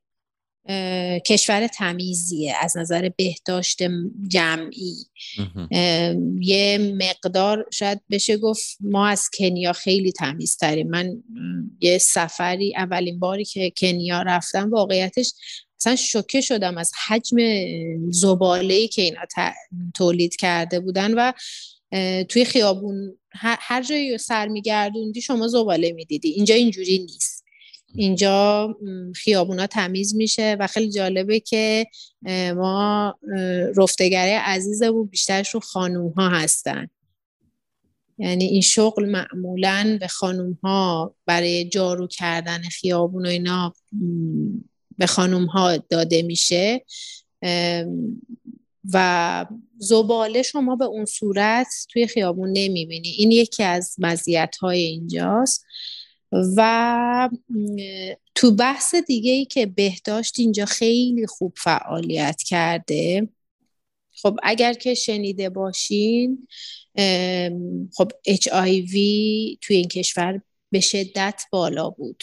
کشور 1.27 1.67
تمیزیه 1.67 2.55
از 2.61 2.77
نظر 2.77 3.09
بهداشت 3.17 3.83
جمعی. 4.29 4.97
یه 6.41 6.97
مقدار 6.99 7.67
شاید 7.73 8.01
بشه 8.11 8.37
گفت 8.37 8.77
ما 8.81 9.09
از 9.09 9.31
کنیا 9.39 9.73
خیلی 9.73 10.13
تمیزتریم. 10.13 10.89
من 10.89 11.23
یه 11.81 11.99
سفری 11.99 12.77
اولین 12.77 13.19
باری 13.19 13.45
که 13.45 13.73
کنیا 13.77 14.23
رفتم 14.23 14.71
واقعیتش 14.71 15.33
اصلا 15.81 15.97
شوکه 15.97 16.41
شدم 16.41 16.79
از 16.79 16.93
حجم 17.07 17.37
زباله‌ای 18.11 18.89
که 18.89 19.03
اینا 19.03 19.21
تولید 19.95 20.37
کرده 20.37 20.81
بودن 20.81 21.15
و 21.15 21.33
توی 22.29 22.45
خیابون 22.45 23.19
هر 23.33 23.83
جایی 23.83 24.19
سر 24.19 24.49
میگردوندی 24.49 25.21
شما 25.21 25.49
زباله 25.49 25.93
می‌دیدی. 25.93 26.29
اینجا 26.29 26.55
اینجوری 26.55 26.99
نیست. 26.99 27.45
اینجا 27.95 28.77
خیابونا 29.15 29.67
تمیز 29.67 30.15
میشه 30.15 30.57
و 30.61 30.67
خیلی 30.67 30.91
جالبه 30.91 31.41
که 31.41 31.87
ما 32.57 33.15
رفتگره 33.77 34.39
عزیزمون 34.39 35.11
رو 35.53 35.61
خانوم 35.61 36.13
ها 36.13 36.29
هستن. 36.29 36.89
یعنی 38.19 38.45
این 38.45 38.61
شغل 38.61 39.11
معمولا 39.11 39.97
به 40.01 40.07
خانوم 40.07 40.59
ها 40.63 41.15
برای 41.27 41.65
جارو 41.65 42.07
کردن 42.07 42.63
خیابون 42.63 43.27
و 43.27 43.29
اینا 43.29 43.75
به 44.99 45.07
خانوم 45.07 45.45
ها 45.45 45.77
داده 45.77 46.23
میشه. 46.23 46.85
و 48.93 49.47
زباله 49.79 50.43
شما 50.43 50.77
به 50.77 50.85
اون 50.85 51.05
صورت 51.05 51.67
توی 51.93 52.07
خیابون 52.07 52.51
نمی‌بینی. 52.53 53.09
این 53.09 53.31
یکی 53.31 53.63
از 53.63 53.97
مزیت 53.99 54.57
های 54.61 54.81
اینجاست. 54.83 55.65
و 56.57 57.29
تو 58.35 58.51
بحث 58.51 58.95
دیگه 58.95 59.33
ای 59.33 59.45
که 59.45 59.67
بهداشت 59.67 60.39
اینجا 60.39 60.65
خیلی 60.65 61.27
خوب 61.27 61.53
فعالیت 61.57 62.43
کرده. 62.43 63.29
خب 64.23 64.39
اگر 64.43 64.73
که 64.73 64.95
شنیده 64.95 65.49
باشین 65.49 66.49
خب 67.95 68.13
HIV 68.29 68.93
توی 69.61 69.77
این 69.77 69.89
کشور 69.89 70.41
به 70.71 70.81
شدت 70.81 71.43
بالا 71.51 71.91
بود. 71.91 72.23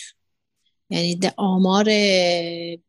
یعنی 0.90 1.20
آمار 1.38 1.86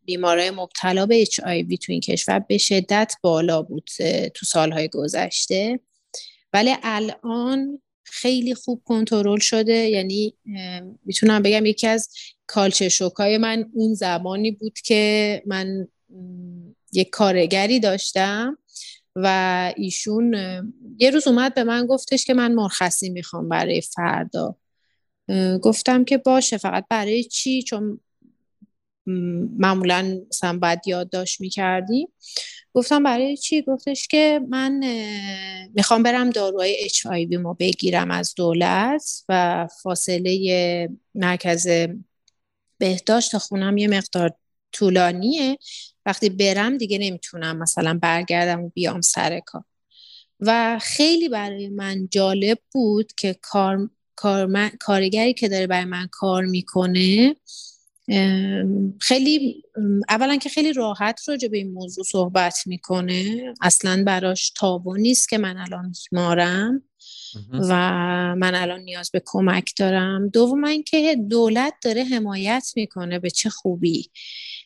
بیمارای 0.04 0.50
مبتلا 0.50 1.06
به 1.06 1.24
HIV 1.24 1.78
تو 1.78 1.92
این 1.92 2.00
کشور 2.00 2.38
به 2.38 2.58
شدت 2.58 3.14
بالا 3.22 3.62
بود 3.62 3.90
تو 4.34 4.46
سالهای 4.46 4.88
گذشته. 4.88 5.80
ولی 6.52 6.74
الان 6.82 7.82
خیلی 8.04 8.54
خوب 8.54 8.82
کنترل 8.84 9.38
شده. 9.38 9.72
یعنی 9.72 10.34
می‌تونم 11.04 11.42
بگم 11.42 11.66
یکی 11.66 11.86
از 11.86 12.08
کالچه 12.46 12.88
شوکای 12.88 13.38
من 13.38 13.70
اون 13.74 13.94
زمانی 13.94 14.50
بود 14.50 14.78
که 14.78 15.42
من 15.46 15.88
یک 16.92 17.10
کارگری 17.10 17.80
داشتم 17.80 18.58
و 19.16 19.72
ایشون 19.76 20.34
یه 20.98 21.10
روز 21.10 21.26
اومد 21.26 21.54
به 21.54 21.64
من 21.64 21.86
گفتش 21.86 22.24
که 22.24 22.34
من 22.34 22.52
مرخصی 22.52 23.10
می‌خوام 23.10 23.48
برای 23.48 23.80
فردا. 23.80 24.56
گفتم 25.62 26.04
که 26.04 26.18
باشه 26.18 26.56
فقط 26.56 26.84
برای 26.90 27.24
چی؟ 27.24 27.62
چون 27.62 28.00
معمولا 29.58 30.20
مثلا 30.28 30.58
باید 30.58 30.80
یادداشت 30.86 31.40
می‌کردیم. 31.40 32.08
گفتم 32.74 33.02
برای 33.02 33.36
چی؟ 33.36 33.62
گفتش 33.62 34.08
که 34.08 34.40
من 34.48 34.80
می‌خوام 35.74 36.02
برم 36.02 36.30
داروهای 36.30 36.76
اچ 36.84 37.06
آی 37.06 37.26
ما 37.26 37.54
بگیرم 37.54 38.10
از 38.10 38.34
دولت 38.36 39.24
و 39.28 39.68
فاصله 39.82 40.88
مرکز 41.14 41.68
بهداشت 42.78 43.38
خونم 43.38 43.76
یه 43.76 43.88
مقدار 43.88 44.30
طولانیه. 44.72 45.58
وقتی 46.06 46.30
برم 46.30 46.78
دیگه 46.78 46.98
نمی‌تونم 46.98 47.58
مثلا 47.58 47.98
برگردم 48.02 48.62
و 48.62 48.68
بیام 48.68 49.00
سر 49.00 49.40
کار. 49.40 49.64
و 50.40 50.78
خیلی 50.82 51.28
برای 51.28 51.68
من 51.68 52.08
جالب 52.10 52.58
بود 52.72 53.12
که 53.12 53.36
کار 53.42 53.90
کارگری 54.80 55.34
که 55.34 55.48
داره 55.48 55.66
برای 55.66 55.84
من 55.84 56.08
کار 56.12 56.44
می‌کنه 56.44 57.36
خیلی 59.00 59.62
اولا 60.08 60.36
که 60.36 60.48
خیلی 60.48 60.72
راحت 60.72 61.28
راجع 61.28 61.48
به 61.48 61.56
این 61.56 61.72
موضوع 61.72 62.04
صحبت 62.04 62.58
می‌کنه. 62.66 63.54
اصلا 63.60 64.04
براش 64.06 64.50
تابو 64.50 64.96
نیست 64.96 65.28
که 65.28 65.38
من 65.38 65.56
الان 65.56 65.92
مارم 66.12 66.82
و 67.52 67.74
من 68.38 68.54
الان 68.54 68.80
نیاز 68.80 69.10
به 69.10 69.22
کمک 69.24 69.72
دارم. 69.78 70.28
دوم 70.28 70.64
اینکه 70.64 71.16
دولت 71.30 71.74
داره 71.82 72.04
حمایت 72.04 72.72
می‌کنه 72.76 73.18
به 73.18 73.30
چه 73.30 73.50
خوبی. 73.50 74.10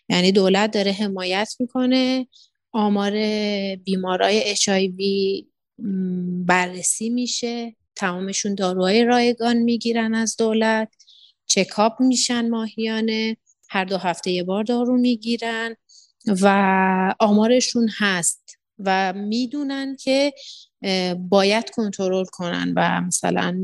یعنی 0.08 0.32
دولت 0.32 0.70
داره 0.70 0.92
حمایت 0.92 1.54
می‌کنه 1.60 2.26
آمار 2.72 3.12
بیمارای 3.76 4.56
HIV 4.56 5.00
بررسی 6.46 7.10
میشه. 7.10 7.76
تمامشون 7.98 8.54
داروهای 8.54 9.04
رایگان 9.04 9.56
می‌گیرن 9.56 10.14
از 10.14 10.36
دولت 10.36 10.88
چکاپ 11.46 11.92
میشن 12.00 12.48
ماهیانه 12.48 13.36
هر 13.70 13.84
دو 13.84 13.96
هفته 13.96 14.30
یه 14.30 14.44
بار 14.44 14.64
دارو 14.64 14.96
می‌گیرن 14.96 15.76
و 16.26 17.14
آمارشون 17.20 17.90
هست 17.98 18.58
و 18.78 19.12
می‌دونن 19.12 19.96
که 19.96 20.32
باید 21.18 21.70
کنترل 21.70 22.24
کنن 22.24 22.72
و 22.76 23.00
مثلا 23.00 23.60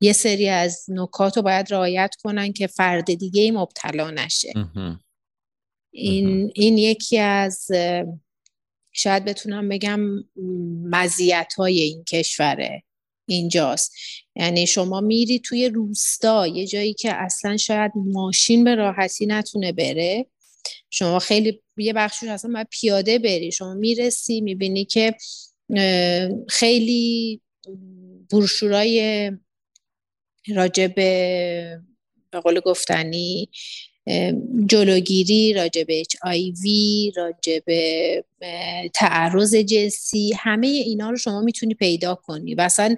یه 0.00 0.12
سری 0.12 0.48
از 0.48 0.84
نکات 0.88 1.36
رو 1.36 1.42
باید 1.42 1.72
رعایت 1.72 2.14
کنن 2.22 2.52
که 2.52 2.66
فرد 2.66 3.14
دیگه 3.14 3.52
مبتلا 3.52 4.10
نشه. 4.10 4.52
این, 5.90 6.52
این 6.54 6.78
یکی 6.78 7.18
از 7.18 7.70
شاید 8.98 9.24
بتونم 9.24 9.68
بگم 9.68 10.00
مزیت 10.90 11.54
های 11.56 11.80
این 11.80 12.04
کشوره 12.04 12.82
اینجاست. 13.26 13.92
یعنی 14.36 14.66
شما 14.66 15.00
میری 15.00 15.38
توی 15.38 15.68
روستا 15.68 16.46
یه 16.46 16.66
جایی 16.66 16.94
که 16.94 17.14
اصلا 17.14 17.56
شاید 17.56 17.92
ماشین 17.96 18.64
به 18.64 18.74
راحتی 18.74 19.26
نتونه 19.26 19.72
بره. 19.72 20.26
شما 20.90 21.18
خیلی 21.18 21.62
یه 21.76 21.92
بخشش 21.92 22.22
اصلا 22.28 22.50
باید 22.52 22.68
پیاده 22.70 23.18
بری. 23.18 23.52
شما 23.52 23.74
می‌رسی 23.74 24.40
می‌بینی 24.40 24.84
که 24.84 25.14
خیلی 26.48 27.40
بروشورای 28.30 29.30
راجب 30.54 30.94
به 30.94 31.82
قول 32.44 32.60
گفتنی 32.60 33.50
جلوگیری 34.66 35.52
راجع 35.52 35.84
به 35.84 36.00
اچ 36.00 36.16
آی 36.22 36.50
وی 36.62 37.12
راجع 37.16 37.58
به 37.66 38.24
تعرض 38.94 39.54
جنسی 39.54 40.32
همه 40.36 40.66
اینا 40.66 41.10
رو 41.10 41.16
شما 41.16 41.40
می‌تونی 41.40 41.74
پیدا 41.74 42.14
کنی. 42.14 42.54
و 42.54 42.60
اصلا 42.60 42.96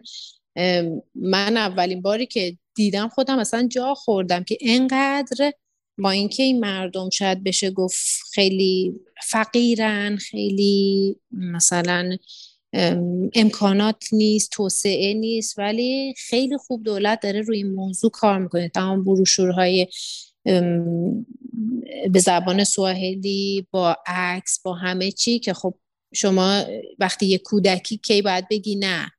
من 1.14 1.56
اولین 1.56 2.02
باری 2.02 2.26
که 2.26 2.56
دیدم 2.74 3.08
خودم 3.08 3.38
اصلا 3.38 3.68
جا 3.68 3.94
خوردم 3.94 4.44
که 4.44 4.58
انقدر 4.60 5.52
با 5.98 6.10
اینکه 6.10 6.42
این 6.42 6.60
مردم 6.60 7.10
شاید 7.10 7.44
بشه 7.44 7.70
گفت 7.70 7.98
خیلی 8.32 8.94
فقیرن 9.22 10.16
خیلی 10.16 11.16
مثلا 11.30 12.16
امکانات 13.34 14.04
نیست 14.12 14.50
توسعه 14.50 15.14
نیست 15.14 15.58
ولی 15.58 16.14
خیلی 16.16 16.56
خوب 16.56 16.84
دولت 16.84 17.20
داره 17.20 17.40
روی 17.40 17.56
این 17.56 17.74
موضوع 17.74 18.10
کار 18.10 18.38
می‌کنه. 18.38 18.68
تمام 18.68 19.04
بروشورهای 19.04 19.86
به 22.10 22.20
زبان 22.20 22.64
سواحلی 22.64 23.66
با 23.70 23.96
عکس 24.06 24.60
با 24.62 24.74
همه 24.74 25.10
چی 25.10 25.38
که 25.38 25.54
خب 25.54 25.74
شما 26.14 26.64
وقتی 26.98 27.26
یه 27.26 27.38
کودکی 27.38 27.96
کی 27.96 28.22
باید 28.22 28.48
بگی 28.48 28.76
نه. 28.76 29.10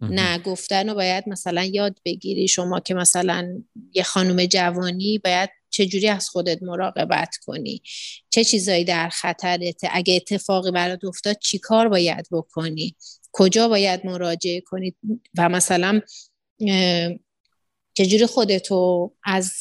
نه 0.00 0.38
گفتن 0.38 0.88
رو 0.88 0.94
باید 0.94 1.24
مثلا 1.28 1.64
یاد 1.64 1.98
بگیری. 2.04 2.48
شما 2.48 2.80
که 2.80 2.94
مثلا 2.94 3.62
یه 3.92 4.02
خانم 4.02 4.46
جوانی 4.46 5.18
باید 5.18 5.50
چجوری 5.70 6.08
از 6.08 6.28
خودت 6.28 6.62
مراقبت 6.62 7.36
کنی؟ 7.36 7.82
چه 8.30 8.44
چیزایی 8.44 8.84
در 8.84 9.08
خطرته 9.08 9.88
اگه 9.92 10.14
اتفاقی 10.16 10.70
برات 10.70 11.04
افتاد 11.04 11.38
چی 11.38 11.58
کار 11.58 11.88
باید 11.88 12.26
بکنی؟ 12.30 12.96
کجا 13.32 13.68
باید 13.68 14.06
مراجعه 14.06 14.60
کنی؟ 14.60 14.94
و 15.38 15.48
مثلا 15.48 16.00
چجوری 17.96 18.26
خودتو 18.26 19.12
از 19.24 19.52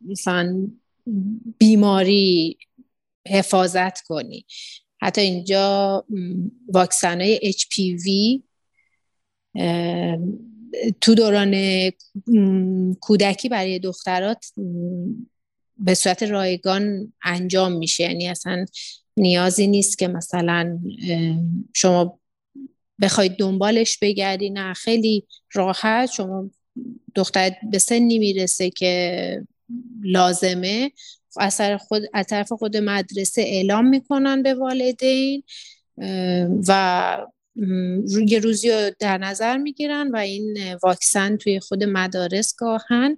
مثلا 0.00 0.68
بیماری 1.58 2.58
حفاظت 3.28 4.00
کنی؟ 4.00 4.44
حتی 5.02 5.20
اینجا 5.20 6.04
واکسن 6.68 7.20
های 7.20 7.52
HPV 7.52 8.40
تو 11.00 11.14
دوران 11.14 11.54
کودکی 13.00 13.48
برای 13.48 13.78
دخترات 13.78 14.46
به 15.78 15.94
صورت 15.94 16.22
رایگان 16.22 17.12
انجام 17.24 17.72
میشه. 17.72 18.04
یعنی 18.04 18.28
اصلا 18.28 18.66
نیازی 19.16 19.66
نیست 19.66 19.98
که 19.98 20.08
مثلا 20.08 20.80
شما 21.74 22.20
بخواید 23.00 23.36
دنبالش 23.36 23.98
بگردی. 24.02 24.50
نه 24.50 24.74
خیلی 24.74 25.26
راحت. 25.52 26.10
شما 26.10 26.50
دختر 27.14 27.50
به 27.70 27.78
سنی 27.78 28.18
می‌رسه 28.18 28.70
که 28.70 29.46
لازمه 30.02 30.92
از 31.36 31.60
خود 31.88 32.02
از 32.12 32.26
طرف 32.26 32.52
خود 32.52 32.76
مدرسه 32.76 33.42
اعلام 33.42 33.86
می‌کنن 33.86 34.42
به 34.42 34.54
والدین 34.54 35.42
و 36.68 37.18
یه 38.26 38.38
روزی 38.38 38.70
رو 38.70 38.90
در 38.98 39.18
نظر 39.18 39.56
می‌گیرن 39.56 40.10
و 40.10 40.16
این 40.16 40.74
واکسن 40.82 41.36
توی 41.36 41.60
خود 41.60 41.84
مدارس 41.84 42.54
گاهن 42.56 43.16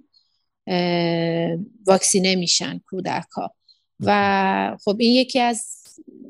واکسینه 1.87 2.35
میشن 2.35 2.81
کودک 2.85 3.29
ها 3.35 3.55
و 3.99 4.77
خب 4.83 4.95
این 4.99 5.11
یکی 5.11 5.39
از 5.39 5.82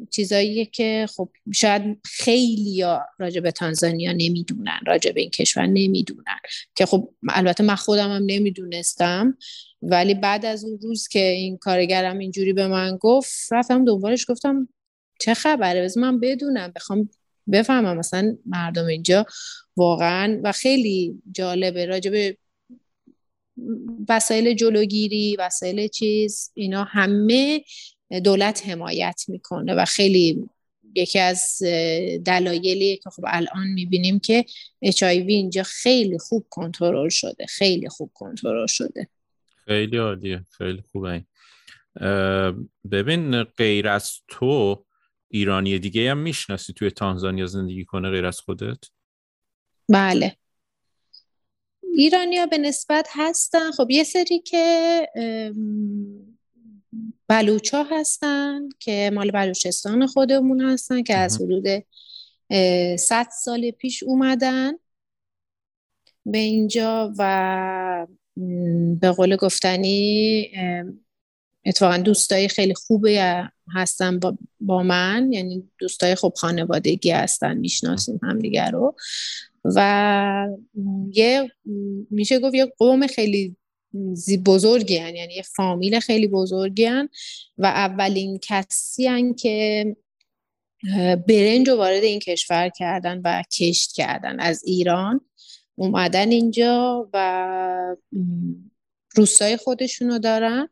چیزاییه 0.09 0.65
که 0.65 1.07
خب 1.15 1.29
شاید 1.53 1.99
خیلی 2.05 2.81
ها 2.81 3.01
راجع 3.19 3.41
به 3.41 3.51
تانزانیا 3.51 4.11
نمی‌دونن 4.11 4.79
راجع 4.87 5.11
به 5.11 5.21
این 5.21 5.29
کشور 5.29 5.65
نمی‌دونن. 5.65 6.39
که 6.75 6.85
خب 6.85 7.09
البته 7.29 7.63
من 7.63 7.75
خودم 7.75 8.11
هم 8.11 8.23
نمی‌دونستم 8.25 9.37
ولی 9.81 10.13
بعد 10.13 10.45
از 10.45 10.65
اون 10.65 10.79
روز 10.79 11.07
که 11.07 11.27
این 11.27 11.57
کارگرم 11.57 12.17
اینجوری 12.17 12.53
به 12.53 12.67
من 12.67 12.97
گفت 12.97 13.33
رفتم 13.51 13.85
دنبالش 13.85 14.25
گفتم 14.29 14.69
چه 15.19 15.33
خبره؟ 15.33 15.81
بذار 15.81 16.03
من 16.03 16.19
بدونم 16.19 16.71
بخوام 16.75 17.09
بفهمم 17.51 17.97
مثلا 17.97 18.37
مردم 18.45 18.85
اینجا 18.85 19.25
واقعا. 19.77 20.41
و 20.43 20.51
خیلی 20.51 21.21
جالبه 21.31 21.85
راجب 21.85 22.35
وسایل 24.09 24.53
جلوگیری 24.53 25.35
وسایل 25.39 25.87
چیز 25.87 26.51
اینا 26.53 26.83
همه 26.83 27.61
دولت 28.23 28.67
حمایت 28.67 29.23
می‌کنه 29.27 29.75
و 29.75 29.85
خیلی 29.85 30.49
یکی 30.95 31.19
از 31.19 31.57
دلایلی 32.25 32.97
که 32.97 33.09
خب 33.09 33.23
الان 33.27 33.67
می‌بینیم 33.67 34.19
که 34.19 34.45
اچ 34.81 35.03
اینجا 35.03 35.63
خیلی 35.63 36.17
خوب 36.17 36.45
کنترل 36.49 37.09
شده 37.09 37.45
خیلی 37.45 37.89
خوب 37.89 38.11
کنترل 38.13 38.67
شده. 38.67 39.07
خیلی 39.65 39.97
عالیه 39.97 40.45
خیلی 40.57 40.81
خوبه. 40.91 41.25
ببین 42.91 43.43
غیر 43.43 43.87
از 43.87 44.11
تو 44.27 44.85
ایرانی 45.29 45.79
دیگه 45.79 46.11
هم 46.11 46.17
می‌شناسی 46.17 46.73
توی 46.73 46.91
تانزانیا 46.91 47.45
زندگی 47.45 47.85
کنه 47.85 48.09
غیر 48.09 48.25
از 48.25 48.39
خودت؟ 48.39 48.79
بله. 49.89 50.37
ایرانیا 51.97 52.45
به 52.45 52.57
نسبت 52.57 53.07
هستن. 53.11 53.71
خب 53.71 53.89
یه 53.89 54.03
سری 54.03 54.39
که 54.39 55.07
بلوچا 57.33 57.83
هستن 57.83 58.69
که 58.79 59.11
مال 59.13 59.31
بلوچستان 59.31 60.07
خودمون 60.07 60.61
هستن 60.61 61.03
که 61.03 61.15
از 61.15 61.41
حدود 61.41 61.65
صد 62.99 63.27
سال 63.43 63.71
پیش 63.71 64.03
اومدن 64.03 64.71
به 66.25 66.37
اینجا 66.37 67.13
و 67.17 68.07
به 68.99 69.11
قول 69.11 69.35
گفتنی 69.35 70.49
اتفاقا 71.65 71.97
دوستای 71.97 72.47
خیلی 72.47 72.73
خوبی 72.73 73.19
هستن 73.75 74.19
با, 74.19 74.37
با 74.59 74.83
من. 74.83 75.29
یعنی 75.31 75.69
دوستای 75.79 76.15
خوب 76.15 76.33
خانوادگی 76.33 77.11
هستن 77.11 77.57
می‌شناسیم 77.57 78.19
همدیگر 78.23 78.71
رو. 78.71 78.95
و 79.65 80.47
یه 81.13 81.51
میشه 82.09 82.39
گفت 82.39 82.55
یه 82.55 82.65
قوم 82.77 83.07
خیلی 83.07 83.55
بزرگی 84.45 84.97
هن. 84.97 85.15
یعنی 85.15 85.33
یه 85.33 85.41
فامیل 85.41 85.99
خیلی 85.99 86.27
بزرگی 86.27 86.85
هن. 86.85 87.09
و 87.57 87.65
اولین 87.65 88.39
کسی 88.41 89.07
هن 89.07 89.33
که 89.33 89.85
برنج 91.27 91.69
رو 91.69 91.75
وارد 91.75 92.03
این 92.03 92.19
کشور 92.19 92.69
کردن 92.69 93.21
و 93.23 93.43
کشت 93.59 93.91
کردن 93.91 94.39
از 94.39 94.63
ایران 94.63 95.21
اومدن 95.75 96.31
اینجا 96.31 97.09
و 97.13 97.95
روستای 99.15 99.57
خودشونو 99.57 100.19
دارن 100.19 100.69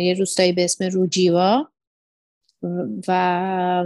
یه 0.00 0.14
روستایی 0.18 0.52
به 0.52 0.64
اسم 0.64 0.84
روجیوا 0.84 1.68
و 3.08 3.84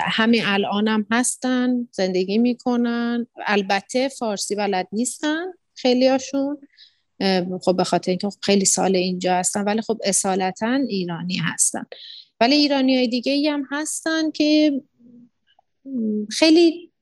همین 0.00 0.42
الان 0.44 0.88
هم 0.88 1.06
هستن 1.10 1.88
زندگی 1.92 2.38
می‌کنن 2.38 3.26
البته 3.46 4.08
فارسی 4.08 4.54
بلد 4.54 4.88
نیستن 4.92 5.44
خیلی 5.74 6.08
هاشون 6.08 6.58
خب 7.62 7.76
به 7.76 7.84
خاطر 7.84 8.10
اینکه 8.10 8.28
خیلی 8.40 8.64
سال 8.64 8.96
اینجا 8.96 9.34
هستن 9.34 9.64
ولی 9.64 9.82
خب 9.82 10.00
اصالتا 10.04 10.74
ایرانی 10.88 11.36
هستن. 11.36 11.84
ولی 12.40 12.54
ایرانی 12.54 12.96
های 12.96 13.08
دیگه 13.08 13.32
ای 13.32 13.48
هم 13.48 13.68
هستن 13.70 14.30
که 14.30 14.82
خیلی 16.30 16.92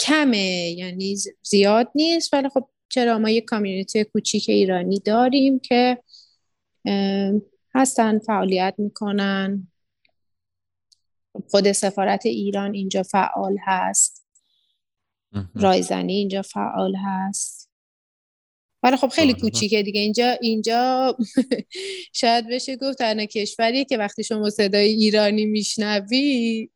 کمه 0.00 0.70
یعنی 0.76 1.16
زیاد 1.42 1.90
نیست. 1.94 2.34
ولی 2.34 2.48
خب 2.48 2.68
چرا 2.88 3.18
ما 3.18 3.30
یه 3.30 3.40
کامیونیتی 3.40 4.04
کوچیک 4.04 4.48
ایرانی 4.48 4.98
داریم 4.98 5.58
که 5.58 5.98
هستن 7.74 8.18
فعالیت 8.18 8.74
می‌کنن. 8.78 9.68
خود 11.50 11.72
سفارت 11.72 12.26
ایران 12.26 12.74
اینجا 12.74 13.02
فعال 13.02 13.56
هست. 13.66 14.26
رایزنی 15.54 16.14
اینجا 16.14 16.42
فعال 16.42 16.94
هست. 16.96 17.63
ولی 18.84 18.96
خب 18.96 19.08
خیلی 19.08 19.34
کوچیکه 19.34 19.82
دیگه. 19.82 20.00
اینجا 20.00 20.30
اینجا 20.40 21.16
شاید 22.20 22.48
بشه 22.48 22.76
گفت 22.76 22.98
تنها 22.98 23.26
کشوریه 23.26 23.84
که 23.84 23.98
وقتی 23.98 24.24
شما 24.24 24.50
صدای 24.50 24.88
ایرانی 24.88 25.44
میشنوی 25.46 26.68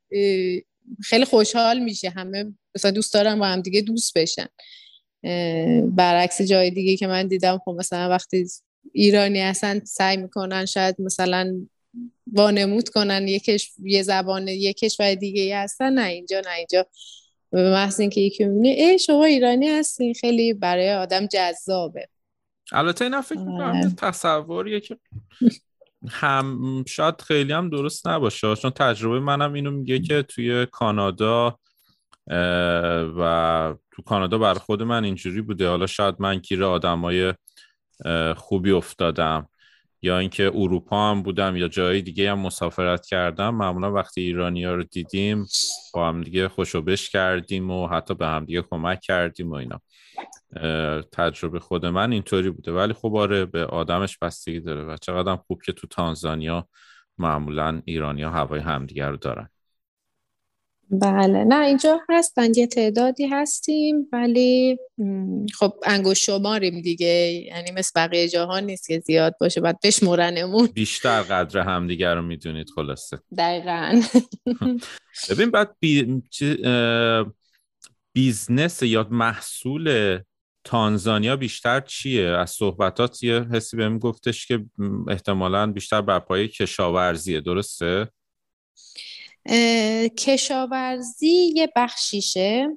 خیلی 1.03 1.25
خوشحال 1.25 1.79
میشه. 1.79 2.11
همه 2.11 2.55
مثلا 2.75 2.91
دوست 2.91 3.15
دارم 3.15 3.39
با 3.39 3.47
هم 3.47 3.61
دیگه 3.61 3.81
دوست 3.81 4.19
بشن. 4.19 4.47
برعکس 5.97 6.43
جای 6.43 6.71
دیگه 6.71 6.97
که 6.97 7.07
من 7.07 7.29
دیدم 7.29 7.61
خب 7.65 7.77
مثلا 7.79 8.09
وقتی 8.09 8.47
ایرانی 8.93 9.41
هستن 9.41 9.85
سعی 9.85 10.17
می‌کنن 10.17 10.67
شاید 10.67 10.97
مثلا 10.99 11.67
وانمود 12.33 12.89
کنن. 12.89 13.29
یه, 13.29 13.41
یه 13.83 14.03
زبان 14.03 14.49
یه 14.49 14.73
کشور 14.73 15.15
دیگه 15.15 15.57
هستن. 15.57 15.93
نه 15.93 16.07
اینجا 16.07 16.41
نه 16.41 16.55
اینجا. 16.57 16.87
به 17.51 17.71
محض 17.71 18.01
اینکه 18.01 18.21
یکی 18.21 18.45
می‌بینه 18.45 18.69
ای 18.69 18.99
شما 18.99 19.25
ایرانی 19.25 19.69
هستین 19.69 20.15
خیلی 20.15 20.55
برای 20.55 20.95
آدم 20.95 21.27
جذابه. 21.27 22.09
البته 22.73 23.05
این 23.05 23.21
فکر 23.21 23.39
می‌کنم 23.39 23.77
آره. 23.77 23.91
تصوریه 23.97 24.81
که 24.81 24.99
هم 26.09 26.85
شاید 26.87 27.21
خیلی 27.21 27.53
هم 27.53 27.71
درست 27.71 28.07
نباشه. 28.07 28.57
چون 28.57 28.71
تجربه 28.71 29.21
منم 29.21 29.53
اینو 29.53 29.71
میگه 29.71 29.99
که 29.99 30.23
توی 30.23 30.67
کانادا 30.67 31.59
و 33.19 33.75
تو 33.91 34.03
کانادا 34.03 34.39
بر 34.39 34.55
خود 34.55 34.83
من 34.83 35.05
اینجوری 35.05 35.41
بوده. 35.41 35.69
حالا 35.69 35.87
شاید 35.87 36.15
من 36.19 36.39
گیر 36.39 36.65
آدمای 36.65 37.35
خوبی 38.37 38.71
افتادم. 38.71 39.49
یا 40.03 40.19
اینکه 40.19 40.51
اروپا 40.55 41.11
هم 41.11 41.23
بودم 41.23 41.57
یا 41.57 41.69
جای 41.69 42.03
دیگه 42.03 42.31
هم 42.31 42.39
مسافرت 42.39 43.07
کردم 43.07 43.55
معمولا 43.55 43.93
وقتی 43.93 44.21
ایرانی 44.21 44.65
ها 44.65 44.75
رو 44.75 44.85
دیدیم 44.85 45.47
با 45.95 46.09
هم 46.09 46.23
دیگه 46.23 46.49
خوشوبش 46.49 47.11
کردیم 47.11 47.71
و 47.71 47.89
حتی 47.89 48.15
به 48.15 48.27
هم 48.27 48.45
دیگه 48.45 48.63
کمک 48.63 49.01
کردیم 49.01 49.51
و 49.51 49.55
اینا. 49.55 49.81
تجربه 51.13 51.61
خود 51.61 51.87
من 51.87 52.13
اینطوری 52.13 52.51
بوده. 52.51 52.73
ولی 52.73 52.93
خب 52.93 53.17
آره 53.17 53.45
به 53.45 53.65
آدمش 53.65 54.19
بستگی 54.19 54.61
داره 54.61 54.85
و 54.85 54.97
چقدر 54.97 55.37
خوب 55.37 55.63
که 55.63 55.73
تو 55.73 55.87
تانزانیا 55.87 56.69
معمولا 57.19 57.83
ایرانیا 57.85 58.31
هوای 58.31 58.61
همدیگه 58.61 59.07
رو 59.07 59.17
دارن. 59.17 59.49
بله. 60.91 61.45
نه 61.45 61.65
اینجا 61.65 62.01
هستن 62.09 62.55
یه 62.57 62.67
تعدادی 62.67 63.27
هستیم 63.27 64.09
ولی 64.13 64.79
خب 65.59 65.75
انگوش 65.85 66.27
شماریم 66.27 66.81
دیگه. 66.81 67.07
یعنی 67.07 67.71
مثل 67.71 67.91
بقیه 67.97 68.29
جاها 68.29 68.61
نیست 68.61 68.89
که 68.89 69.01
زیاد 69.01 69.35
باشه 69.41 69.61
بعد 69.61 69.79
بشمرنمون. 69.85 70.67
بیشتر 70.67 71.23
قدر 71.23 71.61
همدیگه 71.61 72.15
رو 72.15 72.23
می‌دونید 72.23 72.71
خلاصه. 72.75 73.19
دقیقا. 73.39 74.01
ببین 75.31 75.51
بعد 75.51 75.77
بی... 75.81 76.23
business 78.13 78.83
یا 78.83 79.09
محصول 79.11 80.19
تانزانیا 80.65 81.37
بیشتر 81.37 81.81
چیه؟ 81.81 82.27
از 82.27 82.51
صحبتات 82.51 83.23
یه 83.23 83.47
حسی 83.53 83.77
بهم 83.77 83.99
گفتش 83.99 84.47
که 84.47 84.65
احتمالا 85.09 85.67
بیشتر 85.67 86.01
بر 86.01 86.19
پایه 86.19 86.49
کشاورزیه. 86.49 87.41
درسته؟ 87.41 88.09
کشاورزی 90.19 91.53
یه 91.57 91.73
بخشیشه. 91.77 92.69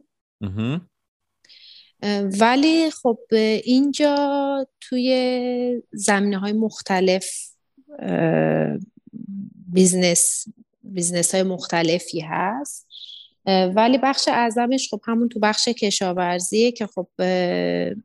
ولی 2.39 2.91
خب 2.91 3.19
اینجا 3.63 4.67
توی 4.81 5.81
زمینه 5.91 6.39
های 6.39 6.53
مختلف 6.53 7.25
business 9.67 10.45
business 10.83 11.35
های 11.35 11.43
مختلفی 11.43 12.19
هست. 12.19 12.87
ولی 13.75 13.97
بخش 13.97 14.27
اعظمش 14.27 14.89
خب 14.89 15.01
همون 15.07 15.29
تو 15.29 15.39
بخش 15.39 15.67
کشاورزیه 15.67 16.71
که 16.71 16.87
خب 16.87 17.07
به 17.17 17.95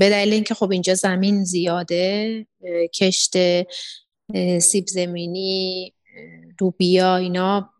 دلیل 0.00 0.32
اینکه 0.32 0.54
خب 0.54 0.70
اینجا 0.70 0.94
زمین 0.94 1.44
زیاده 1.44 2.46
کشت 2.94 3.36
سیب 4.58 4.86
زمینی 4.86 5.94
لوبیا 6.58 7.16
اینا 7.16 7.70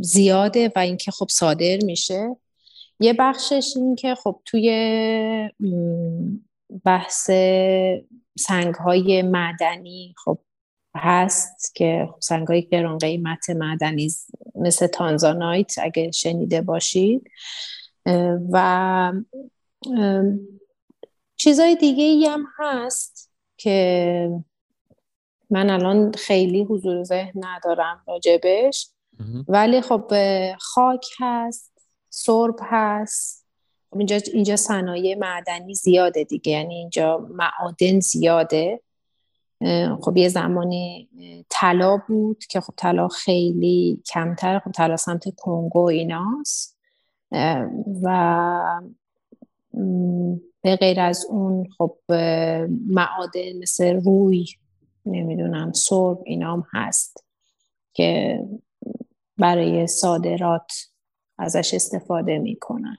زیاده 0.00 0.72
و 0.76 0.78
اینکه 0.78 1.10
خب 1.10 1.26
صادر 1.30 1.78
میشه. 1.84 2.36
یه 3.00 3.12
بخشش 3.12 3.72
این 3.76 3.94
که 3.94 4.14
خب 4.14 4.40
توی 4.44 4.70
بحث 6.84 7.30
سنگ 8.38 8.74
های 8.74 9.22
معدنی 9.22 10.14
خب 10.24 10.38
هست 10.96 11.74
که 11.74 12.08
خب 12.12 12.20
سنگ 12.20 12.48
های 12.48 12.62
گران 12.62 12.98
قیمت 12.98 13.50
معدنی 13.50 14.10
مثل 14.54 14.86
تانزانایت 14.86 15.74
اگه 15.82 16.10
شنیده 16.10 16.60
باشید. 16.62 17.30
و 18.52 19.12
چیزای 21.36 21.76
دیگه 21.76 22.04
ای 22.04 22.26
هم 22.26 22.46
هست 22.58 23.30
که 23.56 24.30
من 25.50 25.70
الان 25.70 26.12
خیلی 26.12 26.62
حضور 26.62 27.04
ذهن 27.04 27.32
ندارم 27.34 28.02
راجبش. 28.08 28.90
ولی 29.48 29.80
خب 29.80 30.12
خاک 30.58 31.06
هست 31.20 31.72
سرب 32.08 32.56
هست. 32.62 33.46
خب 33.90 33.98
اینجا 33.98 34.16
اینجا 34.32 34.56
صنایع 34.56 35.18
معدنی 35.18 35.74
زیاده 35.74 36.24
دیگه. 36.24 36.52
یعنی 36.52 36.74
اینجا 36.74 37.28
معادن 37.30 38.00
زیاده. 38.00 38.80
خب 40.00 40.16
یه 40.16 40.28
زمانی 40.28 41.08
طلا 41.48 41.96
بود 42.08 42.44
که 42.44 42.60
خب 42.60 42.74
طلا 42.76 43.08
خیلی 43.08 44.02
کمتر 44.06 44.58
خب 44.58 44.72
طلا 44.72 44.96
سمت 44.96 45.34
کنگو 45.36 45.80
ایناست. 45.80 46.78
و 48.02 48.80
به 50.62 50.76
غیر 50.76 51.00
از 51.00 51.26
اون 51.28 51.68
خب 51.78 51.96
معادن 52.86 53.58
مثل 53.62 54.00
روی 54.00 54.46
نمی‌دونم 55.06 55.72
سرب 55.72 56.18
اینام 56.24 56.66
هست 56.72 57.24
که 57.92 58.40
برای 59.38 59.86
صادرات 59.86 60.72
ازش 61.38 61.74
استفاده 61.74 62.38
می‌کنن. 62.38 62.98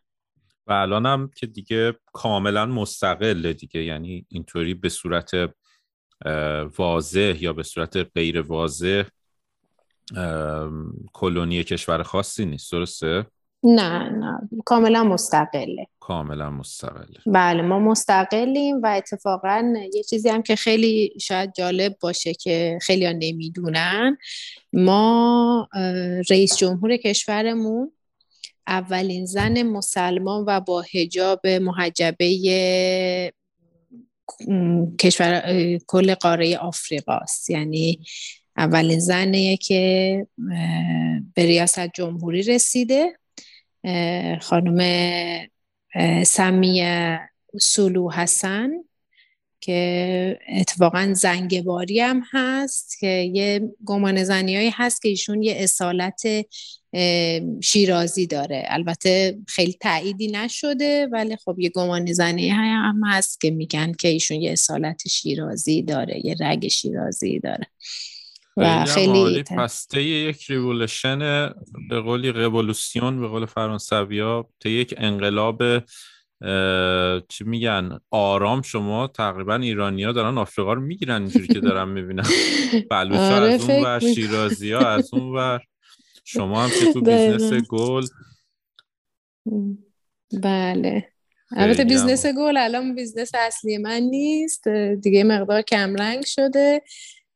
و 0.68 0.74
الان 0.74 1.06
هم 1.06 1.32
که 1.36 1.48
دیگه 1.48 1.94
کاملا 2.14 2.66
مستقله 2.66 3.54
دیگه. 3.54 3.84
یعنی 3.84 4.26
اینطوری 4.30 4.74
به 4.74 4.90
صورت 4.90 5.32
واضح 6.78 7.38
یا 7.40 7.54
به 7.54 7.64
صورت 7.64 7.98
غیر 7.98 8.42
واضح 8.42 9.04
کلونی 11.14 11.64
کشور 11.64 12.04
خاصی 12.04 12.46
نیست. 12.46 12.72
درسته؟ 12.72 13.26
نه 13.64 14.10
نه. 14.10 14.50
کاملا 14.66 15.04
مستقله. 15.04 15.88
کاملا 16.00 16.50
مستقله. 16.50 17.20
بله 17.26 17.62
ما 17.62 17.80
مستقلیم 17.80 18.80
و 18.84 18.88
اتفاقا 18.98 19.74
یه 19.94 20.04
چیزی 20.04 20.30
هم 20.30 20.42
که 20.42 20.56
خیلی 20.56 21.14
شاید 21.22 21.54
جالب 21.54 21.98
باشه 22.02 22.34
که 22.34 22.80
خیلی 22.82 23.06
ها 23.06 23.12
نمی‌دونن 23.12 24.18
ما 24.74 25.70
رئیس 26.30 26.58
جمهور 26.58 26.98
کشورمون 26.98 27.92
اولین 28.68 29.26
زن 29.26 29.64
مسلمان 29.64 30.44
و 30.48 30.60
با 30.60 30.84
هجاب 30.94 31.48
محجبه 31.48 32.30
کشور 35.00 35.42
کل 35.88 36.14
قاره 36.14 36.58
آفریقاست. 36.58 37.50
یعنی 37.50 38.00
اولین 38.58 39.00
زنیه 39.00 39.58
که 39.58 40.28
به 41.36 41.46
ریاست 41.46 41.88
جمهوری 41.94 42.44
رسیده. 42.44 43.20
خانم 44.42 44.80
سمیه 46.24 47.20
سولو 47.62 48.12
حسن 48.12 48.70
که 49.62 50.40
اتفاقا 50.50 51.14
زنگباری 51.16 52.00
هم 52.00 52.24
هست 52.32 53.00
که 53.00 53.08
یه 53.08 53.62
گمان 53.86 54.24
زنیایی 54.24 54.70
هست 54.70 55.02
که 55.02 55.10
ایشون 55.10 55.44
یه 55.44 55.56
اصالت 55.58 56.22
شیرازی 57.64 58.28
داره. 58.28 58.64
البته 58.68 59.38
خیلی 59.48 59.74
تأییدی 59.82 60.28
نشده 60.28 61.08
ولی 61.12 61.36
خب 61.36 61.60
یه 61.60 61.70
گمان 61.70 62.14
زنی 62.14 62.50
هم 62.50 63.02
هست 63.06 63.42
که 63.42 63.52
میگن 63.52 63.92
که 63.92 64.08
ایشون 64.08 64.42
یه 64.42 64.52
اصالت 64.52 65.08
شیرازی 65.08 65.82
داره 65.82 66.26
یه 66.26 66.36
رگ 66.40 66.68
شیرازی 66.68 67.40
داره. 67.40 67.68
و 68.60 68.86
خیلی 68.86 69.44
پس 69.44 69.88
طی 69.88 70.02
یک 70.02 70.46
ریولوشن 70.50 71.20
به 71.90 72.00
قولی 72.02 72.32
رولوسیون 72.32 73.22
به 73.22 73.28
قول 73.28 73.46
فرانسوی 73.46 74.20
ها 74.20 74.50
طی 74.60 74.70
یک 74.70 74.94
انقلاب 74.98 75.64
چی 77.28 77.44
میگن 77.44 78.00
آرام 78.12 78.62
شما 78.62 79.08
تقریبا 79.08 79.56
ایرانیا 79.56 80.12
دارن 80.12 80.38
آفریقا 80.38 80.74
رو 80.74 80.82
می‌گیرن 80.82 81.22
اینجوری 81.22 81.48
که 81.48 81.60
دارم 81.60 81.90
می‌بینم 81.90 82.30
بلوچ 82.92 83.20
آره 83.20 83.54
از 83.54 83.70
اون 83.70 83.86
و 83.86 84.00
شیرازی 84.00 84.72
ها 84.72 84.88
از 84.88 85.14
اون 85.14 85.36
و 85.36 85.60
شما 86.24 86.64
هم 86.64 86.70
که 86.70 86.94
تو 86.94 87.02
business 87.02 87.54
گل. 87.54 88.06
بله. 90.44 91.12
البته 91.52 91.84
business 91.84 92.26
گل 92.26 92.58
الان 92.58 92.96
business 92.96 93.32
اصلی 93.34 93.78
من 93.78 94.02
نیست. 94.02 94.68
دیگه 95.02 95.24
مقدار 95.24 95.62
کمرنگ 95.62 96.26
شده. 96.26 96.82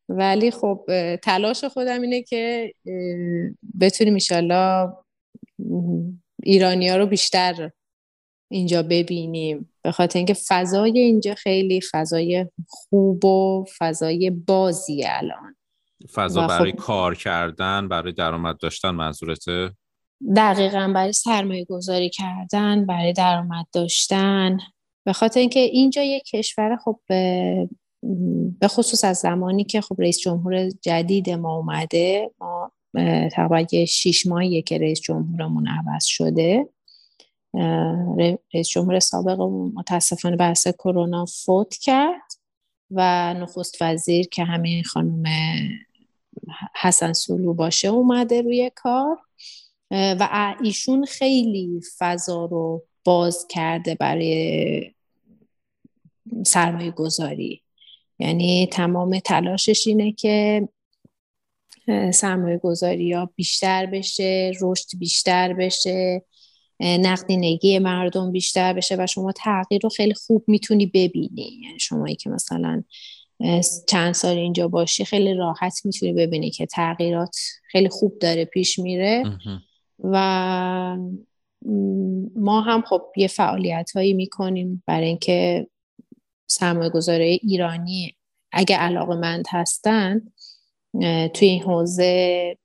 ولی 0.10 0.52
خب 0.52 0.86
تلاش 1.24 1.64
خودم 1.64 2.02
اینه 2.02 2.22
که 2.22 2.74
بتونیم 3.82 4.14
ایشالله 4.14 4.94
ایرانی 6.44 6.90
ها 6.90 6.96
رو 6.96 7.06
بیشتر 7.06 7.72
اینجا 8.52 8.84
ببینیم. 8.84 9.74
به 9.82 9.92
خاطر 9.92 10.20
اینکه 10.20 10.36
فضای 10.48 11.00
اینجا 11.00 11.36
خیلی 11.36 11.82
فضای 11.92 12.46
خوب 12.68 13.26
و 13.26 13.66
فضای 13.80 14.30
بازی 14.30 15.06
الان. 15.06 15.56
فضا 16.14 16.48
برای 16.48 16.72
خب 16.72 16.78
کار 16.78 17.16
کردن 17.16 17.88
برای 17.88 18.12
درآمد 18.14 18.58
داشتن 18.58 18.90
منظورته؟ 18.90 19.72
دقیقا 20.36 20.92
برای 20.96 21.14
سرمایه 21.14 21.66
گذاری 21.66 22.10
کردن 22.10 22.86
برای 22.86 23.14
درآمد 23.14 23.66
داشتن. 23.74 24.58
به 25.06 25.14
خاطر 25.14 25.40
اینکه 25.40 25.60
اینجا 25.60 26.02
یک 26.02 26.24
کشور 26.24 26.78
خب 26.78 27.00
به 28.60 28.68
خصوص 28.68 29.04
از 29.04 29.18
زمانی 29.18 29.64
که 29.64 29.82
خب 29.82 29.96
رئیس 30.00 30.20
جمهور 30.20 30.70
جدید 30.70 31.30
ما 31.30 31.56
اومده 31.56 32.32
ما 32.40 32.72
تقریبا 33.32 33.86
شیش 33.86 34.26
ماهیه 34.26 34.62
که 34.62 34.78
رئیس 34.78 35.02
جمهورمون 35.02 35.68
عوض 35.68 36.06
شده. 36.06 36.70
رئیس 38.54 38.70
جمهور 38.70 39.00
سابق 39.00 39.42
متاسفانه 39.76 40.36
بحث 40.36 40.68
کرونا 40.68 41.26
فوت 41.26 41.76
کرد 41.76 42.32
و 42.92 43.34
نخست 43.34 43.82
وزیر 43.82 44.28
که 44.28 44.44
همین 44.44 44.84
خانم 44.84 45.24
حسن 46.82 47.14
سولو 47.14 47.54
باشه 47.54 47.88
اومده 47.88 48.42
روی 48.42 48.72
کار. 48.76 49.18
و 49.92 50.56
ایشون 50.64 51.06
خیلی 51.06 51.82
فضا 51.98 52.46
رو 52.46 52.84
باز 53.04 53.46
کرده 53.50 53.96
برای 53.96 54.94
سرمایه 56.46 56.92
گذاری 56.92 57.63
یعنی 58.24 58.68
تمام 58.72 59.20
تلاشش 59.20 59.88
اینه 59.88 60.12
که 60.12 60.68
سرمایه 62.14 62.58
گذاری 62.58 63.14
ها 63.14 63.30
بیشتر 63.36 63.86
بشه 63.86 64.52
رشد 64.62 64.98
بیشتر 65.00 65.54
بشه 65.54 66.26
نقدینگی 66.80 67.80
مردم 67.80 68.32
بیشتر 68.32 68.74
بشه 68.74 68.96
و 69.00 69.08
شما 69.08 69.32
تغییر 69.32 69.82
رو 69.84 69.90
خیلی 69.90 70.14
خوب 70.14 70.44
می‌تونی 70.48 70.86
ببینی. 70.86 71.60
یعنی 71.64 71.80
شمایی 71.80 72.16
که 72.16 72.30
مثلا 72.30 72.84
چند 73.88 74.14
سال 74.14 74.38
اینجا 74.38 74.68
باشی 74.68 75.06
خیلی 75.06 75.34
راحت 75.34 75.86
می‌تونی 75.86 76.14
ببینی 76.14 76.52
که 76.52 76.66
تغییرات 76.66 77.38
خیلی 77.72 77.90
خوب 77.90 78.20
داره 78.20 78.46
پیش 78.46 78.80
میره. 78.80 79.24
و 80.04 80.18
ما 82.36 82.62
هم 82.62 82.82
خب 82.82 83.02
یه 83.18 83.28
فعالیت 83.28 83.92
هایی 83.96 84.14
می‌کنیم 84.14 84.84
برای 84.88 85.08
اینکه 85.08 85.68
سرمایه 86.54 86.90
گذاره 86.90 87.26
ایرانی 87.26 88.16
اگه 88.52 88.78
علاقه 88.78 89.16
مند 89.16 89.46
هستن 89.50 90.22
توی 91.34 91.48
این 91.48 91.64
حوزه 91.64 92.58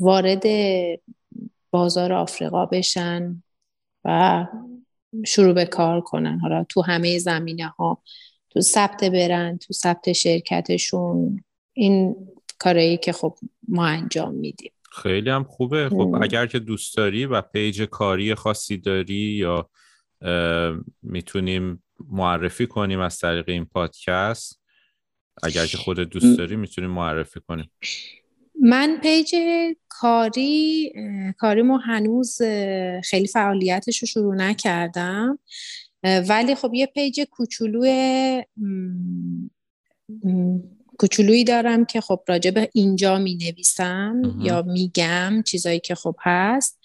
وارد 0.00 0.42
بازار 1.70 2.12
آفریقا 2.12 2.66
بشن 2.66 3.42
و 4.04 4.46
شروع 5.26 5.52
به 5.52 5.64
کار 5.64 6.00
کنن. 6.00 6.38
حالا 6.38 6.64
تو 6.68 6.82
همه 6.82 7.18
زمینه 7.18 7.66
ها 7.66 8.02
تو 8.50 8.60
ثبت 8.60 9.04
برن 9.04 9.58
تو 9.58 9.72
ثبت 9.72 10.12
شرکتشون. 10.12 11.44
این 11.72 12.16
کاری 12.58 12.96
که 12.96 13.12
خب 13.12 13.38
ما 13.68 13.86
انجام 13.86 14.34
میدیم. 14.34 14.72
خیلی 14.92 15.30
هم 15.30 15.44
خوبه. 15.44 15.88
خب 15.88 16.18
اگر 16.22 16.46
که 16.46 16.58
دوست 16.58 16.96
داری 16.96 17.26
و 17.26 17.40
پیج 17.40 17.82
کاری 17.82 18.34
خاصی 18.34 18.76
داری 18.76 19.14
یا 19.14 19.70
می‌تونیم 21.02 21.83
معرفی 22.10 22.66
کنیم 22.66 23.00
از 23.00 23.18
طریق 23.18 23.48
این 23.48 23.64
پادکست. 23.64 24.60
اگر 25.42 25.66
که 25.66 25.76
خودت 25.76 26.08
دوست 26.08 26.38
داری 26.38 26.56
می‌تونیم 26.56 26.90
معرفی 26.90 27.40
کنیم. 27.40 27.70
من 28.60 28.98
پیج 29.02 29.34
کاری 29.88 30.92
کاریمو 31.38 31.78
هنوز 31.78 32.38
خیلی 33.04 33.26
فعالیتش 33.26 33.98
رو 33.98 34.06
شروع 34.06 34.34
نکردم. 34.34 35.38
ولی 36.28 36.54
خب 36.54 36.74
یه 36.74 36.86
پیج 36.86 37.20
کوچولو 37.30 37.86
کوچولویی 40.98 41.44
دارم 41.44 41.84
که 41.84 42.00
خب 42.00 42.20
راجع 42.28 42.50
به 42.50 42.70
اینجا 42.72 43.18
می 43.18 43.34
نویسم 43.34 44.22
یا 44.40 44.62
میگم 44.62 45.42
چیزایی 45.46 45.80
که 45.80 45.94
خب 45.94 46.16
هست 46.20 46.80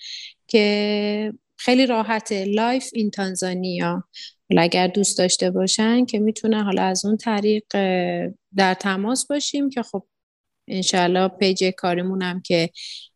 که 0.48 1.34
خیلی 1.56 1.86
راحته. 1.86 2.46
life 2.46 2.90
in 2.94 3.12
تانزانیا 3.12 4.04
حالا 4.50 4.62
اگر 4.62 4.88
دوست 4.88 5.18
داشته 5.18 5.52
باشن 5.52 6.06
که 6.06 6.20
می‌تونه 6.20 6.64
حالا 6.64 6.84
از 6.84 7.06
اون 7.06 7.18
طریق 7.18 7.64
در 8.56 8.74
تماس 8.74 9.28
باشیم 9.28 9.70
که 9.70 9.84
خب 9.84 10.04
انشالله 10.68 11.28
پیج 11.28 11.64
کاریمون 11.78 12.22
هم 12.22 12.42
که 12.42 12.70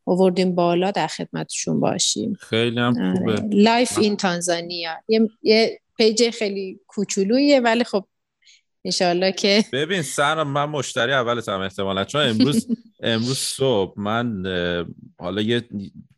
آوردیم 0.05 0.55
بالا 0.55 0.91
در 0.91 1.07
خدمتشون 1.07 1.79
باشیم. 1.79 2.33
خیلی 2.39 2.79
هم 2.79 3.01
آره. 3.01 3.15
خوبه. 3.15 3.55
life 3.55 3.97
in 3.97 4.17
تانزانیا 4.17 4.91
یه, 5.07 5.29
یه 5.41 5.79
پیج 5.97 6.29
خیلی 6.29 6.79
کوچولویه 6.87 7.59
ولی 7.59 7.83
خب 7.83 8.05
انشالله 8.85 9.31
که 9.31 9.65
ببین 9.73 10.01
سر 10.01 10.43
من 10.43 10.65
مشتری 10.65 11.13
اولتم 11.13 11.59
احتمالا. 11.59 12.03
چون 12.03 12.21
امروز 12.21 12.67
امروز 13.03 13.37
صبح 13.37 13.99
من 13.99 14.43
حالا 15.19 15.41
یه 15.41 15.63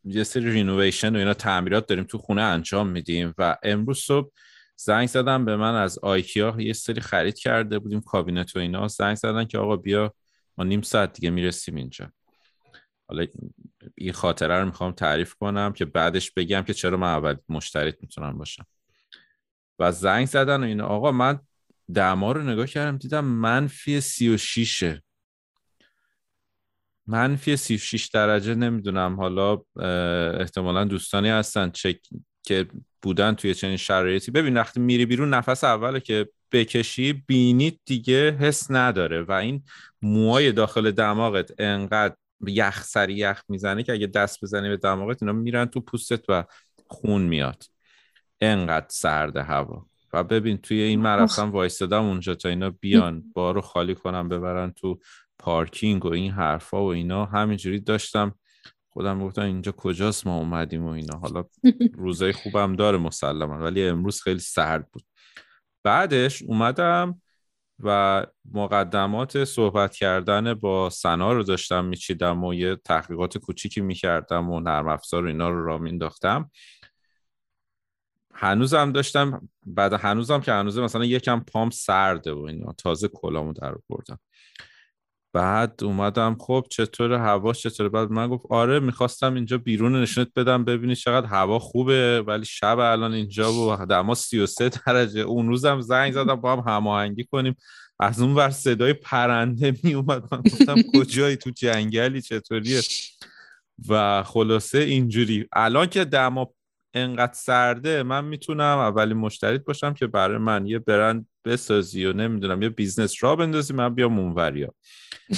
یه 0.03 0.24
سری 0.24 0.51
renovation 0.52 1.16
و 1.16 1.20
اینا 1.20 1.34
تعمیرات 1.34 1.88
داریم 1.88 2.03
تو 2.03 2.18
خونه 2.18 2.41
انجام 2.41 2.88
میدیم 2.88 3.34
و 3.38 3.57
امروز 3.63 3.97
صبح 3.97 4.30
زنگ 4.76 5.08
زدم 5.08 5.46
به 5.46 5.56
من 5.56 5.76
از 5.76 6.00
آیکیا 6.00 6.56
یه 6.60 6.74
سری 6.74 7.02
خرید 7.02 7.40
کرده 7.40 7.80
بودیم 7.80 8.02
کابینت 8.02 8.56
و 8.56 8.60
اینا. 8.60 8.88
زنگ 8.88 9.16
زدن 9.16 9.46
که 9.46 9.58
آقا 9.58 9.76
بیا 9.76 10.14
ما 10.58 10.64
نیم 10.64 10.82
ساعت 10.82 11.14
دیگه 11.14 11.30
می‌رسیم 11.30 11.76
اینجا. 11.76 12.12
حالا 13.08 13.26
این 13.96 14.14
خاطره 14.14 14.60
رو 14.60 14.66
می‌خوام 14.66 14.92
تعریف 14.92 15.34
کنم 15.34 15.74
که 15.74 15.86
بعدش 15.86 16.32
بگم 16.32 16.62
که 16.62 16.74
چرا 16.74 16.98
من 16.98 17.08
اول 17.08 17.36
مشتریت 17.50 17.98
می‌تونم 18.02 18.38
باشم. 18.38 18.66
و 19.80 19.92
زنگ 19.92 20.26
زدن 20.26 20.64
و 20.64 20.66
اینا. 20.66 20.86
آقا 20.88 21.12
من 21.12 21.40
دما 21.94 22.32
رو 22.32 22.44
نگاه 22.44 22.68
کردم 22.68 22.98
دیدم 22.98 23.26
منفی 23.26 24.02
سی 24.02 24.30
و 24.30 24.38
شیشه 24.38 25.04
منفی 27.08 27.58
سی 27.58 27.76
و 27.76 27.78
شیش 27.78 28.08
درجه 28.08 28.56
نمی‌دونم. 28.56 29.16
حالا 29.16 29.62
احتمالا 30.40 30.84
دوستانی 30.84 31.30
هستن 31.30 31.70
چک 31.70 32.00
که 32.46 32.66
بودن 33.02 33.34
توی 33.34 33.54
چنین 33.54 33.78
شرایطی. 33.78 34.32
ببین 34.32 34.58
وقتی 34.58 34.80
میری 34.80 35.06
بیرون 35.06 35.30
نفس 35.30 35.64
اوله 35.64 36.00
که 36.00 36.30
بکشی 36.52 37.14
بینید 37.14 37.80
دیگه 37.86 38.32
حس 38.32 38.72
نداره 38.72 39.22
و 39.22 39.32
این 39.32 39.64
موهای 40.02 40.52
داخل 40.52 40.91
دماغت 40.91 41.52
انقدر 41.60 42.16
یخ 42.48 42.84
سری 42.84 43.14
یخ 43.14 43.43
می‌زنه 43.50 43.84
که 43.84 43.93
اگه 43.93 44.08
دست 44.08 44.43
بزنی 44.43 44.70
به 44.70 44.78
دماغت 44.78 45.24
اینا 45.24 45.34
میرن 45.34 45.66
تو 45.66 45.82
پوستت 45.82 46.30
و 46.30 46.43
خون 46.88 47.22
میاد. 47.22 47.64
انقدر 48.41 48.88
سرده 48.89 49.43
هوا. 49.43 49.86
و 50.14 50.24
ببین 50.24 50.58
توی 50.58 50.82
این 50.82 51.00
مرفم 51.00 51.52
وایستادم 51.52 52.04
اونجا 52.04 52.36
تا 52.36 52.50
اینا 52.50 52.70
بیان 52.70 53.24
بارو 53.34 53.62
خالی 53.62 53.96
کنم 53.96 54.30
ببرن 54.30 54.72
تو 54.72 55.00
پارکینگ 55.39 56.06
و 56.06 56.14
این 56.14 56.32
حرفا 56.32 56.84
و 56.84 56.88
اینا. 56.88 57.26
همینجوری 57.26 57.80
داشتم 57.80 58.36
خودم 58.96 59.20
گفتم 59.20 59.41
اینجا 59.41 59.72
کجاست 59.72 60.28
ما 60.28 60.38
اومدیم 60.38 60.86
و 60.86 60.89
اینا. 60.89 61.18
حالا 61.18 61.43
روزای 62.04 62.34
خوبم 62.34 62.76
داره 62.76 62.98
مسلما 62.98 63.58
ولی 63.58 63.88
امروز 63.88 64.22
خیلی 64.22 64.39
سرد 64.39 64.91
بود. 64.91 65.04
بعدش 65.84 66.43
اومدم 66.43 67.22
و 67.80 68.26
مقدمات 68.54 69.43
صحبت 69.43 69.96
کردن 69.96 70.54
با 70.54 70.89
سنا 70.89 71.34
رو 71.34 71.43
داشتم 71.43 71.86
میچیدم 71.86 72.43
و 72.43 72.54
یه 72.54 72.76
تحقیقات 72.76 73.38
کوچیکی 73.38 73.82
می‌کردم 73.82 74.50
و 74.50 74.60
نرم 74.60 74.88
افزار 74.88 75.26
و 75.26 75.28
اینا 75.28 75.50
رو 75.50 75.66
را 75.66 75.78
مینداختم 75.78 76.52
هنوزم 78.34 78.91
داشتم 78.91 79.50
بعد 79.66 79.93
هنوزم 79.93 80.41
که 80.41 80.52
هنوزه 80.52 80.82
مثلا 80.82 81.06
یکم 81.06 81.39
پام 81.39 81.70
سرده 81.70 82.34
و 82.34 82.39
اینا 82.39 82.74
تازه 82.78 83.08
کلامو 83.08 83.54
در 83.54 83.76
بردم 83.89 84.20
بعد 85.36 85.84
اومدم 85.84 86.38
خب 86.40 86.66
چطور 86.70 87.14
هوا 87.14 87.54
چطور 87.54 87.90
بعد 87.90 88.12
من 88.12 88.28
گفت 88.28 88.46
آره 88.50 88.80
می‌خواستم 88.80 89.34
اینجا 89.34 89.58
بیرون 89.58 90.02
نشونت 90.02 90.28
بدم 90.36 90.66
ببینی 90.66 90.96
چقدر 90.96 91.28
هوا 91.28 91.60
خوبه 91.60 92.22
ولی 92.22 92.46
شب 92.46 92.80
الان 92.80 93.14
اینجا 93.14 93.54
و 93.54 93.86
دما 93.86 94.16
33 94.16 94.70
درجه. 94.88 95.22
اون 95.22 95.48
روزم 95.48 95.82
زنگ 95.82 96.14
زدم 96.14 96.36
با 96.36 96.56
هم 96.56 96.74
هماهنگی 96.74 97.24
کنیم. 97.24 97.56
از 98.00 98.22
اون 98.22 98.36
ور 98.36 98.50
صدای 98.50 98.94
پرنده 98.94 99.74
می 99.84 99.94
اومد 99.94 100.24
من 100.32 100.42
گفتم 100.42 100.76
کجایی 100.96 101.36
تو 101.36 101.50
جنگلی؟ 101.50 102.22
چطوریه؟ 102.22 102.82
و 103.90 104.24
خلاصه 104.24 104.78
اینجوری. 104.78 105.48
الان 105.54 105.88
که 105.88 106.06
دما 106.06 106.54
انقدر 106.96 107.34
سرده 107.34 108.04
من 108.04 108.26
می‌تونم 108.26 108.78
اولین 108.78 109.18
مشتریت 109.18 109.64
باشم 109.64 109.93
که 109.93 110.08
برای 110.08 110.38
من 110.38 110.68
یه 110.68 110.80
برند 110.80 111.28
بسازی 111.46 112.06
و 112.06 112.14
نمی‌دونم 112.14 112.62
یه 112.62 112.70
business 112.70 113.24
راه 113.24 113.36
بندازی 113.36 113.74
من 113.74 113.96
بیام 113.96 114.20
اونوریا. 114.20 114.74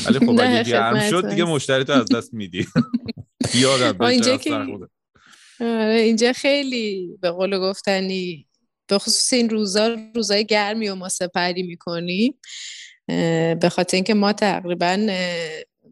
ولی 0.05 0.19
خب 0.19 0.29
اگه 0.41 0.63
گرم 0.63 1.09
شد 1.09 1.29
دیگه 1.29 1.43
مشتری 1.43 1.83
تو 1.83 1.93
از 1.93 2.05
دست 2.15 2.33
میدی. 2.33 2.67
یادم 3.61 4.01
اینجا 4.01 4.39
آره، 5.59 5.93
اینجا 5.93 6.33
خیلی 6.33 7.17
به 7.21 7.31
قول 7.31 7.59
گفتنی 7.59 8.47
به 8.87 8.97
خصوص 8.97 9.33
این 9.33 9.49
روزا 9.49 9.97
روزای 10.15 10.45
گرمی 10.45 10.89
و 10.89 10.95
ما 10.95 11.09
سپری 11.09 11.63
می‌کنیم 11.63 12.39
به 13.59 13.69
خاطر 13.71 13.97
اینکه 13.97 14.13
ما 14.13 14.33
تقریبا 14.33 15.07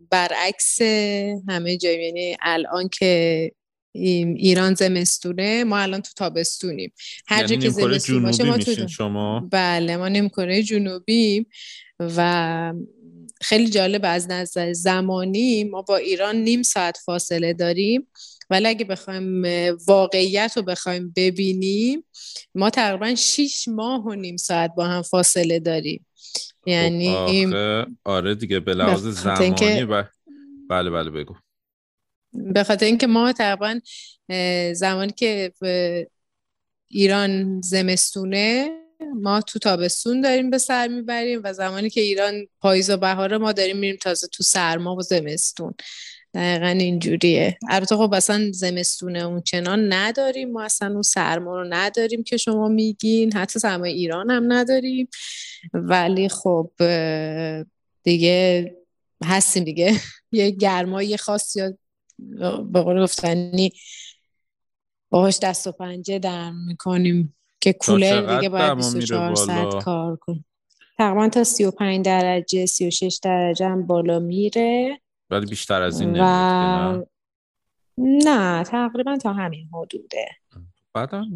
برعکس 0.09 0.81
همه 1.49 1.77
جای 1.77 2.05
یعنی 2.05 2.37
الان 2.41 2.89
که 2.89 3.51
ایران 3.95 4.73
زمستونه 4.73 5.63
ما 5.63 5.77
الان 5.77 6.01
تو 6.01 6.11
تابستونیم. 6.15 6.93
هر 7.27 7.51
یعنی 7.51 7.63
که 7.63 7.69
زمستون 7.69 8.23
باشه 8.23 8.43
ما 8.43 8.57
تو 8.57 8.87
شما؟ 8.87 9.49
بله 9.51 9.97
ما 9.97 10.07
نیم 10.07 10.29
کره 10.29 10.63
جنوبی 10.63 11.45
و 11.99 12.73
خیلی 13.41 13.69
جالب 13.69 14.01
از 14.03 14.29
نظر 14.29 14.73
زمانی 14.73 15.63
ما 15.63 15.81
با 15.81 15.97
ایران 15.97 16.35
نیم 16.35 16.63
ساعت 16.63 16.97
فاصله 17.05 17.53
داریم. 17.53 18.07
ولی 18.49 18.67
اگه 18.67 18.85
بخوایم 18.85 19.43
واقعیت 19.87 20.53
رو 20.55 20.61
بخوایم 20.61 21.13
ببینیم 21.15 22.03
ما 22.55 22.69
تقریبا 22.69 23.15
6 23.15 23.67
ماه 23.67 24.05
و 24.05 24.13
نیم 24.13 24.37
ساعت 24.37 24.71
با 24.77 24.85
هم 24.85 25.01
فاصله 25.01 25.59
داریم. 25.59 26.05
خب 26.61 26.67
یعنی 26.67 27.15
آره 28.03 28.35
دیگه 28.35 28.59
به 28.59 28.73
لحاظ 28.73 29.07
زمانی 29.07 29.83
و... 29.83 30.03
بله 30.69 30.89
بله 30.89 31.09
بگو. 31.09 31.35
به 32.53 32.63
خاطر 32.63 32.85
اینکه 32.85 33.07
ما 33.07 33.33
تقریبا 33.33 33.79
زمانی 34.73 35.11
که 35.11 35.53
ایران 36.87 37.61
زمستونه 37.61 38.69
ما 39.21 39.41
تو 39.41 39.59
تابستون 39.59 40.21
داریم 40.21 40.49
به 40.49 40.57
سر 40.57 40.87
می‌بریم 40.87 41.41
و 41.43 41.53
زمانی 41.53 41.89
که 41.89 42.01
ایران 42.01 42.47
پاییز 42.59 42.89
و 42.89 42.97
بهاره 42.97 43.37
ما 43.37 43.51
داریم 43.51 43.77
میریم 43.77 43.97
تازه 44.01 44.27
تو 44.27 44.43
سرما 44.43 44.95
و 44.95 45.01
زمستون. 45.01 45.73
دقیقا 46.33 46.67
اینجوریه. 46.67 47.57
البته 47.69 47.95
خب 47.95 48.13
اصلا 48.13 48.51
زمستونه 48.51 49.19
اون 49.19 49.41
چنان 49.41 49.93
نداریم. 49.93 50.51
ما 50.51 50.63
اصلا 50.63 50.91
اون 50.93 51.01
سرما 51.01 51.61
رو 51.61 51.67
نداریم 51.69 52.23
که 52.23 52.37
شما 52.37 52.67
میگین. 52.67 53.33
حتی 53.33 53.59
سرمای 53.59 53.91
ایران 53.91 54.31
هم 54.31 54.53
نداریم. 54.53 55.07
ولی 55.73 56.29
خب 56.29 56.71
دیگه 58.03 58.71
هستیم 59.23 59.63
دیگه. 59.63 59.99
یه 60.31 60.49
گرمای 60.49 61.17
خاص 61.17 61.55
یا 61.55 61.77
به 62.71 62.81
قول 62.81 63.03
گفتنی 63.03 63.71
باهاش 65.09 65.39
دست 65.39 65.67
و 65.67 65.71
پنجه 65.71 66.19
در 66.19 66.51
می‌کنیم 66.51 67.35
که 67.61 67.73
کولر 67.73 68.35
دیگه 68.35 68.49
باید 68.49 68.75
24 68.75 69.35
ساعت 69.35 69.83
کار 69.83 70.15
کن 70.15 70.43
تقریبا 70.97 71.29
تا 71.29 71.43
35 71.43 72.05
درجه 72.05 72.65
36 72.65 73.19
درجه 73.23 73.67
هم 73.67 73.87
بالا 73.87 74.19
میره. 74.19 74.99
ولی 75.29 75.45
بیشتر 75.45 75.81
از 75.81 76.01
این 76.01 76.19
و... 76.19 77.05
نه؟ 77.97 78.63
تقریبا 78.63 79.17
تا 79.17 79.33
همین 79.33 79.69
حدوده. 79.73 80.25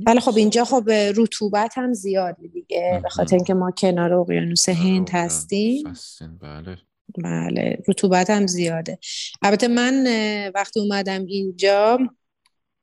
ولی 0.05 0.19
خب 0.19 0.35
اینجا 0.37 0.65
خب 0.65 0.89
رطوبت 1.17 1.77
هم 1.77 1.93
زیاده 1.93 2.47
دیگه 2.47 2.99
به 3.03 3.09
خاطر 3.09 3.35
اینکه 3.35 3.53
ما 3.53 3.71
کنار 3.71 4.13
اقیانوس 4.13 4.69
هند 4.69 5.09
هستیم 5.09 5.93
بله. 6.41 6.77
بله 7.17 7.77
رطوبت 7.87 8.29
هم 8.29 8.47
زیاده. 8.47 8.99
البته 9.41 9.67
من 9.67 10.07
وقتی 10.55 10.79
اومدم 10.79 11.25
اینجا 11.25 11.99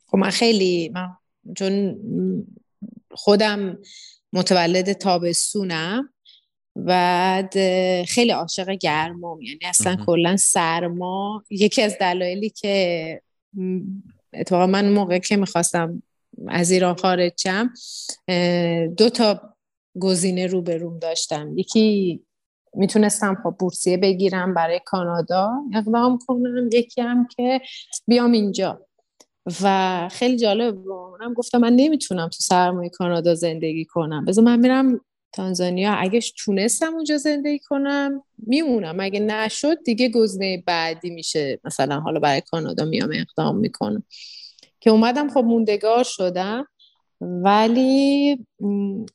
خب 0.07 0.19
من 0.19 0.31
خیلی 0.31 0.89
من 0.95 1.09
چون 1.57 1.97
خودم 3.11 3.79
متولد 4.33 4.93
تابستونم 4.93 6.13
و 6.77 7.49
خیلی 8.09 8.31
عاشق 8.31 8.71
گرمام 8.71 9.43
یعنی 9.43 9.61
اصلا 9.65 9.97
کلا 10.07 10.37
سرما 10.37 11.45
یکی 11.51 11.83
از 11.83 11.97
دلایلی 12.01 12.51
که 12.51 13.23
اتفاقا 14.33 14.67
من 14.67 14.93
موقع 14.93 15.19
که 15.19 15.37
می‌خواستم 15.37 16.03
از 16.49 16.71
ایران 16.71 16.95
خارج 16.97 17.33
شم 17.37 17.71
دو 18.97 19.11
تا 19.11 19.57
گزینه 19.99 20.47
رو 20.47 20.63
به 20.63 20.77
روم 20.77 20.99
داشتم. 20.99 21.59
یکی 21.59 22.21
می‌تونستم 22.77 23.39
خب 23.43 23.55
بورسیه 23.59 23.97
بگیرم 23.97 24.55
برای 24.55 24.81
کانادا. 24.85 25.53
اقدام 25.75 26.19
کنم 26.27 26.69
یکی 26.73 27.01
هم 27.01 27.29
که 27.37 27.61
بیام 28.07 28.33
اینجا. 28.33 28.87
و 29.63 30.09
خیلی 30.13 30.37
جالب 30.37 30.79
هم 31.21 31.35
گفتم 31.35 31.59
من 31.59 31.73
نمی‌تونم 31.73 32.29
تو 32.29 32.39
سرمایه 32.41 32.91
کانادا 32.91 33.35
زندگی 33.35 33.85
کنم. 33.85 34.25
بذار 34.25 34.45
من 34.45 34.59
میرم 34.59 35.01
تانزانیا. 35.33 35.93
اگه 35.93 36.21
تونستم 36.45 36.95
اونجا 36.95 37.17
زندگی 37.17 37.59
کنم 37.59 38.23
میمونم. 38.39 39.01
اگه 39.01 39.21
نشد 39.21 39.83
دیگه 39.85 40.09
گزینه 40.09 40.63
بعدی 40.67 41.11
میشه. 41.11 41.61
مثلا 41.65 42.01
حالا 42.01 42.21
برای 42.21 42.41
کانادا 42.41 42.85
میام 42.85 43.11
اقدام 43.15 43.57
می‌کنم. 43.57 44.05
که 44.81 44.91
اومدم 44.91 45.29
خب 45.29 45.41
موندگار 45.41 46.05
شدم. 46.05 46.67
ولی 47.21 48.37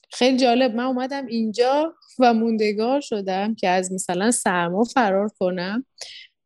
خیلی 0.10 0.38
جالب 0.38 0.76
من 0.76 0.84
اومدم 0.84 1.26
اینجا 1.26 1.94
و 2.19 2.34
موندگار 2.34 3.02
شدم 3.02 3.56
که 3.56 3.69
از 3.69 3.91
مثلا 3.91 4.32
سرما 4.32 4.84
فرار 4.84 5.30
کنم. 5.40 5.86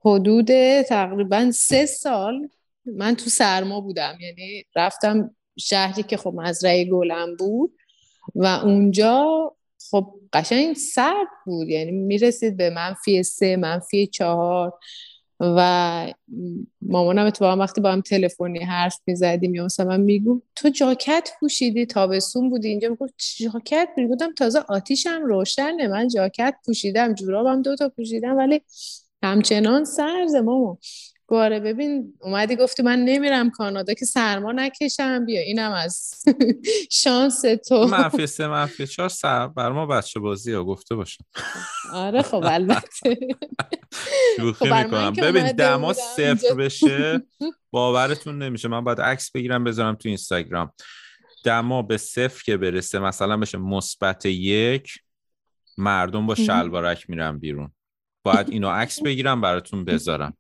حدود 0.06 0.82
تقریبا 0.82 1.52
سه 1.52 1.86
سال 1.86 2.50
من 2.86 3.16
تو 3.16 3.30
سرما 3.30 3.82
بودم. 3.82 4.18
یعنی 4.22 4.64
رفتم 4.76 5.36
شهری 5.60 6.04
که 6.04 6.18
خب 6.18 6.34
مزرعه 6.36 6.86
گلم 6.86 7.36
بود 7.36 7.74
و 8.36 8.46
اونجا 8.46 9.52
خب 9.92 10.14
قشنگ 10.34 10.76
سرد 10.76 11.28
بود. 11.46 11.70
یعنی 11.70 11.92
می‌رسید 11.92 12.58
به 12.58 12.70
منفی 12.70 13.24
سه 13.24 13.56
منفی 13.56 14.08
چهار. 14.08 14.74
و 15.58 16.14
مامانم 16.82 17.26
اتفاقا 17.26 17.58
وقتی 17.58 17.82
با 17.82 17.92
هم 17.92 18.02
تلفنی 18.02 18.60
حرف 18.60 19.00
می‌زدیم 19.08 19.56
یا 19.56 19.66
مثلا 19.66 19.98
من 19.98 20.42
تو 20.56 20.70
جاکت 20.70 21.30
پوشیدی 21.40 21.86
تابستون 21.86 22.50
بودی 22.50 22.68
اینجا. 22.68 22.90
می‌گفت 22.90 23.14
جاکت؟ 23.38 23.90
بودم 24.08 24.34
تازه 24.34 24.60
آتیشم 24.68 25.22
روشنه. 25.26 25.88
من 25.88 26.08
جاکت 26.08 26.56
پوشیدم 26.66 27.14
جورابم 27.14 27.62
دوتا 27.62 27.90
پوشیدم 27.90 28.38
ولی 28.38 28.62
همچنان 29.24 29.86
سرزه 29.86 30.42
ماما. 30.42 30.78
باره 31.28 31.60
ببین 31.60 32.14
اومدی 32.22 32.56
گفتی 32.56 32.84
من 32.84 33.00
نمیرم 33.00 33.50
کانادا 33.50 33.94
که 33.94 34.06
سرما 34.06 34.52
نکشم 34.52 35.26
بیا 35.26 35.42
اینم 35.42 35.72
از 35.72 36.24
شانس 36.92 37.42
تو. 37.68 37.88
منفی 37.88 38.28
سه 38.28 38.48
منفی 38.48 38.88
چهار 38.88 39.10
سر 39.10 39.48
بر 39.48 39.72
ما 39.72 39.86
بچه 39.86 40.20
بازی 40.20 40.54
ها 40.54 40.64
گفته 40.64 40.96
باشم 40.96 41.24
آره 41.94 42.22
خب 42.22 42.44
البته. 42.46 43.18
شوخی 44.38 44.66
خب 44.70 44.76
می‌کنم. 44.76 45.14
ببین 45.14 45.52
دما 45.52 45.94
صفر 45.94 46.54
بشه 46.54 47.22
باورتون 47.72 48.38
نمیشه. 48.44 48.68
من 48.68 48.84
باید 48.84 49.02
عکس 49.02 49.32
بگیرم 49.32 49.64
بذارم 49.64 49.96
تو 49.96 50.10
اینستاگرام. 50.10 50.72
دما 51.44 51.82
به 51.82 51.98
صفر 51.98 52.44
که 52.44 52.58
برسه 52.58 53.00
مثلا 53.00 53.38
بشه 53.38 53.58
مثبت 53.58 54.26
یک 54.26 54.92
مردم 55.78 56.28
با 56.28 56.36
شلوارک 56.36 57.10
میرن 57.10 57.40
بیرون. 57.40 57.72
باید 58.24 58.50
اینو 58.50 58.70
عکس 58.70 59.02
بگیرم 59.02 59.42
براتون 59.42 59.86
بذارم. 59.86 60.38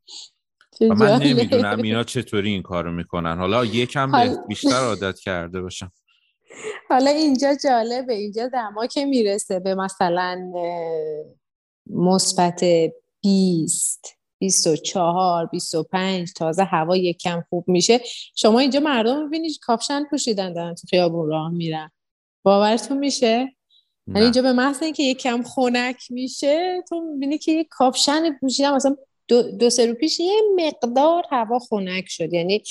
من 0.81 1.22
نمی‌دونم 1.22 1.81
اینا 1.81 2.03
چطوری 2.03 2.49
این 2.49 2.61
کارو 2.61 2.91
می‌کنن. 2.91 3.38
حالا 3.38 3.65
یکم 3.65 4.15
حال... 4.15 4.38
بیشتر 4.47 4.69
عادت 4.69 5.19
کرده 5.19 5.61
باشم. 5.61 5.91
حالا 6.89 7.10
اینجا 7.11 7.56
جالبه. 7.64 8.14
اینجا 8.14 8.47
دما 8.47 8.88
که 8.88 9.06
می‌رسه 9.06 9.60
به 9.60 9.76
مثلا 9.76 10.52
مثبت 11.89 12.65
20 13.22 14.06
24 14.39 15.45
25 15.45 16.34
تازه 16.34 16.64
هوا 16.64 16.97
یکم 16.97 17.43
خوب 17.49 17.65
میشه. 17.68 17.99
شما 18.35 18.60
اینجا 18.60 18.80
مردم 18.80 19.23
می‌بینید 19.23 19.60
کاپشن 19.61 20.03
پوشیدن 20.10 20.53
دارن 20.53 20.76
تو 20.76 20.88
خیابون 20.88 21.30
راه 21.30 21.52
میرن. 21.52 21.91
باورتون 22.43 22.97
میشه؟ 22.97 23.56
یعنی 24.07 24.22
اینجا 24.22 24.41
به 24.41 24.53
محض 24.53 24.84
اینکه 24.84 25.03
یکم 25.03 25.43
خنک 25.43 25.97
میشه 26.10 26.84
تو 26.89 27.02
می‌بینی 27.02 27.38
که 27.38 27.52
یه 27.52 27.64
کاپشن 27.64 28.38
پوشیدن. 28.39 28.76
مثلا 28.76 28.95
دو, 29.27 29.41
دو 29.41 29.69
سه 29.69 29.85
رو 29.85 29.93
پیش 29.93 30.19
یه 30.19 30.41
مقدار 30.56 31.23
هوا 31.31 31.60
خنک 31.60 32.06
شد. 32.07 32.34
یعنی 32.34 32.64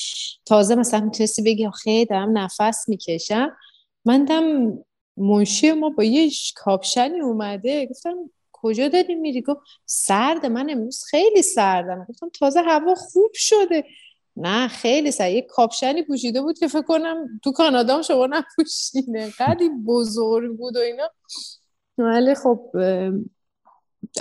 تازه 0.47 0.75
مثلا 0.75 1.01
می‌تونستی 1.01 1.43
بگی 1.43 1.71
خیلی 1.83 2.05
دارم 2.05 2.39
نفس 2.39 2.89
می‌کشم. 2.89 3.57
من 4.05 4.25
دم 4.25 4.79
منشی 5.17 5.73
ما 5.73 5.91
با 5.91 6.05
یه 6.05 6.31
کاپشنی 6.57 7.21
اومده. 7.21 7.87
گفتم 7.87 8.31
کجا 8.53 8.89
داری 8.89 9.15
میری؟ 9.15 9.43
گفت 9.43 9.61
سرد. 9.87 10.47
من 10.47 10.71
امروز 10.71 11.05
خیلی 11.11 11.43
سردم. 11.43 12.07
گفتم 12.09 12.29
تازه 12.29 12.61
هوا 12.61 12.95
خوب 12.95 13.31
شده. 13.35 13.85
نه 14.37 14.69
خیلی 14.69 15.11
سر. 15.11 15.31
یه 15.31 15.43
کاپشنی 15.43 16.03
پوشیده 16.03 16.43
بود 16.43 16.59
که 16.59 16.69
فکر 16.69 16.83
کنم 16.83 17.41
تو 17.45 17.53
کانادا 17.53 18.03
شما 18.03 18.27
نپوشیده 18.27 19.33
قدی 19.39 19.69
بزرگ 19.87 20.57
بود 20.57 20.77
و 20.77 20.81
اینا. 20.81 21.11
ولی 21.99 22.35
خب 22.35 22.71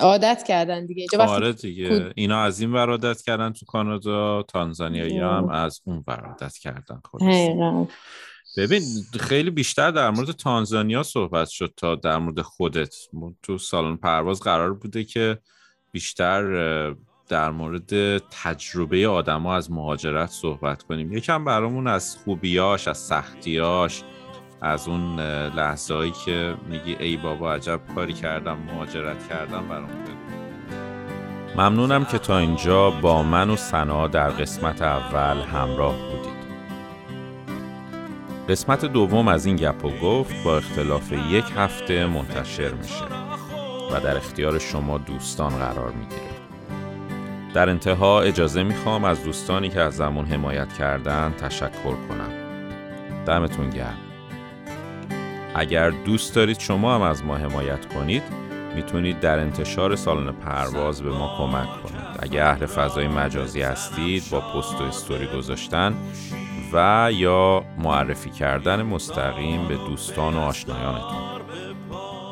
عادت 0.02 0.44
کردن 0.48 0.86
دیگه. 0.86 1.08
آره 1.20 1.54
دیگه. 1.54 2.12
اینا 2.16 2.42
از 2.42 2.60
این 2.60 2.74
ور 2.74 2.90
عادت 2.90 3.22
کردن 3.22 3.54
تو 3.54 3.66
کانادا 3.66 4.44
تانزانیایی 4.44 5.18
هم 5.20 5.50
از 5.50 5.82
اون 5.86 6.04
ور 6.08 6.20
عادت 6.20 6.58
کردن 6.58 7.02
ببین 8.58 8.82
خیلی 9.20 9.50
بیشتر 9.50 9.92
در 9.92 10.10
مورد 10.10 10.32
تانزانیا 10.32 11.04
صحبت 11.04 11.50
شد 11.50 11.74
تا 11.78 11.96
در 11.96 12.18
مورد 12.18 12.42
خودت. 12.42 12.96
تو 13.44 13.58
سالن 13.58 13.98
پرواز 13.98 14.40
قرار 14.40 14.74
بوده 14.74 15.04
که 15.04 15.40
بیشتر 15.92 16.96
در 17.30 17.52
مورد 17.52 18.18
تجربه 18.18 19.08
آدما 19.08 19.56
از 19.56 19.72
مهاجرت 19.72 20.30
صحبت 20.30 20.84
کنیم. 20.84 21.14
یکم 21.14 21.46
برامون 21.46 21.88
از 21.88 22.16
خوبیاش 22.16 22.88
از 22.88 22.98
سختیاش 22.98 24.04
از 24.64 24.88
اون 24.88 25.20
لحظه 25.56 26.12
که 26.26 26.56
میگی 26.70 26.96
ای 27.00 27.18
بابا 27.18 27.54
عجب 27.54 27.80
کاری 27.96 28.14
کردم 28.14 28.58
مهاجرت 28.58 29.30
کردم 29.30 29.68
برام 29.68 29.90
ممنونم 31.56 32.06
که 32.06 32.18
تا 32.18 32.38
اینجا 32.38 32.90
با 32.90 33.24
من 33.24 33.50
و 33.50 33.56
سنا 33.56 34.08
در 34.08 34.30
قسمت 34.30 34.82
اول 34.82 35.42
همراه 35.42 35.96
بودید. 35.96 36.44
قسمت 38.50 38.86
دوم 38.86 39.28
از 39.28 39.46
این 39.46 39.56
گپ 39.56 39.86
و 39.86 39.90
گفت 39.90 40.44
با 40.44 40.58
اختلاف 40.58 41.12
یک 41.12 41.46
هفته 41.58 42.06
منتشر 42.06 42.72
میشه 42.72 43.06
و 43.92 44.00
در 44.00 44.18
اختیار 44.18 44.60
شما 44.60 44.98
دوستان 44.98 45.50
قرار 45.50 45.92
می‌گیره. 45.92 46.34
در 47.54 47.70
انتها 47.70 48.22
اجازه 48.22 48.64
می‌خوام 48.64 49.04
از 49.04 49.24
دوستانی 49.24 49.70
که 49.70 49.82
از 49.82 49.96
زمان 49.96 50.26
حمایت 50.26 50.74
کردن 50.74 51.34
تشکر 51.38 51.96
کنم. 52.10 52.32
دمتون 53.26 53.70
گرم. 53.70 54.03
اگر 55.56 55.90
دوست 55.90 56.36
دارید 56.36 56.60
شما 56.60 56.96
هم 56.96 57.02
از 57.02 57.24
ما 57.24 57.36
حمایت 57.36 57.94
کنید 57.94 58.24
می‌تونید 58.76 59.20
در 59.20 59.40
انتشار 59.40 59.96
سالن 59.96 60.32
پرواز 60.32 61.02
به 61.02 61.10
ما 61.10 61.36
کمک 61.38 61.84
کنید. 61.84 62.04
اگر 62.20 62.48
اهل 62.48 62.66
فضای 62.66 63.08
مجازی 63.08 63.62
هستید 63.62 64.24
با 64.32 64.40
پست 64.40 64.82
و 64.82 64.84
استوری 64.84 65.28
گذاشتن 65.28 65.94
و 66.74 67.10
یا 67.14 67.66
معرفی 67.78 68.30
کردن 68.30 68.82
مستقیم 68.82 69.68
به 69.68 69.76
دوستان 69.76 70.34
و 70.34 70.40
آشنایانتون. 70.40 71.24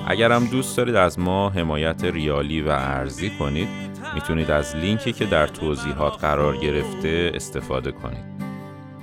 اگر 0.07 0.31
هم 0.31 0.45
دوست 0.45 0.77
دارید 0.77 0.95
از 0.95 1.19
ما 1.19 1.49
حمایت 1.49 2.03
ریالی 2.03 2.61
و 2.61 2.69
ارزی 2.69 3.29
کنید 3.29 3.69
می‌تونید 4.13 4.51
از 4.51 4.75
لینکی 4.75 5.13
که 5.13 5.25
در 5.25 5.47
توضیحات 5.47 6.21
قرار 6.21 6.57
گرفته 6.57 7.31
استفاده 7.33 7.91
کنید. 7.91 8.30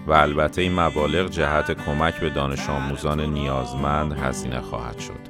و 0.08 0.12
البته 0.12 0.62
این 0.62 0.80
مبالغ 0.80 1.30
جهت 1.30 1.84
کمک 1.84 2.20
به 2.20 2.30
دانش 2.30 2.68
آموزان 2.68 3.20
نیازمند 3.20 4.12
هزینه 4.12 4.60
خواهد 4.60 4.98
شد. 4.98 5.28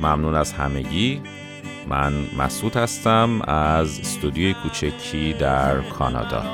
ممنون 0.00 0.34
از 0.34 0.52
همگی. 0.52 1.22
من 1.88 2.12
مسعود 2.38 2.76
هستم 2.76 3.42
از 3.42 4.00
استودیوی 4.00 4.54
کوچکی 4.54 5.32
در 5.32 5.80
کانادا. 5.80 6.44